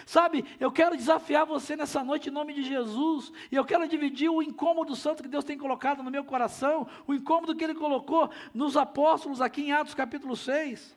Sabe, 0.06 0.45
eu 0.60 0.71
quero 0.71 0.95
desafiar 0.95 1.45
você 1.45 1.76
nessa 1.76 2.04
noite 2.04 2.30
em 2.30 2.32
nome 2.32 2.54
de 2.54 2.63
Jesus, 2.63 3.32
e 3.52 3.56
eu 3.56 3.65
quero 3.65 3.88
dividir 3.88 4.30
o 4.30 4.41
incômodo 4.41 4.95
santo 4.95 5.24
que 5.24 5.30
Deus 5.30 5.43
tem 5.43 5.58
colocado 5.58 6.04
no 6.04 6.12
meu 6.12 6.24
coração, 6.24 6.88
o 7.08 7.13
incômodo 7.13 7.56
que 7.56 7.63
Ele 7.63 7.76
colocou 7.76 8.30
nos 8.54 8.78
apóstolos 8.78 9.41
aqui 9.41 9.63
em 9.63 9.71
Atos 9.71 9.93
capítulo 9.93 10.36
6. 10.36 10.95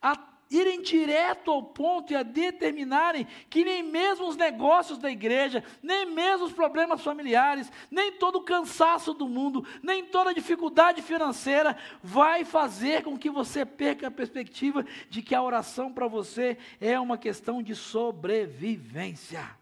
A 0.00 0.35
irem 0.50 0.82
direto 0.82 1.50
ao 1.50 1.62
ponto 1.62 2.12
e 2.12 2.16
a 2.16 2.22
determinarem 2.22 3.26
que 3.50 3.64
nem 3.64 3.82
mesmo 3.82 4.28
os 4.28 4.36
negócios 4.36 4.98
da 4.98 5.10
igreja, 5.10 5.64
nem 5.82 6.06
mesmo 6.06 6.46
os 6.46 6.52
problemas 6.52 7.02
familiares, 7.02 7.70
nem 7.90 8.12
todo 8.12 8.36
o 8.36 8.42
cansaço 8.42 9.12
do 9.12 9.28
mundo, 9.28 9.66
nem 9.82 10.04
toda 10.04 10.30
a 10.30 10.34
dificuldade 10.34 11.02
financeira 11.02 11.76
vai 12.02 12.44
fazer 12.44 13.02
com 13.02 13.18
que 13.18 13.30
você 13.30 13.64
perca 13.64 14.08
a 14.08 14.10
perspectiva 14.10 14.84
de 15.08 15.22
que 15.22 15.34
a 15.34 15.42
oração 15.42 15.92
para 15.92 16.06
você 16.06 16.56
é 16.80 16.98
uma 16.98 17.18
questão 17.18 17.62
de 17.62 17.74
sobrevivência. 17.74 19.56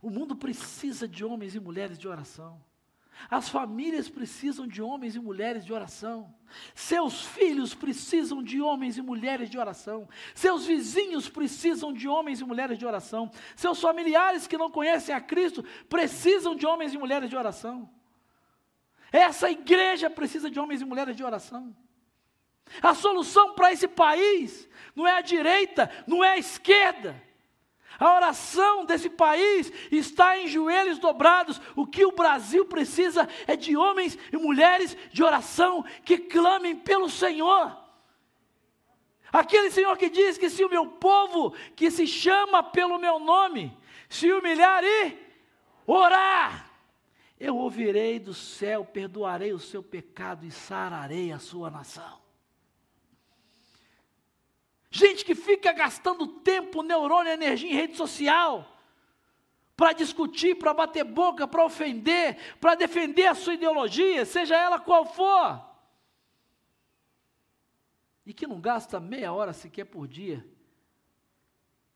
O 0.00 0.10
mundo 0.10 0.34
precisa 0.34 1.06
de 1.06 1.24
homens 1.24 1.54
e 1.54 1.60
mulheres 1.60 1.96
de 1.98 2.08
oração. 2.08 2.60
As 3.30 3.48
famílias 3.48 4.08
precisam 4.08 4.66
de 4.66 4.82
homens 4.82 5.14
e 5.14 5.20
mulheres 5.20 5.64
de 5.64 5.72
oração. 5.72 6.34
Seus 6.74 7.24
filhos 7.24 7.74
precisam 7.74 8.42
de 8.42 8.60
homens 8.60 8.98
e 8.98 9.02
mulheres 9.02 9.48
de 9.48 9.58
oração. 9.58 10.08
Seus 10.34 10.66
vizinhos 10.66 11.28
precisam 11.28 11.92
de 11.92 12.08
homens 12.08 12.40
e 12.40 12.44
mulheres 12.44 12.78
de 12.78 12.84
oração. 12.84 13.30
Seus 13.56 13.80
familiares 13.80 14.46
que 14.46 14.58
não 14.58 14.70
conhecem 14.70 15.14
a 15.14 15.20
Cristo 15.20 15.64
precisam 15.88 16.54
de 16.54 16.66
homens 16.66 16.94
e 16.94 16.98
mulheres 16.98 17.30
de 17.30 17.36
oração. 17.36 17.88
Essa 19.10 19.50
igreja 19.50 20.08
precisa 20.08 20.50
de 20.50 20.58
homens 20.58 20.80
e 20.80 20.84
mulheres 20.84 21.14
de 21.14 21.22
oração. 21.22 21.74
A 22.82 22.94
solução 22.94 23.54
para 23.54 23.72
esse 23.72 23.86
país 23.86 24.68
não 24.94 25.06
é 25.06 25.18
a 25.18 25.20
direita, 25.20 25.90
não 26.06 26.24
é 26.24 26.32
a 26.32 26.38
esquerda. 26.38 27.22
A 28.02 28.16
oração 28.16 28.84
desse 28.84 29.08
país 29.08 29.72
está 29.92 30.36
em 30.36 30.48
joelhos 30.48 30.98
dobrados. 30.98 31.60
O 31.76 31.86
que 31.86 32.04
o 32.04 32.10
Brasil 32.10 32.64
precisa 32.64 33.28
é 33.46 33.54
de 33.54 33.76
homens 33.76 34.18
e 34.32 34.36
mulheres 34.36 34.96
de 35.12 35.22
oração 35.22 35.84
que 36.04 36.18
clamem 36.18 36.74
pelo 36.74 37.08
Senhor. 37.08 37.78
Aquele 39.32 39.70
Senhor 39.70 39.96
que 39.96 40.10
diz 40.10 40.36
que 40.36 40.50
se 40.50 40.64
o 40.64 40.68
meu 40.68 40.84
povo, 40.84 41.54
que 41.76 41.92
se 41.92 42.04
chama 42.04 42.60
pelo 42.60 42.98
meu 42.98 43.20
nome, 43.20 43.72
se 44.08 44.32
humilhar 44.32 44.82
e 44.82 45.16
orar, 45.86 46.72
eu 47.38 47.56
ouvirei 47.56 48.18
do 48.18 48.34
céu, 48.34 48.84
perdoarei 48.84 49.52
o 49.52 49.60
seu 49.60 49.80
pecado 49.80 50.44
e 50.44 50.50
sararei 50.50 51.30
a 51.30 51.38
sua 51.38 51.70
nação. 51.70 52.21
Gente 54.94 55.24
que 55.24 55.34
fica 55.34 55.72
gastando 55.72 56.26
tempo, 56.26 56.82
neurônio, 56.82 57.32
energia 57.32 57.70
em 57.70 57.74
rede 57.74 57.96
social, 57.96 58.78
para 59.74 59.94
discutir, 59.94 60.54
para 60.56 60.74
bater 60.74 61.02
boca, 61.02 61.48
para 61.48 61.64
ofender, 61.64 62.36
para 62.60 62.74
defender 62.74 63.26
a 63.26 63.34
sua 63.34 63.54
ideologia, 63.54 64.26
seja 64.26 64.54
ela 64.54 64.78
qual 64.78 65.06
for. 65.06 65.66
E 68.26 68.34
que 68.34 68.46
não 68.46 68.60
gasta 68.60 69.00
meia 69.00 69.32
hora 69.32 69.54
sequer 69.54 69.86
por 69.86 70.06
dia 70.06 70.46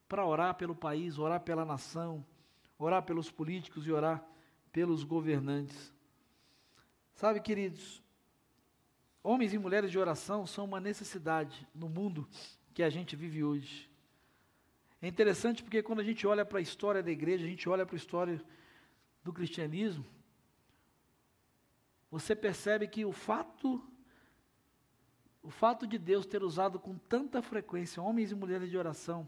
para 0.09 0.25
orar 0.25 0.55
pelo 0.55 0.75
país, 0.75 1.19
orar 1.19 1.41
pela 1.41 1.67
nação, 1.67 2.25
orar 2.79 3.03
pelos 3.03 3.31
políticos 3.31 3.87
e 3.87 3.93
orar 3.93 4.27
pelos 4.73 5.05
governantes. 5.05 5.93
Sabe, 7.15 7.41
queridos, 7.41 8.03
homens 9.23 9.53
e 9.53 9.59
mulheres 9.59 9.91
de 9.91 9.99
oração 9.99 10.47
são 10.47 10.65
uma 10.65 10.81
necessidade 10.81 11.69
no 11.75 11.91
mundo 11.91 12.27
que 12.77 12.83
a 12.83 12.91
gente 12.91 13.17
vive 13.17 13.43
hoje. 13.43 13.91
É 15.01 15.09
interessante 15.09 15.63
porque 15.63 15.83
quando 15.83 16.01
a 16.01 16.05
gente 16.05 16.27
olha 16.27 16.45
para 16.45 16.59
a 16.59 16.61
história 16.61 17.03
da 17.03 17.11
igreja, 17.11 17.47
a 17.47 17.49
gente 17.49 17.67
olha 17.67 17.87
para 17.87 17.97
a 17.97 17.97
história 17.97 18.39
do 19.25 19.33
cristianismo, 19.33 20.05
você 22.11 22.37
percebe 22.37 22.87
que 22.87 23.03
o 23.03 23.13
fato 23.13 23.83
o 25.43 25.49
fato 25.49 25.87
de 25.87 25.97
Deus 25.97 26.27
ter 26.27 26.43
usado 26.43 26.79
com 26.79 26.99
tanta 26.99 27.41
frequência 27.41 28.03
homens 28.03 28.31
e 28.31 28.35
mulheres 28.35 28.69
de 28.69 28.77
oração 28.77 29.27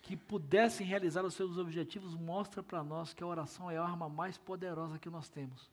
que 0.00 0.16
pudessem 0.16 0.86
realizar 0.86 1.22
os 1.22 1.34
seus 1.34 1.58
objetivos 1.58 2.14
mostra 2.14 2.62
para 2.62 2.82
nós 2.82 3.12
que 3.12 3.22
a 3.22 3.26
oração 3.26 3.70
é 3.70 3.76
a 3.76 3.84
arma 3.84 4.08
mais 4.08 4.38
poderosa 4.38 4.98
que 4.98 5.10
nós 5.10 5.28
temos 5.28 5.70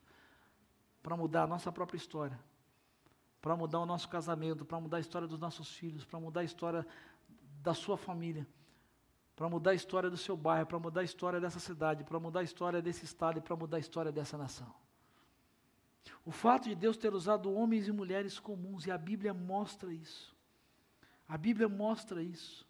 para 1.02 1.16
mudar 1.16 1.44
a 1.44 1.48
nossa 1.48 1.72
própria 1.72 1.98
história, 1.98 2.38
para 3.42 3.56
mudar 3.56 3.80
o 3.80 3.86
nosso 3.86 4.08
casamento, 4.08 4.64
para 4.64 4.80
mudar 4.80 4.98
a 4.98 5.00
história 5.00 5.28
dos 5.28 5.40
nossos 5.40 5.74
filhos, 5.74 6.06
para 6.06 6.20
mudar 6.20 6.42
a 6.42 6.44
história 6.44 6.86
da 7.62 7.74
sua 7.74 7.98
família, 7.98 8.48
para 9.36 9.50
mudar 9.50 9.72
a 9.72 9.74
história 9.74 10.10
do 10.10 10.18
seu 10.18 10.38
bairro, 10.38 10.68
para 10.68 10.80
mudar 10.80 11.02
a 11.02 11.04
história 11.04 11.40
dessa 11.40 11.60
cidade, 11.60 12.04
para 12.04 12.20
mudar 12.20 12.42
a 12.42 12.44
história 12.44 12.82
desse 12.82 13.04
estado 13.04 13.40
e 13.40 13.42
para 13.42 13.56
mudar 13.56 13.78
a 13.78 13.80
história 13.80 14.12
dessa 14.12 14.38
nação. 14.38 14.72
O 16.24 16.32
fato 16.32 16.70
de 16.70 16.76
Deus 16.76 16.98
ter 16.98 17.14
usado 17.14 17.52
homens 17.52 17.88
e 17.88 17.92
mulheres 17.92 18.38
comuns, 18.38 18.86
e 18.86 18.92
a 18.92 18.98
Bíblia 18.98 19.34
mostra 19.34 19.92
isso. 19.92 20.36
A 21.28 21.38
Bíblia 21.38 21.68
mostra 21.68 22.22
isso. 22.22 22.68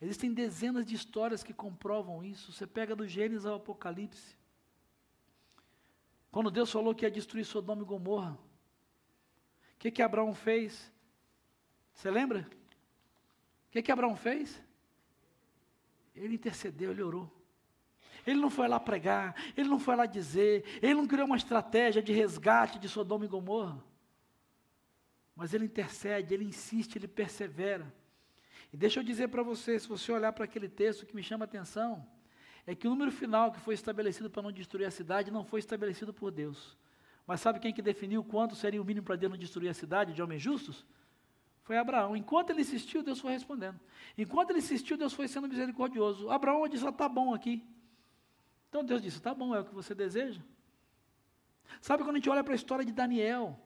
Existem 0.00 0.34
dezenas 0.34 0.84
de 0.84 0.94
histórias 0.94 1.42
que 1.42 1.54
comprovam 1.54 2.22
isso. 2.22 2.52
Você 2.52 2.66
pega 2.66 2.94
do 2.94 3.06
Gênesis 3.06 3.46
ao 3.46 3.54
Apocalipse. 3.54 4.36
Quando 6.30 6.50
Deus 6.50 6.70
falou 6.70 6.94
que 6.94 7.06
ia 7.06 7.10
destruir 7.10 7.46
Sodoma 7.46 7.80
e 7.80 7.84
Gomorra, 7.86 8.38
o 9.76 9.78
que, 9.78 9.90
que 9.90 10.02
Abraão 10.02 10.34
fez? 10.34 10.90
Você 11.92 12.10
lembra? 12.10 12.48
O 13.68 13.70
que, 13.70 13.82
que 13.82 13.92
Abraão 13.92 14.16
fez? 14.16 14.60
Ele 16.14 16.34
intercedeu, 16.34 16.90
ele 16.90 17.02
orou. 17.02 17.30
Ele 18.26 18.40
não 18.40 18.50
foi 18.50 18.66
lá 18.66 18.80
pregar, 18.80 19.36
ele 19.56 19.68
não 19.68 19.78
foi 19.78 19.94
lá 19.94 20.04
dizer, 20.04 20.64
ele 20.82 20.94
não 20.94 21.06
criou 21.06 21.26
uma 21.26 21.36
estratégia 21.36 22.02
de 22.02 22.12
resgate 22.12 22.78
de 22.78 22.88
Sodoma 22.88 23.24
e 23.24 23.28
Gomorra. 23.28 23.82
Mas 25.34 25.54
ele 25.54 25.66
intercede, 25.66 26.34
ele 26.34 26.44
insiste, 26.44 26.96
ele 26.96 27.06
persevera. 27.06 27.94
E 28.72 28.76
deixa 28.76 28.98
eu 28.98 29.04
dizer 29.04 29.28
para 29.28 29.42
você, 29.42 29.78
se 29.78 29.86
você 29.86 30.10
olhar 30.10 30.32
para 30.32 30.46
aquele 30.46 30.68
texto 30.68 31.06
que 31.06 31.14
me 31.14 31.22
chama 31.22 31.44
a 31.44 31.46
atenção, 31.46 32.04
é 32.66 32.74
que 32.74 32.88
o 32.88 32.90
número 32.90 33.12
final 33.12 33.52
que 33.52 33.60
foi 33.60 33.74
estabelecido 33.74 34.28
para 34.28 34.42
não 34.42 34.50
destruir 34.50 34.86
a 34.86 34.90
cidade 34.90 35.30
não 35.30 35.44
foi 35.44 35.60
estabelecido 35.60 36.12
por 36.12 36.32
Deus. 36.32 36.76
Mas 37.26 37.40
sabe 37.40 37.58
quem 37.58 37.72
que 37.72 37.82
definiu 37.82 38.22
quanto 38.22 38.54
seria 38.54 38.80
o 38.80 38.84
mínimo 38.84 39.04
para 39.04 39.16
Deus 39.16 39.30
não 39.30 39.38
destruir 39.38 39.68
a 39.68 39.74
cidade 39.74 40.12
de 40.12 40.22
homens 40.22 40.40
justos? 40.40 40.86
Foi 41.64 41.76
Abraão. 41.76 42.16
Enquanto 42.16 42.50
ele 42.50 42.60
insistiu, 42.60 43.02
Deus 43.02 43.18
foi 43.18 43.32
respondendo. 43.32 43.80
Enquanto 44.16 44.50
ele 44.50 44.60
insistiu, 44.60 44.96
Deus 44.96 45.12
foi 45.12 45.26
sendo 45.26 45.48
misericordioso. 45.48 46.30
Abraão 46.30 46.68
disse: 46.68 46.86
está 46.86 47.06
ah, 47.06 47.08
bom 47.08 47.34
aqui. 47.34 47.64
Então 48.68 48.84
Deus 48.84 49.02
disse: 49.02 49.16
está 49.16 49.34
bom, 49.34 49.52
é 49.54 49.60
o 49.60 49.64
que 49.64 49.74
você 49.74 49.92
deseja. 49.92 50.40
Sabe 51.80 52.04
quando 52.04 52.14
a 52.14 52.18
gente 52.18 52.30
olha 52.30 52.44
para 52.44 52.52
a 52.52 52.56
história 52.56 52.84
de 52.84 52.92
Daniel? 52.92 53.58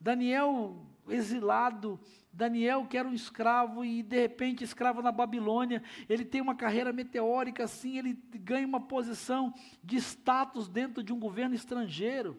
Daniel 0.00 0.84
exilado, 1.08 2.00
Daniel 2.32 2.86
que 2.86 2.98
era 2.98 3.06
um 3.06 3.14
escravo 3.14 3.84
e 3.84 4.02
de 4.02 4.20
repente 4.20 4.64
escravo 4.64 5.00
na 5.00 5.12
Babilônia, 5.12 5.80
ele 6.08 6.24
tem 6.24 6.40
uma 6.40 6.56
carreira 6.56 6.92
meteórica 6.92 7.64
assim, 7.64 7.98
ele 7.98 8.14
ganha 8.34 8.66
uma 8.66 8.80
posição 8.80 9.54
de 9.82 9.96
status 9.96 10.68
dentro 10.68 11.04
de 11.04 11.12
um 11.12 11.20
governo 11.20 11.54
estrangeiro. 11.54 12.36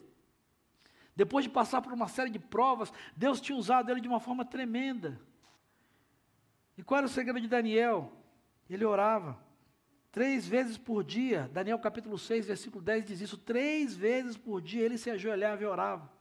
Depois 1.15 1.45
de 1.45 1.51
passar 1.51 1.81
por 1.81 1.93
uma 1.93 2.07
série 2.07 2.29
de 2.29 2.39
provas, 2.39 2.91
Deus 3.15 3.39
tinha 3.39 3.57
usado 3.57 3.91
ele 3.91 4.01
de 4.01 4.07
uma 4.07 4.19
forma 4.19 4.43
tremenda. 4.43 5.19
E 6.77 6.83
qual 6.83 6.99
era 6.99 7.07
o 7.07 7.09
segredo 7.09 7.41
de 7.41 7.47
Daniel? 7.47 8.11
Ele 8.69 8.85
orava. 8.85 9.37
Três 10.11 10.47
vezes 10.47 10.77
por 10.77 11.03
dia, 11.03 11.49
Daniel 11.51 11.79
capítulo 11.79 12.19
6, 12.19 12.45
versículo 12.45 12.83
10 12.83 13.05
diz 13.05 13.21
isso: 13.21 13.37
três 13.37 13.95
vezes 13.95 14.37
por 14.37 14.61
dia 14.61 14.83
ele 14.83 14.97
se 14.97 15.09
ajoelhava 15.09 15.63
e 15.63 15.65
orava. 15.65 16.12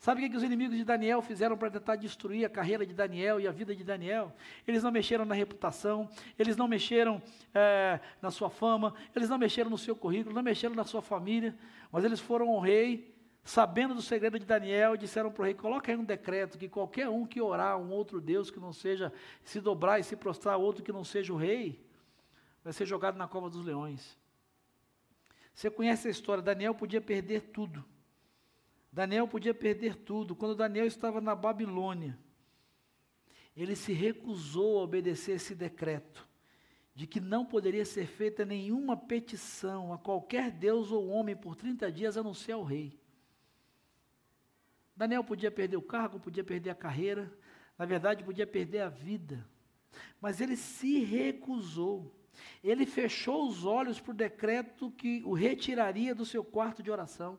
Sabe 0.00 0.24
o 0.24 0.30
que, 0.30 0.34
os 0.34 0.42
inimigos 0.42 0.78
de 0.78 0.82
Daniel 0.82 1.20
fizeram 1.20 1.58
para 1.58 1.70
tentar 1.70 1.96
destruir 1.96 2.46
a 2.46 2.48
carreira 2.48 2.86
de 2.86 2.94
Daniel 2.94 3.38
e 3.38 3.46
a 3.46 3.52
vida 3.52 3.76
de 3.76 3.84
Daniel? 3.84 4.34
Eles 4.66 4.82
não 4.82 4.90
mexeram 4.90 5.26
na 5.26 5.34
reputação, 5.34 6.08
eles 6.38 6.56
não 6.56 6.66
mexeram 6.66 7.20
é, 7.52 8.00
na 8.22 8.30
sua 8.30 8.48
fama, 8.48 8.94
eles 9.14 9.28
não 9.28 9.36
mexeram 9.36 9.68
no 9.68 9.76
seu 9.76 9.94
currículo, 9.94 10.34
não 10.34 10.42
mexeram 10.42 10.74
na 10.74 10.84
sua 10.84 11.02
família, 11.02 11.54
mas 11.92 12.02
eles 12.02 12.18
foram 12.18 12.48
ao 12.48 12.60
rei, 12.60 13.14
sabendo 13.44 13.94
do 13.94 14.00
segredo 14.00 14.38
de 14.38 14.46
Daniel, 14.46 14.96
disseram 14.96 15.30
para 15.30 15.42
o 15.42 15.44
rei: 15.44 15.52
coloca 15.52 15.92
aí 15.92 15.98
um 15.98 16.04
decreto 16.04 16.56
que 16.56 16.66
qualquer 16.66 17.06
um 17.10 17.26
que 17.26 17.38
orar 17.38 17.72
a 17.72 17.76
um 17.76 17.90
outro 17.90 18.22
Deus 18.22 18.50
que 18.50 18.58
não 18.58 18.72
seja, 18.72 19.12
se 19.44 19.60
dobrar 19.60 20.00
e 20.00 20.02
se 20.02 20.16
prostrar 20.16 20.54
a 20.54 20.56
outro 20.56 20.82
que 20.82 20.92
não 20.92 21.04
seja 21.04 21.30
o 21.30 21.36
rei, 21.36 21.78
vai 22.64 22.72
ser 22.72 22.86
jogado 22.86 23.18
na 23.18 23.28
cova 23.28 23.50
dos 23.50 23.66
leões. 23.66 24.16
Você 25.52 25.70
conhece 25.70 26.08
a 26.08 26.10
história, 26.10 26.42
Daniel 26.42 26.74
podia 26.74 27.02
perder 27.02 27.50
tudo. 27.52 27.84
Daniel 28.92 29.28
podia 29.28 29.54
perder 29.54 29.96
tudo. 29.96 30.34
Quando 30.34 30.54
Daniel 30.54 30.86
estava 30.86 31.20
na 31.20 31.34
Babilônia, 31.34 32.18
ele 33.56 33.76
se 33.76 33.92
recusou 33.92 34.78
a 34.78 34.82
obedecer 34.82 35.32
esse 35.32 35.54
decreto 35.54 36.28
de 36.94 37.06
que 37.06 37.20
não 37.20 37.46
poderia 37.46 37.84
ser 37.84 38.06
feita 38.06 38.44
nenhuma 38.44 38.96
petição 38.96 39.92
a 39.92 39.98
qualquer 39.98 40.50
deus 40.50 40.90
ou 40.90 41.08
homem 41.08 41.36
por 41.36 41.56
30 41.56 41.90
dias 41.90 42.16
a 42.16 42.22
não 42.22 42.34
ser 42.34 42.52
ao 42.52 42.64
rei. 42.64 42.98
Daniel 44.94 45.24
podia 45.24 45.50
perder 45.50 45.76
o 45.76 45.82
cargo, 45.82 46.20
podia 46.20 46.44
perder 46.44 46.70
a 46.70 46.74
carreira, 46.74 47.32
na 47.78 47.86
verdade, 47.86 48.22
podia 48.22 48.46
perder 48.46 48.80
a 48.80 48.90
vida. 48.90 49.48
Mas 50.20 50.40
ele 50.40 50.56
se 50.56 51.02
recusou. 51.02 52.14
Ele 52.62 52.84
fechou 52.84 53.48
os 53.48 53.64
olhos 53.64 53.98
para 53.98 54.10
o 54.10 54.14
decreto 54.14 54.90
que 54.90 55.22
o 55.24 55.32
retiraria 55.32 56.14
do 56.14 56.26
seu 56.26 56.44
quarto 56.44 56.82
de 56.82 56.90
oração. 56.90 57.38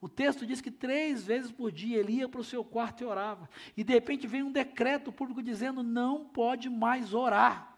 O 0.00 0.08
texto 0.08 0.46
diz 0.46 0.60
que 0.60 0.70
três 0.70 1.24
vezes 1.24 1.50
por 1.50 1.72
dia 1.72 1.98
ele 1.98 2.12
ia 2.12 2.28
para 2.28 2.40
o 2.40 2.44
seu 2.44 2.64
quarto 2.64 3.02
e 3.02 3.06
orava. 3.06 3.48
E 3.76 3.82
de 3.82 3.92
repente 3.92 4.26
vem 4.26 4.42
um 4.42 4.52
decreto 4.52 5.10
público 5.10 5.42
dizendo: 5.42 5.82
não 5.82 6.24
pode 6.24 6.68
mais 6.68 7.12
orar. 7.12 7.76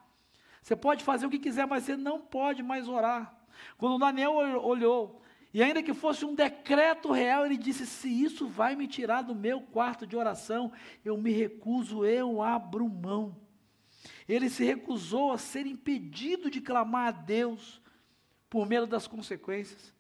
Você 0.62 0.76
pode 0.76 1.02
fazer 1.02 1.26
o 1.26 1.30
que 1.30 1.38
quiser, 1.38 1.66
mas 1.66 1.84
você 1.84 1.96
não 1.96 2.20
pode 2.20 2.62
mais 2.62 2.88
orar. 2.88 3.34
Quando 3.78 3.98
Daniel 3.98 4.32
olhou, 4.32 5.22
e 5.52 5.62
ainda 5.62 5.82
que 5.82 5.94
fosse 5.94 6.24
um 6.24 6.34
decreto 6.34 7.10
real, 7.10 7.46
ele 7.46 7.56
disse: 7.56 7.86
se 7.86 8.08
isso 8.08 8.46
vai 8.46 8.76
me 8.76 8.86
tirar 8.86 9.22
do 9.22 9.34
meu 9.34 9.62
quarto 9.62 10.06
de 10.06 10.16
oração, 10.16 10.70
eu 11.04 11.16
me 11.16 11.32
recuso, 11.32 12.04
eu 12.04 12.42
abro 12.42 12.88
mão. 12.88 13.36
Ele 14.28 14.48
se 14.48 14.62
recusou 14.62 15.32
a 15.32 15.38
ser 15.38 15.66
impedido 15.66 16.50
de 16.50 16.60
clamar 16.60 17.08
a 17.08 17.10
Deus 17.10 17.80
por 18.48 18.66
medo 18.66 18.86
das 18.86 19.06
consequências. 19.06 19.92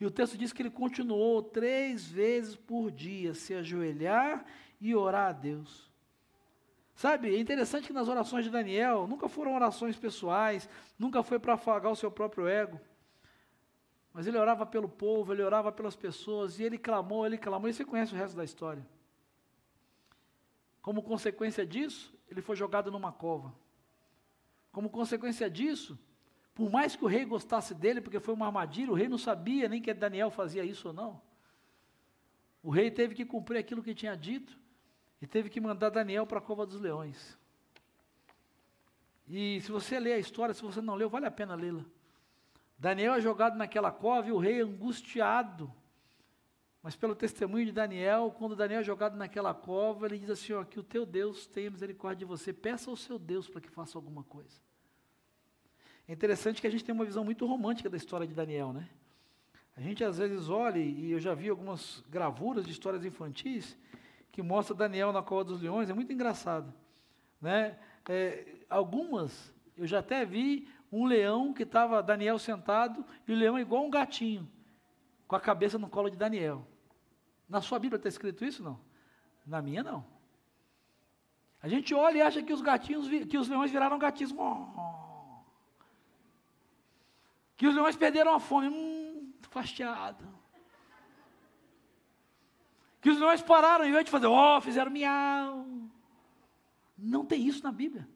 E 0.00 0.06
o 0.06 0.10
texto 0.10 0.38
diz 0.38 0.50
que 0.50 0.62
ele 0.62 0.70
continuou 0.70 1.42
três 1.42 2.08
vezes 2.08 2.56
por 2.56 2.90
dia 2.90 3.34
se 3.34 3.52
ajoelhar 3.52 4.46
e 4.80 4.94
orar 4.94 5.28
a 5.28 5.32
Deus. 5.32 5.90
Sabe, 6.94 7.34
é 7.34 7.38
interessante 7.38 7.86
que 7.86 7.92
nas 7.92 8.08
orações 8.08 8.44
de 8.44 8.50
Daniel 8.50 9.06
nunca 9.06 9.28
foram 9.28 9.54
orações 9.54 9.96
pessoais, 9.96 10.68
nunca 10.98 11.22
foi 11.22 11.38
para 11.38 11.54
afagar 11.54 11.92
o 11.92 11.96
seu 11.96 12.10
próprio 12.10 12.48
ego. 12.48 12.80
Mas 14.12 14.26
ele 14.26 14.38
orava 14.38 14.66
pelo 14.66 14.88
povo, 14.88 15.32
ele 15.32 15.42
orava 15.42 15.70
pelas 15.70 15.94
pessoas, 15.94 16.58
e 16.58 16.64
ele 16.64 16.78
clamou, 16.78 17.24
ele 17.24 17.38
clamou, 17.38 17.68
e 17.68 17.72
você 17.72 17.84
conhece 17.84 18.12
o 18.12 18.16
resto 18.16 18.36
da 18.36 18.44
história. 18.44 18.84
Como 20.82 21.02
consequência 21.02 21.64
disso, 21.64 22.12
ele 22.28 22.40
foi 22.40 22.56
jogado 22.56 22.90
numa 22.90 23.12
cova. 23.12 23.54
como 24.72 24.88
consequência 24.88 25.48
disso, 25.50 25.98
por 26.54 26.70
mais 26.70 26.96
que 26.96 27.04
o 27.04 27.08
rei 27.08 27.24
gostasse 27.24 27.74
dele, 27.74 28.00
porque 28.00 28.20
foi 28.20 28.34
uma 28.34 28.46
armadilha, 28.46 28.90
o 28.90 28.94
rei 28.94 29.08
não 29.08 29.18
sabia 29.18 29.68
nem 29.68 29.80
que 29.80 29.92
Daniel 29.94 30.30
fazia 30.30 30.64
isso 30.64 30.88
ou 30.88 30.94
não. 30.94 31.20
O 32.62 32.70
rei 32.70 32.90
teve 32.90 33.14
que 33.14 33.24
cumprir 33.24 33.58
aquilo 33.58 33.82
que 33.82 33.94
tinha 33.94 34.16
dito 34.16 34.58
e 35.20 35.26
teve 35.26 35.48
que 35.48 35.60
mandar 35.60 35.90
Daniel 35.90 36.26
para 36.26 36.38
a 36.38 36.42
cova 36.42 36.66
dos 36.66 36.80
leões. 36.80 37.38
E 39.28 39.60
se 39.60 39.70
você 39.70 39.98
ler 39.98 40.14
a 40.14 40.18
história, 40.18 40.52
se 40.52 40.62
você 40.62 40.80
não 40.80 40.94
leu, 40.94 41.08
vale 41.08 41.26
a 41.26 41.30
pena 41.30 41.54
lê-la. 41.54 41.84
Daniel 42.76 43.14
é 43.14 43.20
jogado 43.20 43.56
naquela 43.56 43.92
cova 43.92 44.28
e 44.28 44.32
o 44.32 44.38
rei 44.38 44.60
angustiado. 44.60 45.72
Mas 46.82 46.96
pelo 46.96 47.14
testemunho 47.14 47.66
de 47.66 47.72
Daniel, 47.72 48.34
quando 48.36 48.56
Daniel 48.56 48.80
é 48.80 48.84
jogado 48.84 49.16
naquela 49.16 49.52
cova, 49.52 50.06
ele 50.06 50.18
diz 50.18 50.30
assim: 50.30 50.54
ó, 50.54 50.64
que 50.64 50.80
o 50.80 50.82
teu 50.82 51.04
Deus 51.04 51.46
tenha 51.46 51.70
misericórdia 51.70 52.20
de 52.20 52.24
você, 52.24 52.52
peça 52.52 52.90
ao 52.90 52.96
seu 52.96 53.18
Deus 53.18 53.48
para 53.48 53.60
que 53.60 53.68
faça 53.68 53.96
alguma 53.98 54.24
coisa. 54.24 54.58
É 56.08 56.12
interessante 56.12 56.60
que 56.60 56.66
a 56.66 56.70
gente 56.70 56.84
tem 56.84 56.94
uma 56.94 57.04
visão 57.04 57.24
muito 57.24 57.46
romântica 57.46 57.88
da 57.88 57.96
história 57.96 58.26
de 58.26 58.34
Daniel, 58.34 58.72
né? 58.72 58.88
A 59.76 59.80
gente 59.80 60.04
às 60.04 60.18
vezes 60.18 60.48
olha, 60.48 60.78
e 60.78 61.12
eu 61.12 61.20
já 61.20 61.32
vi 61.32 61.48
algumas 61.48 62.04
gravuras 62.10 62.66
de 62.66 62.72
histórias 62.72 63.04
infantis, 63.04 63.76
que 64.30 64.42
mostra 64.42 64.74
Daniel 64.74 65.12
na 65.12 65.22
cova 65.22 65.44
dos 65.44 65.62
leões, 65.62 65.88
é 65.88 65.94
muito 65.94 66.12
engraçado. 66.12 66.72
Né? 67.40 67.78
É, 68.08 68.56
algumas, 68.68 69.54
eu 69.76 69.86
já 69.86 70.00
até 70.00 70.24
vi 70.24 70.68
um 70.92 71.06
leão 71.06 71.54
que 71.54 71.62
estava 71.62 72.02
Daniel 72.02 72.38
sentado, 72.38 73.04
e 73.26 73.32
o 73.32 73.36
leão 73.36 73.56
é 73.56 73.60
igual 73.60 73.84
um 73.84 73.90
gatinho, 73.90 74.46
com 75.26 75.36
a 75.36 75.40
cabeça 75.40 75.78
no 75.78 75.88
colo 75.88 76.10
de 76.10 76.16
Daniel. 76.16 76.66
Na 77.48 77.60
sua 77.60 77.78
Bíblia 77.78 77.96
está 77.96 78.08
escrito 78.08 78.44
isso 78.44 78.62
não? 78.62 78.78
Na 79.46 79.62
minha 79.62 79.82
não. 79.82 80.04
A 81.62 81.68
gente 81.68 81.94
olha 81.94 82.18
e 82.18 82.22
acha 82.22 82.42
que 82.42 82.52
os 82.52 82.60
gatinhos, 82.60 83.08
que 83.26 83.36
os 83.36 83.48
leões 83.48 83.70
viraram 83.70 83.98
gatinhos. 83.98 84.32
Que 87.60 87.66
os 87.66 87.74
leões 87.74 87.94
perderam 87.94 88.34
a 88.34 88.40
fome. 88.40 88.68
Hum, 88.68 89.34
fastiado. 89.50 90.26
Que 93.02 93.10
os 93.10 93.18
leões 93.18 93.42
pararam, 93.42 93.84
em 93.84 93.92
vez 93.92 94.06
de 94.06 94.10
fazer, 94.10 94.28
ó, 94.28 94.56
oh, 94.56 94.60
fizeram 94.62 94.90
miau. 94.90 95.66
Não 96.96 97.22
tem 97.22 97.46
isso 97.46 97.62
na 97.62 97.70
Bíblia. 97.70 98.08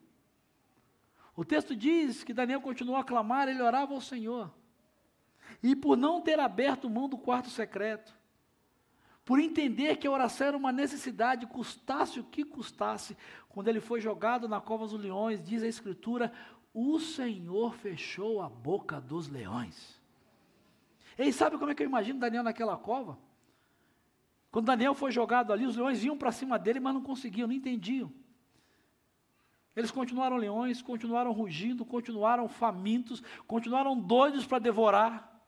O 1.35 1.45
texto 1.45 1.75
diz 1.75 2.23
que 2.23 2.33
Daniel 2.33 2.59
continuou 2.59 2.97
a 2.97 3.03
clamar, 3.03 3.47
ele 3.47 3.61
orava 3.61 3.93
ao 3.93 4.01
Senhor. 4.01 4.51
E 5.61 5.75
por 5.75 5.95
não 5.95 6.21
ter 6.21 6.39
aberto 6.39 6.89
mão 6.89 7.07
do 7.07 7.15
quarto 7.15 7.51
secreto, 7.51 8.17
por 9.23 9.39
entender 9.39 9.97
que 9.97 10.07
a 10.07 10.11
oração 10.11 10.47
era 10.47 10.57
uma 10.57 10.71
necessidade, 10.71 11.45
custasse 11.45 12.19
o 12.19 12.23
que 12.23 12.43
custasse, 12.43 13.15
quando 13.47 13.67
ele 13.67 13.79
foi 13.79 14.01
jogado 14.01 14.47
na 14.47 14.59
cova 14.59 14.87
dos 14.87 14.99
leões, 14.99 15.39
diz 15.39 15.61
a 15.61 15.67
Escritura, 15.67 16.33
o 16.77 16.99
Senhor 16.99 17.73
fechou 17.73 18.41
a 18.41 18.49
boca 18.49 18.99
dos 18.99 19.29
leões. 19.29 19.97
E 21.17 21.31
sabe 21.31 21.57
como 21.57 21.71
é 21.71 21.75
que 21.75 21.81
eu 21.81 21.87
imagino 21.87 22.19
Daniel 22.19 22.43
naquela 22.43 22.75
cova? 22.75 23.17
Quando 24.51 24.65
Daniel 24.65 24.93
foi 24.93 25.09
jogado 25.09 25.53
ali, 25.53 25.65
os 25.65 25.77
leões 25.77 26.03
iam 26.03 26.17
para 26.17 26.33
cima 26.33 26.59
dele, 26.59 26.81
mas 26.81 26.93
não 26.93 27.01
conseguiam, 27.01 27.47
não 27.47 27.55
entendiam. 27.55 28.11
Eles 29.73 29.89
continuaram 29.89 30.35
leões, 30.35 30.81
continuaram 30.81 31.31
rugindo, 31.31 31.85
continuaram 31.85 32.49
famintos, 32.49 33.23
continuaram 33.47 33.97
doidos 33.97 34.45
para 34.45 34.59
devorar. 34.59 35.41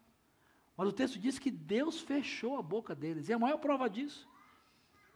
Mas 0.77 0.87
o 0.87 0.93
texto 0.93 1.19
diz 1.19 1.37
que 1.37 1.51
Deus 1.51 1.99
fechou 1.99 2.57
a 2.57 2.61
boca 2.61 2.95
deles. 2.95 3.27
E 3.27 3.33
a 3.33 3.39
maior 3.39 3.57
prova 3.57 3.89
disso. 3.89 4.29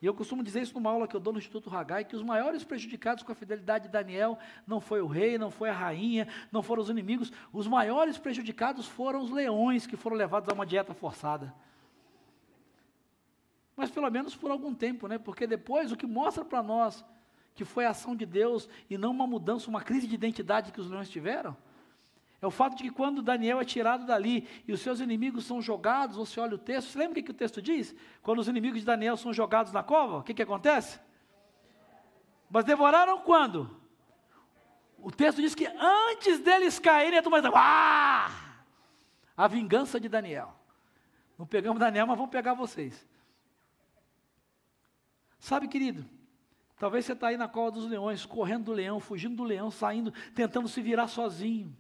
E 0.02 0.06
eu 0.06 0.14
costumo 0.14 0.44
dizer 0.44 0.62
isso 0.62 0.74
numa 0.74 0.90
aula 0.90 1.08
que 1.08 1.16
eu 1.16 1.20
dou 1.20 1.32
no 1.32 1.40
Instituto 1.40 1.70
Hagai, 1.70 2.04
que 2.04 2.16
os 2.16 2.24
maiores 2.24 2.64
prejudicados 2.64 3.24
com 3.24 3.32
a 3.32 3.36
fidelidade 3.36 3.86
de 3.86 3.92
Daniel 3.92 4.40
não 4.66 4.82
foi 4.82 5.02
o 5.02 5.08
rei, 5.08 5.38
não 5.38 5.52
foi 5.52 5.70
a 5.70 5.74
rainha, 5.74 6.28
não 6.52 6.64
foram 6.64 6.82
os 6.82 6.90
inimigos. 6.90 7.32
Os 7.54 7.68
maiores 7.68 8.18
prejudicados 8.18 8.88
foram 8.88 9.22
os 9.22 9.30
leões 9.30 9.86
que 9.86 9.96
foram 9.96 10.16
levados 10.16 10.50
a 10.50 10.54
uma 10.54 10.66
dieta 10.66 10.94
forçada 10.94 11.54
mas 13.82 13.90
pelo 13.90 14.12
menos 14.12 14.36
por 14.36 14.52
algum 14.52 14.76
tempo, 14.76 15.08
né? 15.08 15.18
Porque 15.18 15.48
depois 15.48 15.92
o 15.92 15.98
que 15.98 16.06
mostra 16.06 16.46
para 16.46 16.62
nós 16.62 17.04
que 17.56 17.66
foi 17.66 17.84
a 17.84 17.90
ação 17.90 18.16
de 18.16 18.28
Deus 18.28 18.70
e 18.88 18.96
não 18.96 19.10
uma 19.10 19.26
mudança, 19.26 19.72
uma 19.72 19.82
crise 19.82 20.06
de 20.06 20.14
identidade 20.14 20.72
que 20.72 20.80
os 20.80 20.88
leões 20.88 21.10
tiveram, 21.10 21.58
é 22.42 22.48
o 22.48 22.52
fato 22.52 22.76
de 22.76 22.84
que 22.84 22.90
quando 22.90 23.22
Daniel 23.22 23.62
é 23.62 23.64
tirado 23.64 24.04
dali 24.04 24.48
e 24.68 24.74
os 24.74 24.82
seus 24.82 25.00
inimigos 25.00 25.46
são 25.46 25.62
jogados, 25.62 26.18
você 26.18 26.40
olha 26.40 26.56
o 26.56 26.58
texto, 26.58 26.90
você 26.90 26.98
lembra 26.98 27.20
o 27.20 27.24
que, 27.24 27.30
o 27.30 27.36
texto 27.36 27.62
diz? 27.62 27.96
Quando 28.24 28.40
os 28.40 28.48
inimigos 28.48 28.80
de 28.80 28.86
Daniel 28.86 29.16
são 29.16 29.32
jogados 29.32 29.72
na 29.72 29.84
cova, 29.84 30.18
o 30.18 30.24
que, 30.24 30.34
que 30.34 30.42
acontece? 30.42 31.00
Mas 32.50 32.66
devoraram 32.66 33.20
quando? 33.20 33.80
O 34.98 35.12
texto 35.12 35.40
diz 35.40 35.54
que 35.54 35.68
antes 35.68 36.40
deles 36.40 36.80
caírem, 36.80 37.20
a 37.20 37.22
turma 37.22 37.42
diz, 37.42 37.52
ah! 37.54 38.32
A 39.38 39.48
vingança 39.48 40.00
de 40.00 40.10
Daniel. 40.10 40.52
Não 41.38 41.46
pegamos 41.46 41.80
Daniel, 41.80 42.08
mas 42.08 42.18
vamos 42.18 42.32
pegar 42.32 42.56
vocês. 42.56 43.08
Sabe, 45.38 45.68
querido, 45.68 46.08
talvez 46.78 47.06
você 47.06 47.14
está 47.14 47.28
aí 47.28 47.38
na 47.38 47.48
cova 47.48 47.72
dos 47.72 47.86
leões, 47.88 48.26
correndo 48.26 48.66
do 48.66 48.74
leão, 48.74 49.00
fugindo 49.00 49.36
do 49.36 49.44
leão, 49.44 49.70
saindo, 49.70 50.12
tentando 50.34 50.68
se 50.68 50.82
virar 50.82 51.08
sozinho. 51.08 51.76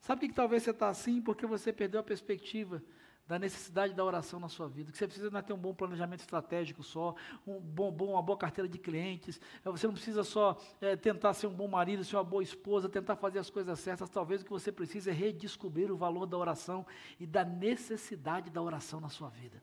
Sabe 0.00 0.28
que, 0.28 0.34
talvez 0.34 0.62
você 0.62 0.70
está 0.70 0.88
assim? 0.88 1.20
Porque 1.20 1.46
você 1.46 1.72
perdeu 1.72 2.00
a 2.00 2.02
perspectiva 2.02 2.82
da 3.30 3.38
necessidade 3.38 3.94
da 3.94 4.04
oração 4.04 4.40
na 4.40 4.48
sua 4.48 4.66
vida, 4.66 4.90
que 4.90 4.98
você 4.98 5.06
precisa 5.06 5.30
não 5.30 5.38
é 5.38 5.42
ter 5.42 5.52
um 5.52 5.58
bom 5.58 5.72
planejamento 5.72 6.18
estratégico 6.18 6.82
só, 6.82 7.14
um 7.46 7.60
bom, 7.60 7.92
bom, 7.92 8.06
uma 8.14 8.22
boa 8.22 8.36
carteira 8.36 8.68
de 8.68 8.76
clientes, 8.76 9.40
é, 9.64 9.70
você 9.70 9.86
não 9.86 9.94
precisa 9.94 10.24
só 10.24 10.58
é, 10.80 10.96
tentar 10.96 11.32
ser 11.34 11.46
um 11.46 11.54
bom 11.54 11.68
marido, 11.68 12.02
ser 12.02 12.16
uma 12.16 12.24
boa 12.24 12.42
esposa, 12.42 12.88
tentar 12.88 13.14
fazer 13.14 13.38
as 13.38 13.48
coisas 13.48 13.78
certas, 13.78 14.10
talvez 14.10 14.40
o 14.40 14.44
que 14.44 14.50
você 14.50 14.72
precisa 14.72 15.10
é 15.10 15.14
redescobrir 15.14 15.92
o 15.92 15.96
valor 15.96 16.26
da 16.26 16.36
oração 16.36 16.84
e 17.20 17.26
da 17.26 17.44
necessidade 17.44 18.50
da 18.50 18.60
oração 18.60 19.00
na 19.00 19.08
sua 19.08 19.28
vida. 19.28 19.62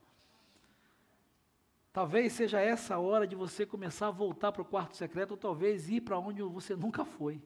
Talvez 1.91 2.31
seja 2.31 2.61
essa 2.61 2.95
a 2.95 2.99
hora 2.99 3.27
de 3.27 3.35
você 3.35 3.65
começar 3.65 4.07
a 4.07 4.11
voltar 4.11 4.53
para 4.53 4.61
o 4.61 4.65
quarto 4.65 4.95
secreto, 4.95 5.31
ou 5.31 5.37
talvez 5.37 5.89
ir 5.89 5.99
para 5.99 6.17
onde 6.17 6.41
você 6.41 6.73
nunca 6.73 7.03
foi. 7.03 7.41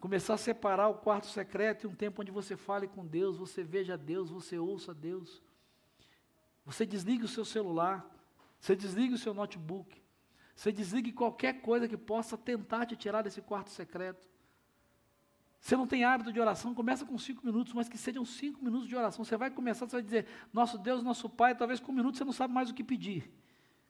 Começar 0.00 0.34
a 0.34 0.38
separar 0.38 0.88
o 0.88 0.94
quarto 0.94 1.26
secreto 1.26 1.84
e 1.84 1.86
um 1.88 1.94
tempo 1.94 2.22
onde 2.22 2.30
você 2.30 2.56
fale 2.56 2.86
com 2.86 3.04
Deus, 3.04 3.36
você 3.36 3.64
veja 3.64 3.96
Deus, 3.96 4.30
você 4.30 4.56
ouça 4.56 4.94
Deus. 4.94 5.42
Você 6.64 6.86
desliga 6.86 7.24
o 7.24 7.28
seu 7.28 7.44
celular, 7.44 8.08
você 8.60 8.76
desliga 8.76 9.14
o 9.14 9.18
seu 9.18 9.34
notebook, 9.34 10.00
você 10.54 10.70
desligue 10.70 11.12
qualquer 11.12 11.60
coisa 11.62 11.88
que 11.88 11.96
possa 11.96 12.36
tentar 12.36 12.86
te 12.86 12.94
tirar 12.94 13.22
desse 13.22 13.40
quarto 13.40 13.70
secreto. 13.70 14.28
Você 15.60 15.76
não 15.76 15.86
tem 15.86 16.04
hábito 16.04 16.32
de 16.32 16.40
oração, 16.40 16.74
começa 16.74 17.04
com 17.04 17.18
cinco 17.18 17.44
minutos, 17.44 17.72
mas 17.72 17.88
que 17.88 17.98
sejam 17.98 18.24
cinco 18.24 18.64
minutos 18.64 18.88
de 18.88 18.94
oração. 18.94 19.24
Você 19.24 19.36
vai 19.36 19.50
começar, 19.50 19.86
você 19.86 19.96
vai 19.96 20.02
dizer, 20.02 20.26
nosso 20.52 20.78
Deus, 20.78 21.02
nosso 21.02 21.28
Pai, 21.28 21.56
talvez 21.56 21.80
com 21.80 21.90
um 21.90 21.94
minuto 21.94 22.16
você 22.16 22.24
não 22.24 22.32
sabe 22.32 22.54
mais 22.54 22.70
o 22.70 22.74
que 22.74 22.84
pedir. 22.84 23.32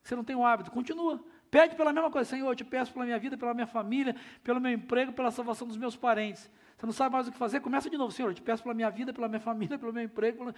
Você 0.02 0.16
não 0.16 0.24
tem 0.24 0.34
o 0.34 0.44
hábito, 0.44 0.70
continua. 0.70 1.22
Pede 1.50 1.76
pela 1.76 1.92
mesma 1.92 2.10
coisa, 2.10 2.28
Senhor, 2.28 2.48
eu 2.48 2.54
te 2.54 2.64
peço 2.64 2.92
pela 2.92 3.04
minha 3.04 3.18
vida, 3.18 3.36
pela 3.36 3.54
minha 3.54 3.66
família, 3.66 4.14
pelo 4.44 4.60
meu 4.60 4.72
emprego, 4.72 5.12
pela 5.12 5.30
salvação 5.30 5.66
dos 5.66 5.76
meus 5.76 5.96
parentes. 5.96 6.50
Você 6.76 6.86
não 6.86 6.92
sabe 6.92 7.12
mais 7.12 7.26
o 7.26 7.32
que 7.32 7.38
fazer, 7.38 7.60
começa 7.60 7.88
de 7.88 7.96
novo, 7.96 8.12
Senhor, 8.12 8.28
eu 8.28 8.34
te 8.34 8.42
peço 8.42 8.62
pela 8.62 8.74
minha 8.74 8.90
vida, 8.90 9.12
pela 9.12 9.28
minha 9.28 9.40
família, 9.40 9.78
pelo 9.78 9.92
meu 9.92 10.02
emprego. 10.02 10.38
Pela... 10.38 10.54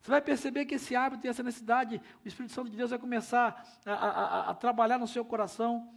Você 0.00 0.10
vai 0.10 0.20
perceber 0.20 0.66
que 0.66 0.74
esse 0.74 0.94
hábito 0.94 1.26
e 1.26 1.30
essa 1.30 1.42
necessidade, 1.42 2.00
o 2.24 2.28
Espírito 2.28 2.52
Santo 2.52 2.70
de 2.70 2.76
Deus 2.76 2.90
vai 2.90 2.98
começar 2.98 3.64
a, 3.84 3.92
a, 3.92 4.08
a, 4.08 4.50
a 4.50 4.54
trabalhar 4.54 4.98
no 4.98 5.06
seu 5.06 5.24
coração. 5.24 5.92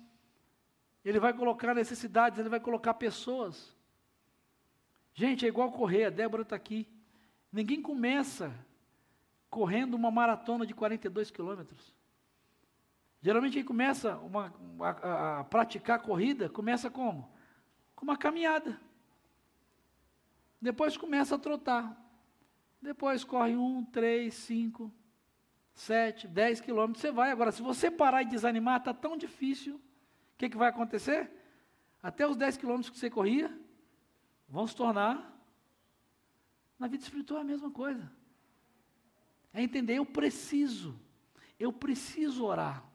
Ele 1.03 1.19
vai 1.19 1.33
colocar 1.33 1.73
necessidades, 1.73 2.39
ele 2.39 2.49
vai 2.49 2.59
colocar 2.59 2.93
pessoas. 2.93 3.75
Gente, 5.13 5.45
é 5.45 5.49
igual 5.49 5.71
correr, 5.71 6.05
a 6.05 6.09
Débora 6.09 6.43
está 6.43 6.55
aqui. 6.55 6.87
Ninguém 7.51 7.81
começa 7.81 8.53
correndo 9.49 9.95
uma 9.95 10.09
maratona 10.09 10.65
de 10.65 10.73
42 10.73 11.29
quilômetros. 11.29 11.93
Geralmente 13.21 13.53
quem 13.53 13.63
começa 13.63 14.17
uma, 14.17 14.53
a, 14.79 15.39
a, 15.39 15.43
praticar 15.43 16.01
corrida, 16.01 16.49
começa 16.49 16.89
como? 16.89 17.31
Com 17.95 18.03
uma 18.03 18.17
caminhada. 18.17 18.81
Depois 20.59 20.97
começa 20.97 21.35
a 21.35 21.39
trotar. 21.39 21.95
Depois 22.81 23.23
corre 23.23 23.55
um, 23.55 23.85
três, 23.85 24.33
cinco, 24.33 24.91
sete, 25.71 26.27
dez 26.27 26.59
quilômetros, 26.59 27.01
você 27.01 27.11
vai. 27.11 27.29
Agora, 27.31 27.51
se 27.51 27.61
você 27.61 27.91
parar 27.91 28.23
e 28.23 28.25
desanimar, 28.25 28.79
está 28.79 28.93
tão 28.93 29.15
difícil. 29.15 29.75
O 29.75 30.37
que, 30.39 30.49
que 30.49 30.57
vai 30.57 30.69
acontecer? 30.69 31.31
Até 32.01 32.25
os 32.25 32.35
dez 32.35 32.57
quilômetros 32.57 32.89
que 32.89 32.97
você 32.97 33.09
corria, 33.09 33.55
vão 34.49 34.65
se 34.65 34.75
tornar. 34.75 35.29
Na 36.79 36.87
vida 36.87 37.03
espiritual 37.03 37.41
a 37.41 37.43
mesma 37.43 37.69
coisa. 37.69 38.11
É 39.53 39.61
entender, 39.61 39.99
eu 39.99 40.05
preciso, 40.05 40.99
eu 41.59 41.71
preciso 41.71 42.45
orar. 42.45 42.90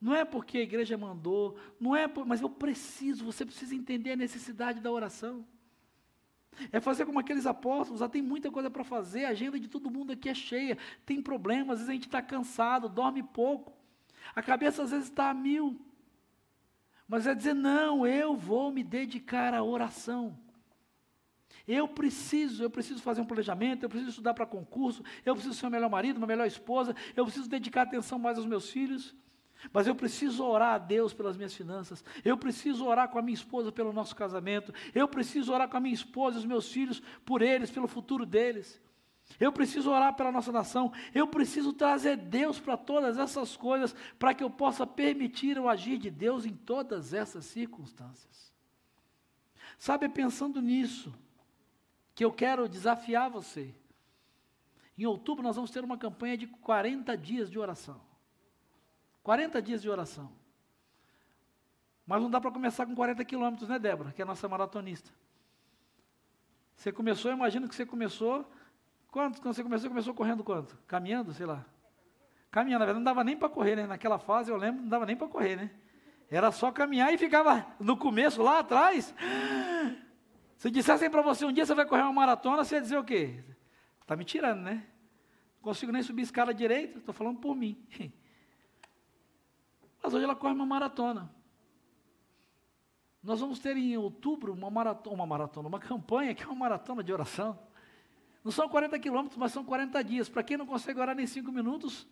Não 0.00 0.14
é 0.14 0.24
porque 0.24 0.58
a 0.58 0.62
igreja 0.62 0.96
mandou, 0.96 1.58
não 1.80 1.94
é, 1.94 2.06
por, 2.06 2.24
mas 2.24 2.40
eu 2.40 2.48
preciso, 2.48 3.24
você 3.24 3.44
precisa 3.44 3.74
entender 3.74 4.12
a 4.12 4.16
necessidade 4.16 4.80
da 4.80 4.90
oração. 4.90 5.44
É 6.72 6.80
fazer 6.80 7.04
como 7.04 7.18
aqueles 7.18 7.46
apóstolos, 7.46 8.00
já 8.00 8.08
tem 8.08 8.22
muita 8.22 8.50
coisa 8.50 8.70
para 8.70 8.84
fazer, 8.84 9.24
a 9.24 9.30
agenda 9.30 9.58
de 9.58 9.68
todo 9.68 9.90
mundo 9.90 10.12
aqui 10.12 10.28
é 10.28 10.34
cheia, 10.34 10.78
tem 11.04 11.20
problemas, 11.20 11.74
às 11.74 11.78
vezes 11.78 11.90
a 11.90 11.94
gente 11.94 12.06
está 12.06 12.22
cansado, 12.22 12.88
dorme 12.88 13.22
pouco, 13.22 13.72
a 14.34 14.42
cabeça 14.42 14.82
às 14.82 14.90
vezes 14.90 15.08
está 15.08 15.30
a 15.30 15.34
mil. 15.34 15.80
Mas 17.06 17.26
é 17.26 17.34
dizer, 17.34 17.54
não, 17.54 18.06
eu 18.06 18.36
vou 18.36 18.70
me 18.70 18.84
dedicar 18.84 19.54
à 19.54 19.62
oração. 19.62 20.38
Eu 21.66 21.88
preciso, 21.88 22.62
eu 22.62 22.70
preciso 22.70 23.02
fazer 23.02 23.20
um 23.20 23.26
planejamento, 23.26 23.82
eu 23.82 23.88
preciso 23.88 24.10
estudar 24.10 24.32
para 24.34 24.46
concurso, 24.46 25.02
eu 25.24 25.34
preciso 25.34 25.54
ser 25.54 25.66
o 25.66 25.70
melhor 25.70 25.90
marido, 25.90 26.18
uma 26.18 26.26
melhor 26.26 26.46
esposa, 26.46 26.94
eu 27.16 27.24
preciso 27.24 27.48
dedicar 27.48 27.82
atenção 27.82 28.18
mais 28.18 28.38
aos 28.38 28.46
meus 28.46 28.70
filhos. 28.70 29.14
Mas 29.72 29.86
eu 29.86 29.94
preciso 29.94 30.44
orar 30.44 30.74
a 30.74 30.78
Deus 30.78 31.12
pelas 31.12 31.36
minhas 31.36 31.54
finanças. 31.54 32.04
Eu 32.24 32.36
preciso 32.36 32.86
orar 32.86 33.08
com 33.08 33.18
a 33.18 33.22
minha 33.22 33.34
esposa 33.34 33.72
pelo 33.72 33.92
nosso 33.92 34.14
casamento. 34.14 34.72
Eu 34.94 35.08
preciso 35.08 35.52
orar 35.52 35.68
com 35.68 35.76
a 35.76 35.80
minha 35.80 35.94
esposa 35.94 36.36
e 36.36 36.40
os 36.40 36.46
meus 36.46 36.70
filhos 36.70 37.02
por 37.24 37.42
eles, 37.42 37.70
pelo 37.70 37.88
futuro 37.88 38.24
deles. 38.24 38.80
Eu 39.38 39.52
preciso 39.52 39.90
orar 39.90 40.14
pela 40.14 40.32
nossa 40.32 40.52
nação. 40.52 40.92
Eu 41.14 41.26
preciso 41.26 41.72
trazer 41.72 42.16
Deus 42.16 42.58
para 42.60 42.76
todas 42.76 43.18
essas 43.18 43.56
coisas, 43.56 43.94
para 44.18 44.32
que 44.32 44.42
eu 44.42 44.50
possa 44.50 44.86
permitir 44.86 45.58
o 45.58 45.68
agir 45.68 45.98
de 45.98 46.10
Deus 46.10 46.46
em 46.46 46.54
todas 46.54 47.12
essas 47.12 47.44
circunstâncias. 47.44 48.52
Sabe, 49.76 50.08
pensando 50.08 50.62
nisso, 50.62 51.14
que 52.14 52.24
eu 52.24 52.32
quero 52.32 52.68
desafiar 52.68 53.30
você. 53.30 53.74
Em 54.96 55.06
outubro 55.06 55.44
nós 55.44 55.54
vamos 55.56 55.70
ter 55.70 55.84
uma 55.84 55.98
campanha 55.98 56.36
de 56.36 56.46
40 56.46 57.16
dias 57.16 57.50
de 57.50 57.58
oração. 57.58 58.07
40 59.28 59.60
dias 59.60 59.82
de 59.82 59.90
oração. 59.90 60.32
Mas 62.06 62.22
não 62.22 62.30
dá 62.30 62.40
para 62.40 62.50
começar 62.50 62.86
com 62.86 62.94
40 62.94 63.22
quilômetros, 63.26 63.68
né, 63.68 63.78
Débora, 63.78 64.10
que 64.10 64.22
é 64.22 64.24
a 64.24 64.26
nossa 64.26 64.48
maratonista. 64.48 65.10
Você 66.74 66.90
começou, 66.90 67.30
imagino 67.30 67.68
que 67.68 67.74
você 67.74 67.84
começou. 67.84 68.50
Quanto? 69.10 69.42
Quando 69.42 69.54
você 69.54 69.62
começou, 69.62 69.90
começou 69.90 70.14
correndo 70.14 70.42
quanto? 70.42 70.78
Caminhando, 70.86 71.34
sei 71.34 71.44
lá. 71.44 71.62
Caminhando, 72.50 72.78
na 72.78 72.86
verdade, 72.86 73.04
não 73.04 73.04
dava 73.04 73.22
nem 73.22 73.36
para 73.36 73.50
correr, 73.50 73.76
né? 73.76 73.86
Naquela 73.86 74.18
fase, 74.18 74.50
eu 74.50 74.56
lembro, 74.56 74.80
não 74.80 74.88
dava 74.88 75.04
nem 75.04 75.14
para 75.14 75.28
correr, 75.28 75.56
né? 75.56 75.72
Era 76.30 76.50
só 76.50 76.72
caminhar 76.72 77.12
e 77.12 77.18
ficava 77.18 77.66
no 77.78 77.98
começo, 77.98 78.40
lá 78.40 78.60
atrás. 78.60 79.14
Se 80.56 80.70
dissessem 80.70 81.10
para 81.10 81.20
você 81.20 81.44
um 81.44 81.52
dia 81.52 81.66
você 81.66 81.74
vai 81.74 81.84
correr 81.84 82.00
uma 82.00 82.14
maratona, 82.14 82.64
você 82.64 82.76
ia 82.76 82.80
dizer 82.80 82.96
o 82.96 83.04
quê? 83.04 83.44
Está 84.00 84.16
me 84.16 84.24
tirando, 84.24 84.62
né? 84.62 84.86
Não 85.56 85.60
consigo 85.64 85.92
nem 85.92 86.02
subir 86.02 86.22
escala 86.22 86.54
direito, 86.54 87.00
estou 87.00 87.12
falando 87.12 87.38
por 87.38 87.54
mim. 87.54 87.86
Mas 90.08 90.14
hoje 90.14 90.24
ela 90.24 90.34
corre 90.34 90.54
uma 90.54 90.64
maratona. 90.64 91.30
Nós 93.22 93.40
vamos 93.40 93.58
ter 93.58 93.76
em 93.76 93.94
outubro 93.98 94.54
uma 94.54 94.70
maratona, 94.70 95.14
uma 95.14 95.26
maratona, 95.26 95.68
uma 95.68 95.78
campanha 95.78 96.34
que 96.34 96.42
é 96.42 96.46
uma 96.46 96.54
maratona 96.54 97.04
de 97.04 97.12
oração. 97.12 97.58
Não 98.42 98.50
são 98.50 98.70
40 98.70 98.98
quilômetros, 98.98 99.36
mas 99.36 99.52
são 99.52 99.62
40 99.62 100.02
dias. 100.02 100.26
Para 100.26 100.42
quem 100.42 100.56
não 100.56 100.64
consegue 100.64 100.98
orar 100.98 101.14
nem 101.14 101.26
5 101.26 101.52
minutos, 101.52 102.08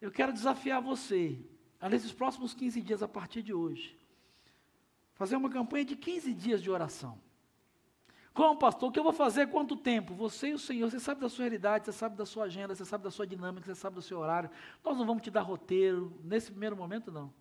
eu 0.00 0.10
quero 0.10 0.32
desafiar 0.32 0.82
você, 0.82 1.40
nesses 1.88 2.10
próximos 2.10 2.52
15 2.54 2.82
dias, 2.82 3.04
a 3.04 3.08
partir 3.08 3.40
de 3.40 3.54
hoje, 3.54 3.96
fazer 5.14 5.36
uma 5.36 5.48
campanha 5.48 5.84
de 5.84 5.94
15 5.94 6.34
dias 6.34 6.60
de 6.60 6.72
oração. 6.72 7.20
Como, 8.34 8.58
pastor? 8.58 8.88
O 8.88 8.92
que 8.92 8.98
eu 8.98 9.04
vou 9.04 9.12
fazer? 9.12 9.48
Quanto 9.48 9.76
tempo? 9.76 10.14
Você 10.14 10.48
e 10.48 10.54
o 10.54 10.58
Senhor, 10.58 10.90
você 10.90 11.00
sabe 11.00 11.20
da 11.20 11.28
sua 11.28 11.44
realidade, 11.44 11.86
você 11.86 11.92
sabe 11.92 12.16
da 12.16 12.24
sua 12.24 12.44
agenda, 12.44 12.74
você 12.74 12.84
sabe 12.84 13.04
da 13.04 13.10
sua 13.10 13.26
dinâmica, 13.26 13.66
você 13.66 13.74
sabe 13.74 13.96
do 13.96 14.02
seu 14.02 14.18
horário. 14.18 14.50
Nós 14.84 14.96
não 14.96 15.06
vamos 15.06 15.22
te 15.22 15.30
dar 15.30 15.42
roteiro, 15.42 16.16
nesse 16.22 16.50
primeiro 16.50 16.76
momento, 16.76 17.10
não. 17.10 17.32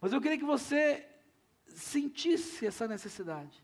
Mas 0.00 0.12
eu 0.12 0.20
queria 0.20 0.38
que 0.38 0.44
você 0.44 1.06
sentisse 1.68 2.66
essa 2.66 2.88
necessidade. 2.88 3.62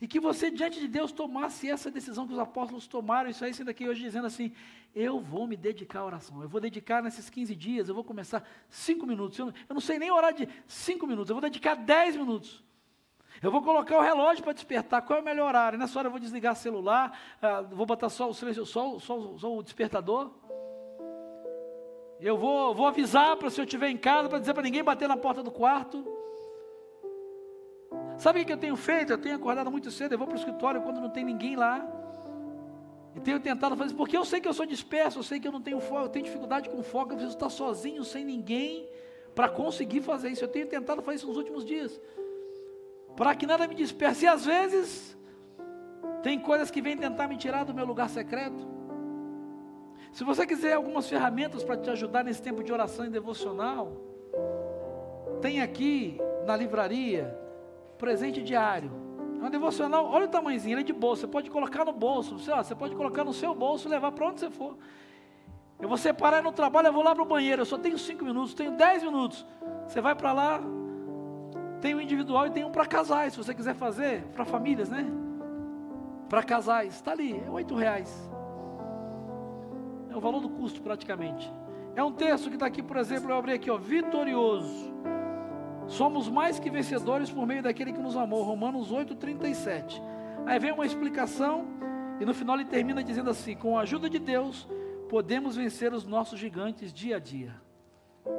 E 0.00 0.08
que 0.08 0.18
você, 0.18 0.50
diante 0.50 0.80
de 0.80 0.88
Deus, 0.88 1.12
tomasse 1.12 1.70
essa 1.70 1.90
decisão 1.90 2.26
que 2.26 2.32
os 2.32 2.38
apóstolos 2.38 2.86
tomaram, 2.86 3.30
isso 3.30 3.44
aí 3.44 3.54
sendo 3.54 3.70
aqui 3.70 3.88
hoje 3.88 4.00
dizendo 4.00 4.26
assim: 4.26 4.52
eu 4.94 5.20
vou 5.20 5.46
me 5.46 5.56
dedicar 5.56 6.00
à 6.00 6.04
oração, 6.04 6.42
eu 6.42 6.48
vou 6.48 6.60
dedicar 6.60 7.02
nesses 7.02 7.30
15 7.30 7.54
dias, 7.54 7.88
eu 7.88 7.94
vou 7.94 8.04
começar 8.04 8.46
5 8.68 9.06
minutos. 9.06 9.38
Eu 9.38 9.46
não, 9.46 9.54
eu 9.68 9.74
não 9.74 9.80
sei 9.80 9.98
nem 9.98 10.10
orar 10.10 10.34
de 10.34 10.48
5 10.66 11.06
minutos, 11.06 11.30
eu 11.30 11.36
vou 11.36 11.42
dedicar 11.42 11.76
10 11.76 12.16
minutos. 12.16 12.64
Eu 13.42 13.52
vou 13.52 13.62
colocar 13.62 13.96
o 13.96 14.00
relógio 14.00 14.42
para 14.42 14.52
despertar. 14.52 15.02
Qual 15.02 15.18
é 15.18 15.22
o 15.22 15.24
melhor 15.24 15.48
horário? 15.48 15.78
Nessa 15.78 15.98
hora 15.98 16.08
eu 16.08 16.10
vou 16.10 16.20
desligar 16.20 16.54
o 16.54 16.56
celular, 16.56 17.16
uh, 17.40 17.74
vou 17.74 17.86
botar 17.86 18.08
só 18.08 18.28
o 18.28 18.34
silêncio, 18.34 18.66
só, 18.66 18.98
só, 18.98 19.36
só 19.38 19.56
o 19.56 19.62
despertador. 19.62 20.30
Eu 22.20 22.36
vou, 22.36 22.74
vou 22.74 22.86
avisar 22.86 23.36
para 23.36 23.48
se 23.48 23.60
eu 23.60 23.64
estiver 23.64 23.90
em 23.90 23.96
casa, 23.96 24.28
para 24.28 24.40
dizer 24.40 24.52
para 24.52 24.62
ninguém 24.62 24.82
bater 24.82 25.08
na 25.08 25.16
porta 25.16 25.42
do 25.42 25.52
quarto. 25.52 26.04
Sabe 28.16 28.40
o 28.40 28.44
que 28.44 28.52
eu 28.52 28.56
tenho 28.56 28.74
feito? 28.74 29.12
Eu 29.12 29.18
tenho 29.18 29.36
acordado 29.36 29.70
muito 29.70 29.88
cedo, 29.92 30.12
eu 30.12 30.18
vou 30.18 30.26
para 30.26 30.34
o 30.34 30.38
escritório 30.38 30.82
quando 30.82 31.00
não 31.00 31.10
tem 31.10 31.24
ninguém 31.24 31.54
lá. 31.54 31.86
E 33.14 33.20
tenho 33.20 33.38
tentado 33.38 33.76
fazer 33.76 33.90
isso, 33.90 33.96
porque 33.96 34.16
eu 34.16 34.24
sei 34.24 34.40
que 34.40 34.48
eu 34.48 34.52
sou 34.52 34.66
disperso, 34.66 35.20
eu 35.20 35.22
sei 35.22 35.38
que 35.38 35.46
eu 35.46 35.52
não 35.52 35.62
tenho 35.62 35.80
foco, 35.80 36.06
eu 36.06 36.08
tenho 36.08 36.24
dificuldade 36.24 36.68
com 36.68 36.82
foco, 36.82 37.12
eu 37.12 37.16
preciso 37.16 37.36
estar 37.36 37.48
sozinho, 37.48 38.02
sem 38.04 38.24
ninguém, 38.24 38.88
para 39.32 39.48
conseguir 39.48 40.00
fazer 40.00 40.30
isso. 40.30 40.42
Eu 40.42 40.48
tenho 40.48 40.66
tentado 40.66 41.00
fazer 41.02 41.18
isso 41.18 41.28
nos 41.28 41.36
últimos 41.36 41.64
dias 41.64 42.00
para 43.18 43.34
que 43.34 43.48
nada 43.48 43.66
me 43.66 43.74
disperse. 43.74 44.24
E 44.24 44.28
às 44.28 44.44
vezes, 44.44 45.18
tem 46.22 46.38
coisas 46.38 46.70
que 46.70 46.80
vêm 46.80 46.96
tentar 46.96 47.26
me 47.26 47.36
tirar 47.36 47.64
do 47.64 47.74
meu 47.74 47.84
lugar 47.84 48.08
secreto. 48.08 48.64
Se 50.12 50.22
você 50.22 50.46
quiser 50.46 50.74
algumas 50.74 51.08
ferramentas 51.08 51.64
para 51.64 51.76
te 51.76 51.90
ajudar 51.90 52.22
nesse 52.22 52.40
tempo 52.40 52.62
de 52.62 52.72
oração 52.72 53.06
e 53.06 53.10
devocional, 53.10 53.92
tem 55.40 55.60
aqui 55.60 56.20
na 56.46 56.56
livraria 56.56 57.36
presente 57.98 58.40
diário. 58.40 58.92
É 59.42 59.44
um 59.44 59.50
devocional, 59.50 60.06
olha 60.06 60.26
o 60.26 60.28
tamanhozinho, 60.28 60.74
ele 60.74 60.82
é 60.82 60.84
de 60.84 60.92
bolso, 60.92 61.22
você 61.22 61.26
pode 61.26 61.50
colocar 61.50 61.84
no 61.84 61.92
bolso, 61.92 62.38
você, 62.38 62.52
ó, 62.52 62.62
você 62.62 62.74
pode 62.74 62.94
colocar 62.94 63.24
no 63.24 63.32
seu 63.32 63.52
bolso 63.52 63.88
e 63.88 63.90
levar 63.90 64.12
para 64.12 64.28
onde 64.28 64.38
você 64.38 64.50
for. 64.50 64.78
Eu 65.80 65.88
vou 65.88 65.98
separar 65.98 66.40
no 66.40 66.52
trabalho, 66.52 66.86
eu 66.86 66.92
vou 66.92 67.02
lá 67.02 67.16
para 67.16 67.22
o 67.22 67.26
banheiro, 67.26 67.62
eu 67.62 67.66
só 67.66 67.78
tenho 67.78 67.98
cinco 67.98 68.24
minutos, 68.24 68.54
tenho 68.54 68.72
dez 68.76 69.02
minutos. 69.02 69.44
Você 69.88 70.00
vai 70.00 70.14
para 70.14 70.32
lá, 70.32 70.60
tem 71.80 71.94
um 71.94 72.00
individual 72.00 72.46
e 72.46 72.50
tem 72.50 72.64
um 72.64 72.70
para 72.70 72.86
casais, 72.86 73.32
se 73.32 73.38
você 73.38 73.54
quiser 73.54 73.74
fazer, 73.74 74.22
para 74.34 74.44
famílias, 74.44 74.88
né? 74.88 75.06
Para 76.28 76.42
casais, 76.42 76.94
está 76.94 77.12
ali, 77.12 77.38
é 77.38 77.50
oito 77.50 77.74
reais. 77.74 78.30
É 80.10 80.16
o 80.16 80.20
valor 80.20 80.40
do 80.40 80.48
custo 80.48 80.82
praticamente. 80.82 81.50
É 81.94 82.02
um 82.02 82.12
texto 82.12 82.48
que 82.48 82.56
está 82.56 82.66
aqui, 82.66 82.82
por 82.82 82.96
exemplo, 82.96 83.30
eu 83.30 83.36
abri 83.36 83.52
aqui, 83.52 83.70
ó, 83.70 83.76
vitorioso. 83.76 84.92
Somos 85.86 86.28
mais 86.28 86.58
que 86.58 86.68
vencedores 86.68 87.30
por 87.30 87.46
meio 87.46 87.62
daquele 87.62 87.92
que 87.92 88.00
nos 88.00 88.16
amou, 88.16 88.42
Romanos 88.42 88.92
8, 88.92 89.14
37. 89.14 90.02
Aí 90.46 90.58
vem 90.58 90.72
uma 90.72 90.84
explicação, 90.84 91.66
e 92.20 92.24
no 92.24 92.34
final 92.34 92.56
ele 92.56 92.66
termina 92.66 93.02
dizendo 93.02 93.30
assim: 93.30 93.56
com 93.56 93.78
a 93.78 93.82
ajuda 93.82 94.08
de 94.08 94.18
Deus, 94.18 94.68
podemos 95.08 95.56
vencer 95.56 95.92
os 95.94 96.04
nossos 96.04 96.38
gigantes 96.38 96.92
dia 96.92 97.16
a 97.16 97.18
dia. 97.18 97.67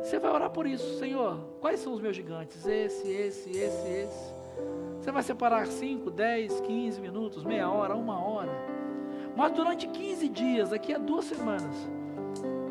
Você 0.01 0.19
vai 0.19 0.31
orar 0.31 0.49
por 0.49 0.65
isso, 0.65 0.97
Senhor. 0.97 1.37
Quais 1.59 1.79
são 1.79 1.93
os 1.93 1.99
meus 1.99 2.15
gigantes? 2.15 2.65
Esse, 2.65 3.07
esse, 3.07 3.49
esse, 3.49 3.87
esse. 3.87 4.33
Você 4.99 5.11
vai 5.11 5.23
separar 5.23 5.67
5, 5.67 6.09
10, 6.11 6.61
15 6.61 7.01
minutos, 7.01 7.43
meia 7.43 7.69
hora, 7.69 7.95
uma 7.95 8.23
hora. 8.23 8.51
Mas 9.35 9.51
durante 9.51 9.87
15 9.87 10.29
dias, 10.29 10.69
daqui 10.69 10.93
a 10.93 10.97
duas 10.97 11.25
semanas, 11.25 11.75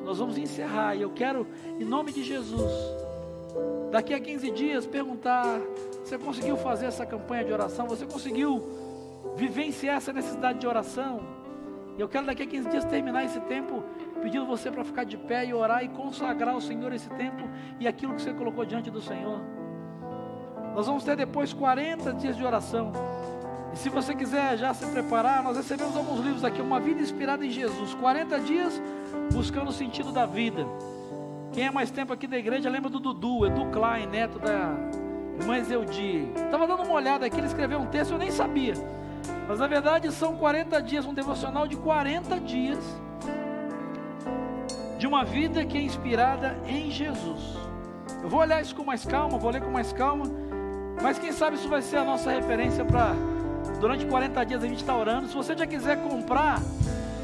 nós 0.05 0.19
vamos 0.19 0.37
encerrar. 0.39 0.95
E 0.95 1.03
eu 1.03 1.11
quero, 1.11 1.47
em 1.79 1.85
nome 1.85 2.13
de 2.13 2.23
Jesus, 2.23 2.71
daqui 3.91 4.15
a 4.15 4.21
15 4.21 4.51
dias, 4.51 4.87
perguntar: 4.87 5.61
você 6.05 6.19
conseguiu 6.19 6.57
fazer 6.57 6.87
essa 6.87 7.07
campanha 7.07 7.45
de 7.45 7.53
oração? 7.53 7.87
Você 7.87 8.07
conseguiu 8.07 8.63
vivenciar 9.37 9.97
essa 9.97 10.13
necessidade 10.13 10.59
de 10.59 10.67
oração? 10.67 11.21
E 11.97 12.01
eu 12.01 12.09
quero 12.09 12.27
daqui 12.27 12.45
a 12.45 12.47
15 12.47 12.69
dias 12.69 12.85
terminar 12.85 13.25
esse 13.25 13.41
tempo 13.41 13.83
pedindo 14.19 14.47
você 14.47 14.71
para 14.71 14.85
ficar 14.85 15.05
de 15.05 15.17
pé 15.17 15.47
e 15.47 15.55
orar 15.55 15.85
e 15.85 15.89
consagrar 15.89 16.55
ao 16.55 16.61
Senhor 16.61 16.93
esse 16.93 17.09
tempo 17.11 17.49
e 17.79 17.87
aquilo 17.87 18.15
que 18.15 18.23
você 18.23 18.33
colocou 18.33 18.65
diante 18.65 18.91
do 18.91 19.01
Senhor. 19.01 19.41
Nós 20.75 20.87
vamos 20.87 21.05
ter 21.05 21.17
depois 21.17 21.53
40 21.53 22.13
dias 22.15 22.37
de 22.37 22.45
oração. 22.45 22.93
E 23.73 23.77
se 23.77 23.89
você 23.89 24.15
quiser 24.15 24.57
já 24.57 24.73
se 24.73 24.87
preparar, 24.87 25.43
nós 25.43 25.57
recebemos 25.57 25.97
alguns 25.97 26.21
livros 26.21 26.45
aqui, 26.45 26.61
Uma 26.61 26.81
Vida 26.81 27.01
Inspirada 27.01 27.45
em 27.45 27.51
Jesus. 27.51 27.95
40 27.95 28.41
dias 28.41 28.81
buscando 29.33 29.69
o 29.69 29.73
sentido 29.73 30.13
da 30.13 30.27
vida. 30.27 30.67
Quem 31.53 31.67
é 31.67 31.71
mais 31.71 31.91
tempo 31.91 32.13
aqui 32.13 32.27
da 32.27 32.39
igreja 32.39 32.71
lembra 32.71 32.91
do 32.91 33.01
Dudu, 33.01 33.47
Edu 33.47 33.67
Klein, 33.67 34.07
neto 34.07 34.39
da 34.39 34.77
irmã 35.39 35.63
Zeudi. 35.63 36.29
Estava 36.37 36.67
dando 36.67 36.83
uma 36.83 36.93
olhada 36.93 37.27
aqui, 37.27 37.39
ele 37.39 37.47
escreveu 37.47 37.79
um 37.79 37.87
texto, 37.87 38.13
eu 38.13 38.19
nem 38.19 38.31
sabia. 38.31 38.75
Mas 39.49 39.59
na 39.59 39.67
verdade 39.67 40.13
são 40.13 40.37
40 40.37 40.81
dias, 40.83 41.07
um 41.07 41.15
devocional 41.15 41.67
de 41.67 41.77
40 41.77 42.39
dias 42.41 42.79
de 44.99 45.07
uma 45.07 45.25
vida 45.25 45.65
que 45.65 45.79
é 45.79 45.81
inspirada 45.81 46.59
em 46.67 46.91
Jesus. 46.91 47.57
Eu 48.23 48.29
vou 48.29 48.41
olhar 48.41 48.61
isso 48.61 48.75
com 48.75 48.85
mais 48.85 49.05
calma, 49.05 49.39
vou 49.39 49.51
ler 49.51 49.63
com 49.63 49.71
mais 49.71 49.93
calma, 49.93 50.25
mas 51.01 51.19
quem 51.19 51.31
sabe 51.31 51.57
isso 51.57 51.69
vai 51.69 51.81
ser 51.81 51.99
a 51.99 52.05
nossa 52.05 52.31
referência 52.31 52.85
para 52.85 53.15
durante 53.81 54.05
40 54.07 54.45
dias 54.45 54.63
a 54.63 54.67
gente 54.67 54.81
estar 54.81 54.95
tá 54.95 54.99
orando. 54.99 55.29
Se 55.29 55.35
você 55.35 55.57
já 55.57 55.67
quiser 55.67 56.03
comprar, 56.03 56.61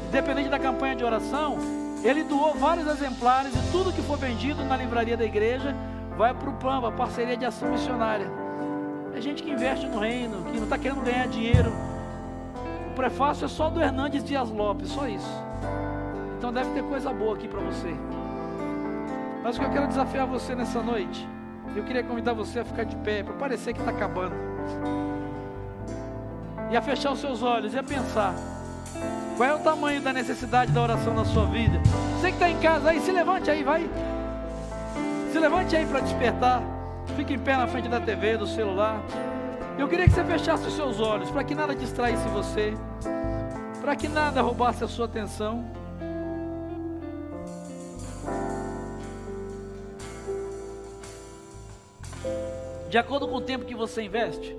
independente 0.07 0.49
da 0.49 0.57
campanha 0.57 0.95
de 0.95 1.03
oração, 1.03 1.57
ele 2.01 2.23
doou 2.23 2.53
vários 2.53 2.87
exemplares 2.87 3.53
e 3.53 3.71
tudo 3.71 3.91
que 3.91 4.01
for 4.01 4.17
vendido 4.17 4.63
na 4.63 4.77
livraria 4.77 5.17
da 5.17 5.25
igreja 5.25 5.75
vai 6.15 6.33
para 6.33 6.49
o 6.49 6.53
PAMPA, 6.53 6.91
parceria 6.93 7.35
de 7.35 7.45
ação 7.45 7.69
missionária. 7.69 8.31
É 9.13 9.19
gente 9.19 9.43
que 9.43 9.51
investe 9.51 9.85
no 9.87 9.99
reino, 9.99 10.45
que 10.45 10.57
não 10.57 10.63
está 10.63 10.77
querendo 10.77 11.01
ganhar 11.01 11.27
dinheiro. 11.27 11.73
O 12.89 12.95
prefácio 12.95 13.45
é 13.45 13.47
só 13.49 13.69
do 13.69 13.81
Hernandes 13.81 14.23
Dias 14.23 14.49
Lopes, 14.49 14.89
só 14.89 15.07
isso. 15.07 15.43
Então 16.45 16.53
deve 16.53 16.75
ter 16.75 16.83
coisa 16.83 17.11
boa 17.11 17.33
aqui 17.33 17.47
para 17.47 17.59
você. 17.59 17.91
Mas 19.43 19.57
o 19.57 19.59
que 19.59 19.65
eu 19.65 19.71
quero 19.71 19.87
desafiar 19.87 20.27
você 20.27 20.53
nessa 20.53 20.79
noite 20.79 21.27
Eu 21.75 21.83
queria 21.83 22.03
convidar 22.03 22.33
você 22.33 22.59
a 22.59 22.65
ficar 22.65 22.83
de 22.83 22.95
pé, 22.97 23.23
para 23.23 23.33
parecer 23.33 23.73
que 23.73 23.79
está 23.79 23.89
acabando. 23.89 24.35
E 26.69 26.77
a 26.77 26.81
fechar 26.83 27.13
os 27.13 27.19
seus 27.19 27.41
olhos 27.41 27.73
e 27.73 27.79
a 27.79 27.83
pensar. 27.83 28.35
Qual 29.35 29.49
é 29.49 29.55
o 29.55 29.57
tamanho 29.57 29.99
da 30.03 30.13
necessidade 30.13 30.71
da 30.71 30.83
oração 30.83 31.15
na 31.15 31.25
sua 31.25 31.47
vida? 31.47 31.81
Você 32.19 32.27
que 32.27 32.35
está 32.35 32.47
em 32.47 32.59
casa 32.59 32.91
aí, 32.91 32.99
se 32.99 33.11
levante 33.11 33.49
aí, 33.49 33.63
vai. 33.63 33.89
Se 35.31 35.39
levante 35.39 35.75
aí 35.75 35.87
para 35.87 36.01
despertar. 36.01 36.61
Fique 37.15 37.33
em 37.33 37.39
pé 37.39 37.57
na 37.57 37.65
frente 37.65 37.89
da 37.89 37.99
TV, 37.99 38.37
do 38.37 38.45
celular. 38.45 39.01
Eu 39.79 39.87
queria 39.87 40.05
que 40.05 40.11
você 40.11 40.23
fechasse 40.23 40.67
os 40.67 40.75
seus 40.75 40.99
olhos, 40.99 41.31
para 41.31 41.43
que 41.43 41.55
nada 41.55 41.73
distraísse 41.73 42.27
você, 42.27 42.75
para 43.81 43.95
que 43.95 44.07
nada 44.07 44.43
roubasse 44.43 44.83
a 44.83 44.87
sua 44.87 45.05
atenção. 45.05 45.84
De 52.95 52.99
acordo 52.99 53.27
com 53.27 53.35
o 53.35 53.41
tempo 53.41 53.65
que 53.65 53.75
você 53.75 54.03
investe, 54.03 54.55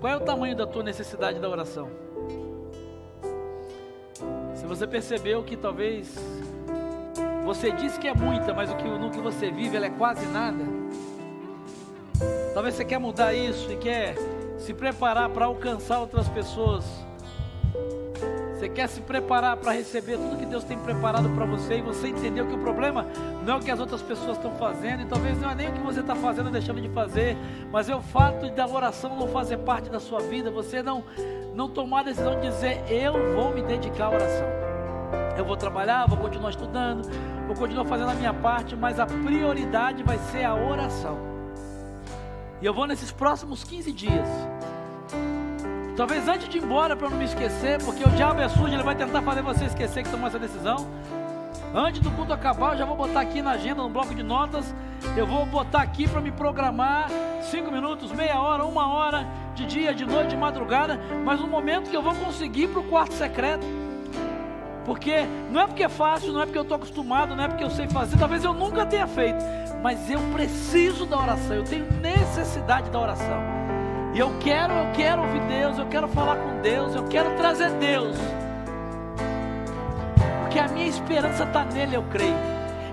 qual 0.00 0.14
é 0.14 0.16
o 0.16 0.20
tamanho 0.20 0.56
da 0.56 0.66
tua 0.66 0.82
necessidade 0.82 1.38
da 1.38 1.46
oração? 1.46 1.90
Se 4.54 4.64
você 4.64 4.86
percebeu 4.86 5.42
que 5.42 5.58
talvez 5.58 6.16
você 7.44 7.70
diz 7.70 7.98
que 7.98 8.08
é 8.08 8.14
muita, 8.14 8.54
mas 8.54 8.70
o 8.70 8.76
que, 8.76 8.88
no 8.88 9.10
que 9.10 9.20
você 9.20 9.50
vive 9.50 9.76
ela 9.76 9.84
é 9.84 9.90
quase 9.90 10.24
nada, 10.24 10.64
Talvez 12.54 12.74
você 12.74 12.84
quer 12.86 12.98
mudar 12.98 13.34
isso 13.34 13.70
e 13.70 13.76
quer 13.76 14.14
se 14.56 14.72
preparar 14.72 15.28
para 15.28 15.44
alcançar 15.44 16.00
outras 16.00 16.26
pessoas. 16.30 17.05
Você 18.66 18.70
quer 18.70 18.88
se 18.88 19.00
preparar 19.00 19.56
para 19.58 19.70
receber 19.70 20.16
tudo 20.16 20.36
que 20.36 20.44
Deus 20.44 20.64
tem 20.64 20.76
preparado 20.76 21.30
para 21.30 21.46
você 21.46 21.78
e 21.78 21.82
você 21.82 22.08
entendeu 22.08 22.48
que 22.48 22.54
o 22.54 22.58
problema 22.58 23.06
não 23.44 23.54
é 23.54 23.56
o 23.58 23.60
que 23.60 23.70
as 23.70 23.78
outras 23.78 24.02
pessoas 24.02 24.36
estão 24.36 24.56
fazendo 24.56 25.02
e 25.02 25.06
talvez 25.06 25.40
não 25.40 25.48
é 25.48 25.54
nem 25.54 25.68
o 25.68 25.72
que 25.72 25.78
você 25.78 26.00
está 26.00 26.16
fazendo 26.16 26.46
ou 26.46 26.52
deixando 26.52 26.80
de 26.80 26.88
fazer, 26.88 27.36
mas 27.70 27.88
é 27.88 27.94
o 27.94 28.02
fato 28.02 28.50
da 28.50 28.66
oração 28.66 29.16
não 29.16 29.28
fazer 29.28 29.58
parte 29.58 29.88
da 29.88 30.00
sua 30.00 30.18
vida, 30.18 30.50
você 30.50 30.82
não, 30.82 31.04
não 31.54 31.68
tomar 31.68 32.00
a 32.00 32.02
decisão 32.02 32.40
de 32.40 32.48
dizer 32.48 32.82
eu 32.90 33.36
vou 33.36 33.54
me 33.54 33.62
dedicar 33.62 34.06
à 34.06 34.10
oração. 34.10 34.46
Eu 35.38 35.44
vou 35.44 35.56
trabalhar, 35.56 36.04
vou 36.08 36.18
continuar 36.18 36.50
estudando, 36.50 37.08
vou 37.46 37.54
continuar 37.54 37.84
fazendo 37.84 38.10
a 38.10 38.14
minha 38.14 38.34
parte, 38.34 38.74
mas 38.74 38.98
a 38.98 39.06
prioridade 39.06 40.02
vai 40.02 40.18
ser 40.32 40.42
a 40.42 40.56
oração. 40.56 41.16
E 42.60 42.66
eu 42.66 42.74
vou 42.74 42.88
nesses 42.88 43.12
próximos 43.12 43.62
15 43.62 43.92
dias. 43.92 44.28
Talvez 45.96 46.28
antes 46.28 46.46
de 46.50 46.58
ir 46.58 46.62
embora 46.62 46.94
para 46.94 47.08
não 47.08 47.16
me 47.16 47.24
esquecer, 47.24 47.82
porque 47.82 48.06
o 48.06 48.10
diabo 48.10 48.38
é 48.38 48.48
sujo, 48.50 48.66
ele 48.66 48.82
vai 48.82 48.94
tentar 48.94 49.22
fazer 49.22 49.40
você 49.40 49.64
esquecer 49.64 50.02
que 50.02 50.10
tomou 50.10 50.28
essa 50.28 50.38
decisão. 50.38 50.86
Antes 51.74 52.02
do 52.02 52.10
culto 52.10 52.34
acabar, 52.34 52.72
eu 52.72 52.78
já 52.78 52.84
vou 52.84 52.96
botar 52.96 53.20
aqui 53.20 53.40
na 53.40 53.52
agenda, 53.52 53.82
no 53.82 53.88
bloco 53.88 54.14
de 54.14 54.22
notas. 54.22 54.74
Eu 55.16 55.26
vou 55.26 55.46
botar 55.46 55.80
aqui 55.80 56.06
para 56.06 56.20
me 56.20 56.30
programar 56.30 57.08
cinco 57.40 57.72
minutos, 57.72 58.12
meia 58.12 58.38
hora, 58.38 58.64
uma 58.64 58.92
hora, 58.92 59.26
de 59.54 59.64
dia, 59.64 59.94
de 59.94 60.04
noite, 60.04 60.30
de 60.30 60.36
madrugada. 60.36 61.00
Mas 61.24 61.40
um 61.40 61.48
momento 61.48 61.88
que 61.88 61.96
eu 61.96 62.02
vou 62.02 62.14
conseguir 62.14 62.68
para 62.68 62.80
o 62.80 62.84
quarto 62.84 63.14
secreto. 63.14 63.66
Porque 64.84 65.26
não 65.50 65.62
é 65.62 65.66
porque 65.66 65.82
é 65.82 65.88
fácil, 65.88 66.30
não 66.30 66.42
é 66.42 66.44
porque 66.44 66.58
eu 66.58 66.62
estou 66.62 66.76
acostumado, 66.76 67.34
não 67.34 67.42
é 67.42 67.48
porque 67.48 67.64
eu 67.64 67.70
sei 67.70 67.88
fazer, 67.88 68.18
talvez 68.18 68.44
eu 68.44 68.54
nunca 68.54 68.86
tenha 68.86 69.06
feito, 69.08 69.44
mas 69.82 70.08
eu 70.08 70.20
preciso 70.32 71.04
da 71.06 71.18
oração, 71.18 71.56
eu 71.56 71.64
tenho 71.64 71.90
necessidade 72.00 72.88
da 72.90 73.00
oração. 73.00 73.65
E 74.16 74.18
eu 74.18 74.32
quero, 74.40 74.72
eu 74.72 74.92
quero 74.94 75.20
ouvir 75.20 75.40
Deus, 75.40 75.76
eu 75.76 75.84
quero 75.88 76.08
falar 76.08 76.36
com 76.36 76.62
Deus, 76.62 76.94
eu 76.94 77.04
quero 77.04 77.36
trazer 77.36 77.68
Deus. 77.72 78.16
Porque 80.40 80.58
a 80.58 80.68
minha 80.68 80.86
esperança 80.86 81.44
está 81.44 81.66
nele, 81.66 81.96
eu 81.96 82.02
creio. 82.04 82.34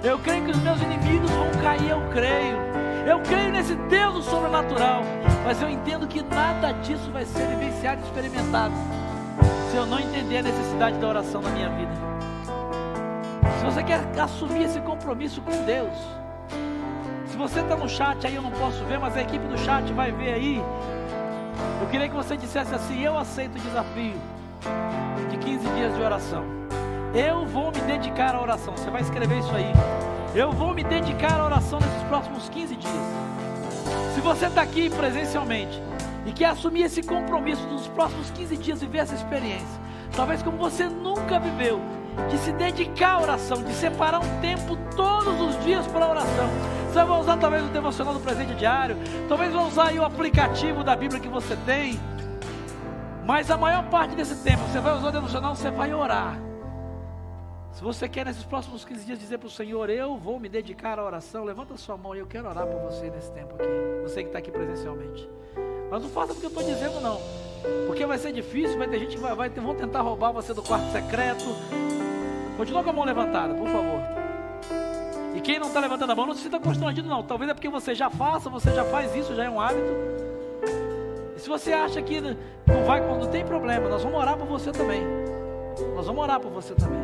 Eu 0.04 0.20
creio 0.20 0.44
que 0.44 0.52
os 0.52 0.58
meus 0.58 0.82
inimigos 0.82 1.32
vão 1.32 1.50
cair, 1.64 1.92
eu 1.92 2.02
creio. 2.12 2.58
Eu 3.08 3.22
creio 3.22 3.54
nesse 3.54 3.74
Deus 3.74 4.16
do 4.16 4.22
sobrenatural. 4.22 5.04
Mas 5.46 5.62
eu 5.62 5.70
entendo 5.70 6.06
que 6.08 6.22
nada 6.22 6.74
disso 6.74 7.10
vai 7.10 7.24
ser 7.24 7.48
vivenciado 7.48 8.02
e 8.02 8.04
experimentado 8.04 8.74
se 9.72 9.78
eu 9.78 9.86
não 9.86 10.02
entender 10.02 10.40
a 10.40 10.44
necessidade 10.44 10.98
da 10.98 11.08
oração 11.08 11.42
na 11.42 11.52
minha 11.52 11.70
vida. 11.70 11.94
Se 13.60 13.64
você 13.64 13.82
quer 13.82 14.02
assumir 14.20 14.64
esse 14.64 14.82
compromisso 14.82 15.42
com 15.42 15.64
Deus, 15.64 15.96
se 17.28 17.38
você 17.38 17.62
está 17.62 17.78
no 17.78 17.88
chat 17.88 18.28
aí, 18.28 18.36
eu 18.36 18.42
não 18.42 18.52
posso 18.52 18.84
ver, 18.84 19.00
mas 19.00 19.16
a 19.16 19.22
equipe 19.22 19.48
do 19.48 19.58
chat 19.58 19.92
vai 19.94 20.12
ver 20.12 20.34
aí. 20.34 20.62
Eu 21.82 21.88
queria 21.90 22.10
que 22.10 22.16
você 22.16 22.38
dissesse 22.38 22.74
assim: 22.74 23.02
Eu 23.02 23.18
aceito 23.18 23.56
o 23.56 23.60
desafio 23.60 24.16
de 25.30 25.38
15 25.38 25.68
dias 25.70 25.96
de 25.96 26.02
oração. 26.02 26.44
Eu 27.14 27.46
vou 27.46 27.72
me 27.72 27.80
dedicar 27.82 28.36
à 28.36 28.42
oração. 28.42 28.76
Você 28.76 28.90
vai 28.90 29.02
escrever 29.02 29.40
isso 29.40 29.54
aí. 29.54 29.72
Eu 30.34 30.52
vou 30.52 30.74
me 30.74 30.84
dedicar 30.84 31.40
à 31.40 31.46
oração 31.46 31.80
nesses 31.80 32.04
próximos 32.04 32.50
15 32.50 32.76
dias. 32.76 32.94
Se 34.16 34.22
você 34.22 34.48
está 34.48 34.62
aqui 34.62 34.90
presencialmente, 34.90 35.82
e 36.26 36.32
quer 36.32 36.46
assumir 36.46 36.84
esse 36.84 37.04
compromisso 37.04 37.66
nos 37.68 37.88
próximos 37.88 38.30
15 38.32 38.58
dias, 38.58 38.82
viver 38.82 39.00
essa 39.00 39.16
experiência, 39.16 39.80
talvez 40.16 40.42
como 40.42 40.58
você 40.58 40.86
nunca 40.86 41.40
viveu, 41.40 41.82
de 42.30 42.38
se 42.38 42.52
dedicar 42.54 43.16
à 43.16 43.22
oração, 43.22 43.64
de 43.64 43.74
separar 43.74 44.20
um 44.20 44.40
tempo 44.42 44.78
todos 44.96 45.40
os 45.42 45.64
dias 45.64 45.86
para 45.88 46.06
a 46.06 46.10
oração. 46.10 46.50
Você 46.94 47.04
vai 47.04 47.20
usar 47.20 47.38
talvez 47.38 47.66
o 47.66 47.70
devocional 47.70 48.14
do 48.14 48.20
presente 48.20 48.54
diário, 48.54 48.96
talvez 49.28 49.52
vai 49.52 49.66
usar 49.66 49.94
o 49.96 50.06
aplicativo 50.06 50.84
da 50.84 50.96
Bíblia 50.96 51.20
que 51.20 51.28
você 51.28 51.56
tem. 51.66 52.00
Mas 53.26 53.50
a 53.50 53.58
maior 53.58 53.90
parte 53.90 54.16
desse 54.16 54.44
tempo, 54.44 54.62
você 54.68 54.80
vai 54.80 54.96
usar 54.96 55.08
o 55.08 55.12
devocional, 55.12 55.56
você 55.56 55.72
vai 55.72 55.92
orar. 55.92 56.40
Se 57.72 57.84
você 57.84 58.08
quer 58.08 58.28
nesses 58.28 58.44
próximos 58.44 58.86
15 58.86 59.06
dias 59.06 59.18
dizer 59.18 59.40
para 59.40 59.48
o 59.48 59.50
Senhor, 59.50 59.90
eu 59.90 60.16
vou 60.18 60.40
me 60.40 60.48
dedicar 60.48 61.00
à 61.00 61.04
oração, 61.04 61.44
levanta 61.44 61.76
sua 61.78 61.98
mão 61.98 62.16
e 62.16 62.20
eu 62.20 62.28
quero 62.28 62.48
orar 62.48 62.68
por 62.68 62.80
você 62.82 63.10
nesse 63.10 63.32
tempo 63.32 63.56
aqui. 63.56 64.04
Você 64.04 64.22
que 64.22 64.30
está 64.30 64.38
aqui 64.38 64.52
presencialmente. 64.52 65.28
Mas 65.90 66.04
não 66.04 66.10
faça 66.12 66.34
porque 66.34 66.46
eu 66.46 66.50
estou 66.50 66.64
dizendo, 66.64 67.02
não. 67.02 67.20
Porque 67.88 68.06
vai 68.06 68.20
ser 68.20 68.32
difícil, 68.32 68.78
vai 68.78 68.88
ter 68.88 69.00
gente 69.00 69.16
que 69.16 69.22
vai, 69.22 69.34
vai 69.34 69.50
vão 69.50 69.74
tentar 69.74 70.02
roubar 70.02 70.32
você 70.32 70.54
do 70.54 70.62
quarto 70.62 70.92
secreto. 70.92 71.44
Continua 72.56 72.84
com 72.84 72.92
a 72.92 72.94
mão 72.94 73.04
levantada, 73.04 73.56
por 73.56 73.68
favor. 73.68 74.23
Quem 75.44 75.60
não 75.60 75.68
está 75.68 75.82
levantando 75.82 76.12
a 76.12 76.16
mão, 76.16 76.26
não 76.26 76.34
se 76.34 76.44
sinta 76.44 76.58
constrangido, 76.58 77.08
não. 77.08 77.22
Talvez 77.22 77.52
é 77.52 77.54
porque 77.54 77.68
você 77.68 77.94
já 77.94 78.10
faça, 78.10 78.50
você 78.50 78.72
já 78.72 78.86
faz 78.86 79.14
isso, 79.14 79.36
já 79.36 79.44
é 79.44 79.50
um 79.50 79.60
hábito. 79.60 79.92
E 81.36 81.40
se 81.40 81.50
você 81.50 81.74
acha 81.74 82.02
que 82.02 82.22
não 82.22 82.86
vai, 82.86 83.02
não 83.02 83.28
tem 83.28 83.44
problema, 83.44 83.90
nós 83.90 84.02
vamos 84.04 84.18
orar 84.18 84.38
por 84.38 84.48
você 84.48 84.72
também. 84.72 85.04
Nós 85.96 86.06
vamos 86.06 86.24
orar 86.24 86.40
por 86.40 86.50
você 86.50 86.74
também. 86.74 87.02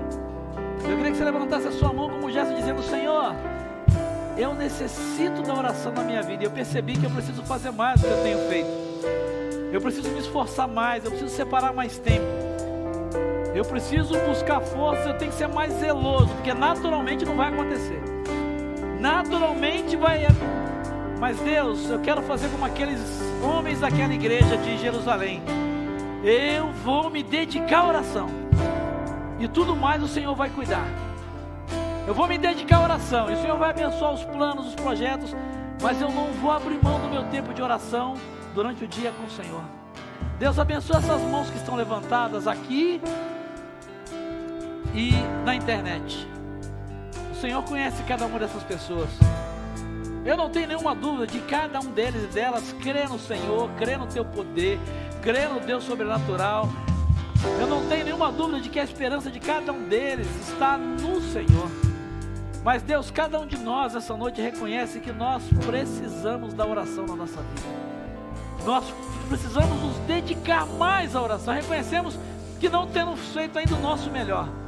Eu 0.90 0.96
queria 0.96 1.12
que 1.12 1.18
você 1.18 1.26
levantasse 1.26 1.68
a 1.68 1.72
sua 1.72 1.92
mão 1.92 2.10
como 2.10 2.28
um 2.28 2.32
gesto 2.32 2.56
dizendo: 2.56 2.82
Senhor, 2.82 3.36
eu 4.38 4.54
necessito 4.54 5.42
da 5.42 5.54
oração 5.54 5.92
na 5.92 6.04
minha 6.04 6.22
vida. 6.22 6.46
Eu 6.46 6.52
percebi 6.52 6.94
que 6.98 7.06
eu 7.06 7.12
preciso 7.12 7.44
fazer 7.44 7.72
mais 7.72 8.00
do 8.00 8.08
que 8.08 8.14
eu 8.14 8.24
tenho 8.24 8.40
feito. 8.48 8.70
Eu 9.74 9.82
preciso 9.82 10.10
me 10.12 10.20
esforçar 10.20 10.68
mais, 10.68 11.04
eu 11.04 11.12
preciso 11.12 11.36
separar 11.36 11.74
mais 11.74 12.00
tempo. 12.00 12.26
Eu 13.54 13.66
preciso 13.66 14.18
buscar 14.20 14.62
força, 14.62 15.10
eu 15.10 15.18
tenho 15.18 15.32
que 15.32 15.38
ser 15.38 15.48
mais 15.48 15.74
zeloso, 15.74 16.30
porque 16.36 16.54
naturalmente 16.54 17.26
não 17.26 17.36
vai 17.36 17.50
acontecer. 17.50 18.19
Naturalmente 19.00 19.96
vai. 19.96 20.28
Mas 21.20 21.40
Deus, 21.40 21.90
eu 21.90 22.00
quero 22.00 22.22
fazer 22.22 22.50
como 22.50 22.66
aqueles 22.66 23.00
homens 23.44 23.80
daquela 23.80 24.14
igreja 24.14 24.58
de 24.58 24.78
Jerusalém. 24.78 25.42
Eu 26.24 26.72
vou 26.84 27.10
me 27.10 27.24
dedicar 27.24 27.80
à 27.80 27.88
oração. 27.88 28.28
E 29.40 29.48
tudo 29.48 29.76
mais 29.76 30.04
o 30.04 30.08
Senhor 30.08 30.36
vai 30.36 30.50
cuidar. 30.50 30.86
Eu 32.06 32.14
vou 32.14 32.28
me 32.28 32.38
dedicar 32.38 32.78
à 32.78 32.84
oração. 32.84 33.30
E 33.30 33.34
o 33.34 33.42
Senhor 33.42 33.58
vai 33.58 33.70
abençoar 33.70 34.14
os 34.14 34.24
planos, 34.26 34.68
os 34.68 34.76
projetos. 34.76 35.36
Mas 35.82 36.02
eu 36.02 36.12
não 36.12 36.34
vou 36.34 36.52
abrir 36.52 36.78
mão 36.84 37.00
do 37.00 37.08
meu 37.08 37.24
tempo 37.26 37.54
de 37.54 37.62
oração 37.62 38.16
durante 38.54 38.84
o 38.84 38.88
dia 38.88 39.12
com 39.12 39.24
o 39.24 39.30
Senhor. 39.30 39.64
Deus 40.38 40.60
abençoe 40.60 40.98
essas 40.98 41.22
mãos 41.22 41.50
que 41.50 41.58
estão 41.58 41.76
levantadas 41.76 42.48
aqui 42.48 43.02
e 44.94 45.12
na 45.46 45.56
internet. 45.56 46.28
Senhor 47.40 47.64
conhece 47.64 48.04
cada 48.04 48.26
uma 48.26 48.38
dessas 48.38 48.64
pessoas. 48.64 49.10
Eu 50.26 50.36
não 50.36 50.50
tenho 50.50 50.68
nenhuma 50.68 50.94
dúvida 50.94 51.26
de 51.26 51.40
cada 51.40 51.80
um 51.80 51.92
deles 51.92 52.24
e 52.24 52.28
delas 52.28 52.74
crer 52.82 53.08
no 53.08 53.18
Senhor, 53.18 53.70
crer 53.78 53.98
no 53.98 54.08
teu 54.08 54.26
poder, 54.26 54.78
crer 55.22 55.48
no 55.48 55.62
Deus 55.62 55.86
sobrenatural. 55.86 56.68
Eu 57.58 57.66
não 57.66 57.88
tenho 57.88 58.04
nenhuma 58.04 58.30
dúvida 58.30 58.60
de 58.60 58.68
que 58.68 58.78
a 58.78 58.84
esperança 58.84 59.32
de 59.32 59.40
cada 59.40 59.72
um 59.72 59.88
deles 59.88 60.28
está 60.50 60.78
no 60.78 61.22
Senhor. 61.22 61.72
Mas 62.62 62.84
Deus, 62.84 63.10
cada 63.10 63.40
um 63.40 63.48
de 63.48 63.58
nós 63.58 63.96
essa 63.96 64.18
noite 64.18 64.42
reconhece 64.42 65.00
que 65.00 65.14
nós 65.14 65.42
precisamos 65.66 66.54
da 66.54 66.68
oração 66.68 67.06
na 67.06 67.16
nossa 67.16 67.42
vida. 67.42 67.80
Nós 68.66 68.84
precisamos 69.30 69.82
nos 69.82 69.96
dedicar 70.00 70.66
mais 70.66 71.16
à 71.16 71.22
oração. 71.22 71.54
Reconhecemos 71.54 72.20
que 72.60 72.68
não 72.68 72.86
temos 72.88 73.22
feito 73.34 73.58
ainda 73.58 73.76
o 73.76 73.80
nosso 73.80 74.12
melhor. 74.12 74.59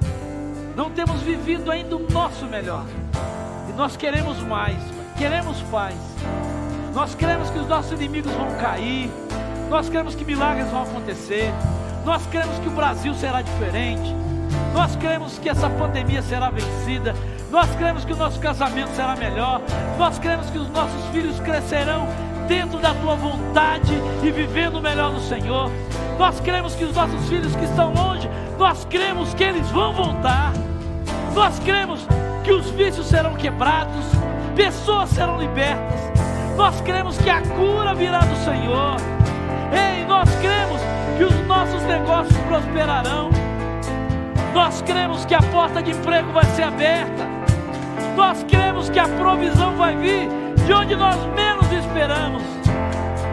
Não 0.76 0.90
temos 0.90 1.22
vivido 1.22 1.70
ainda 1.72 1.96
o 1.96 2.12
nosso 2.12 2.46
melhor. 2.46 2.86
E 3.70 3.74
nós 3.74 3.96
queremos 3.96 4.40
mais, 4.40 4.78
queremos 5.18 5.62
paz. 5.64 5.96
Nós 6.94 7.16
queremos 7.16 7.50
que 7.50 7.60
os 7.60 7.68
nossos 7.68 7.92
inimigos 7.92 8.32
vão 8.34 8.52
cair. 8.56 9.10
Nós 9.70 9.90
queremos 9.90 10.16
que 10.16 10.26
milagres 10.26 10.70
vão 10.70 10.84
acontecer. 10.84 11.52
Nós 12.06 12.26
queremos 12.28 12.58
que 12.60 12.68
o 12.68 12.72
Brasil 12.72 13.14
será 13.14 13.42
diferente. 13.42 14.16
Nós 14.74 14.96
queremos 14.96 15.38
que 15.40 15.50
essa 15.50 15.70
pandemia 15.70 16.22
será 16.22 16.50
vencida. 16.50 17.16
Nós 17.50 17.70
cremos 17.76 18.04
que 18.04 18.14
o 18.14 18.16
nosso 18.16 18.40
casamento 18.40 18.92
será 18.96 19.16
melhor. 19.16 19.62
Nós 19.98 20.20
cremos 20.20 20.50
que 20.50 20.58
os 20.58 20.70
nossos 20.70 21.06
filhos 21.12 21.40
crescerão 21.40 22.08
dentro 22.48 22.80
da 22.80 22.94
tua 22.94 23.16
vontade 23.16 23.94
e 24.24 24.32
vivendo 24.32 24.82
melhor 24.82 25.14
no 25.14 25.22
Senhor. 25.22 25.72
Nós 26.18 26.40
cremos 26.42 26.76
que 26.76 26.84
os 26.84 26.94
nossos 26.94 27.30
filhos 27.30 27.56
que 27.56 27.64
estão 27.64 27.94
longe, 27.94 28.11
nós 28.62 28.86
cremos 28.86 29.34
que 29.34 29.44
eles 29.44 29.68
vão 29.72 29.92
voltar. 29.92 30.54
Nós 31.34 31.58
cremos 31.62 32.06
que 32.44 32.54
os 32.54 32.70
vícios 32.70 33.08
serão 33.08 33.34
quebrados, 33.34 34.06
pessoas 34.56 35.10
serão 35.10 35.40
libertas. 35.40 36.00
Nós 36.56 36.80
cremos 36.82 37.18
que 37.18 37.30
a 37.32 37.42
cura 37.42 37.96
virá 37.96 38.20
do 38.20 38.36
Senhor. 38.46 38.98
Ei, 39.74 40.06
nós 40.06 40.30
cremos 40.36 40.80
que 41.18 41.24
os 41.24 41.48
nossos 41.48 41.82
negócios 41.86 42.38
prosperarão. 42.42 43.32
Nós 44.54 44.80
cremos 44.84 45.26
que 45.26 45.34
a 45.34 45.42
porta 45.42 45.82
de 45.82 45.90
emprego 45.90 46.32
vai 46.32 46.46
ser 46.46 46.64
aberta. 46.64 47.28
Nós 48.16 48.44
cremos 48.44 48.92
que 48.92 49.00
a 49.00 49.08
provisão 49.08 49.76
vai 49.76 49.96
vir 49.96 50.30
de 50.68 50.72
onde 50.72 50.96
nós 50.96 51.18
menos 51.36 51.66
esperamos. 51.72 52.44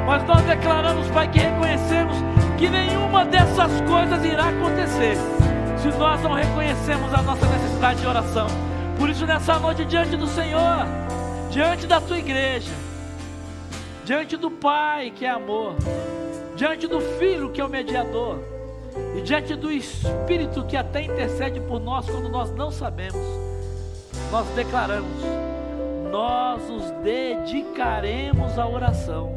Mas 0.06 0.24
nós 0.24 0.40
declaramos, 0.44 1.06
Pai, 1.10 1.28
que 1.28 1.40
reconhecemos 1.40 2.16
que 2.58 2.68
nenhuma 2.68 3.24
dessas 3.24 3.80
coisas 3.82 4.24
irá 4.24 4.48
acontecer 4.48 5.16
se 5.80 5.88
nós 5.96 6.20
não 6.22 6.32
reconhecemos 6.32 7.14
a 7.14 7.22
nossa 7.22 7.46
necessidade 7.46 8.00
de 8.00 8.06
oração. 8.06 8.48
Por 8.98 9.08
isso, 9.08 9.24
nessa 9.24 9.60
noite, 9.60 9.84
diante 9.84 10.16
do 10.16 10.26
Senhor, 10.26 10.84
diante 11.50 11.86
da 11.86 12.00
tua 12.00 12.18
igreja, 12.18 12.72
diante 14.04 14.36
do 14.36 14.50
Pai, 14.50 15.12
que 15.14 15.24
é 15.24 15.30
amor, 15.30 15.76
diante 16.56 16.88
do 16.88 17.00
Filho, 17.00 17.50
que 17.50 17.60
é 17.60 17.64
o 17.64 17.68
mediador, 17.68 18.40
e 19.16 19.20
diante 19.20 19.54
do 19.54 19.70
Espírito, 19.70 20.64
que 20.64 20.76
até 20.76 21.02
intercede 21.02 21.60
por 21.60 21.78
nós 21.78 22.10
quando 22.10 22.28
nós 22.28 22.50
não 22.50 22.72
sabemos, 22.72 23.24
nós 24.32 24.46
declaramos: 24.56 25.22
nós 26.10 26.68
nos 26.68 26.90
dedicaremos 27.02 28.58
à 28.58 28.66
oração, 28.66 29.36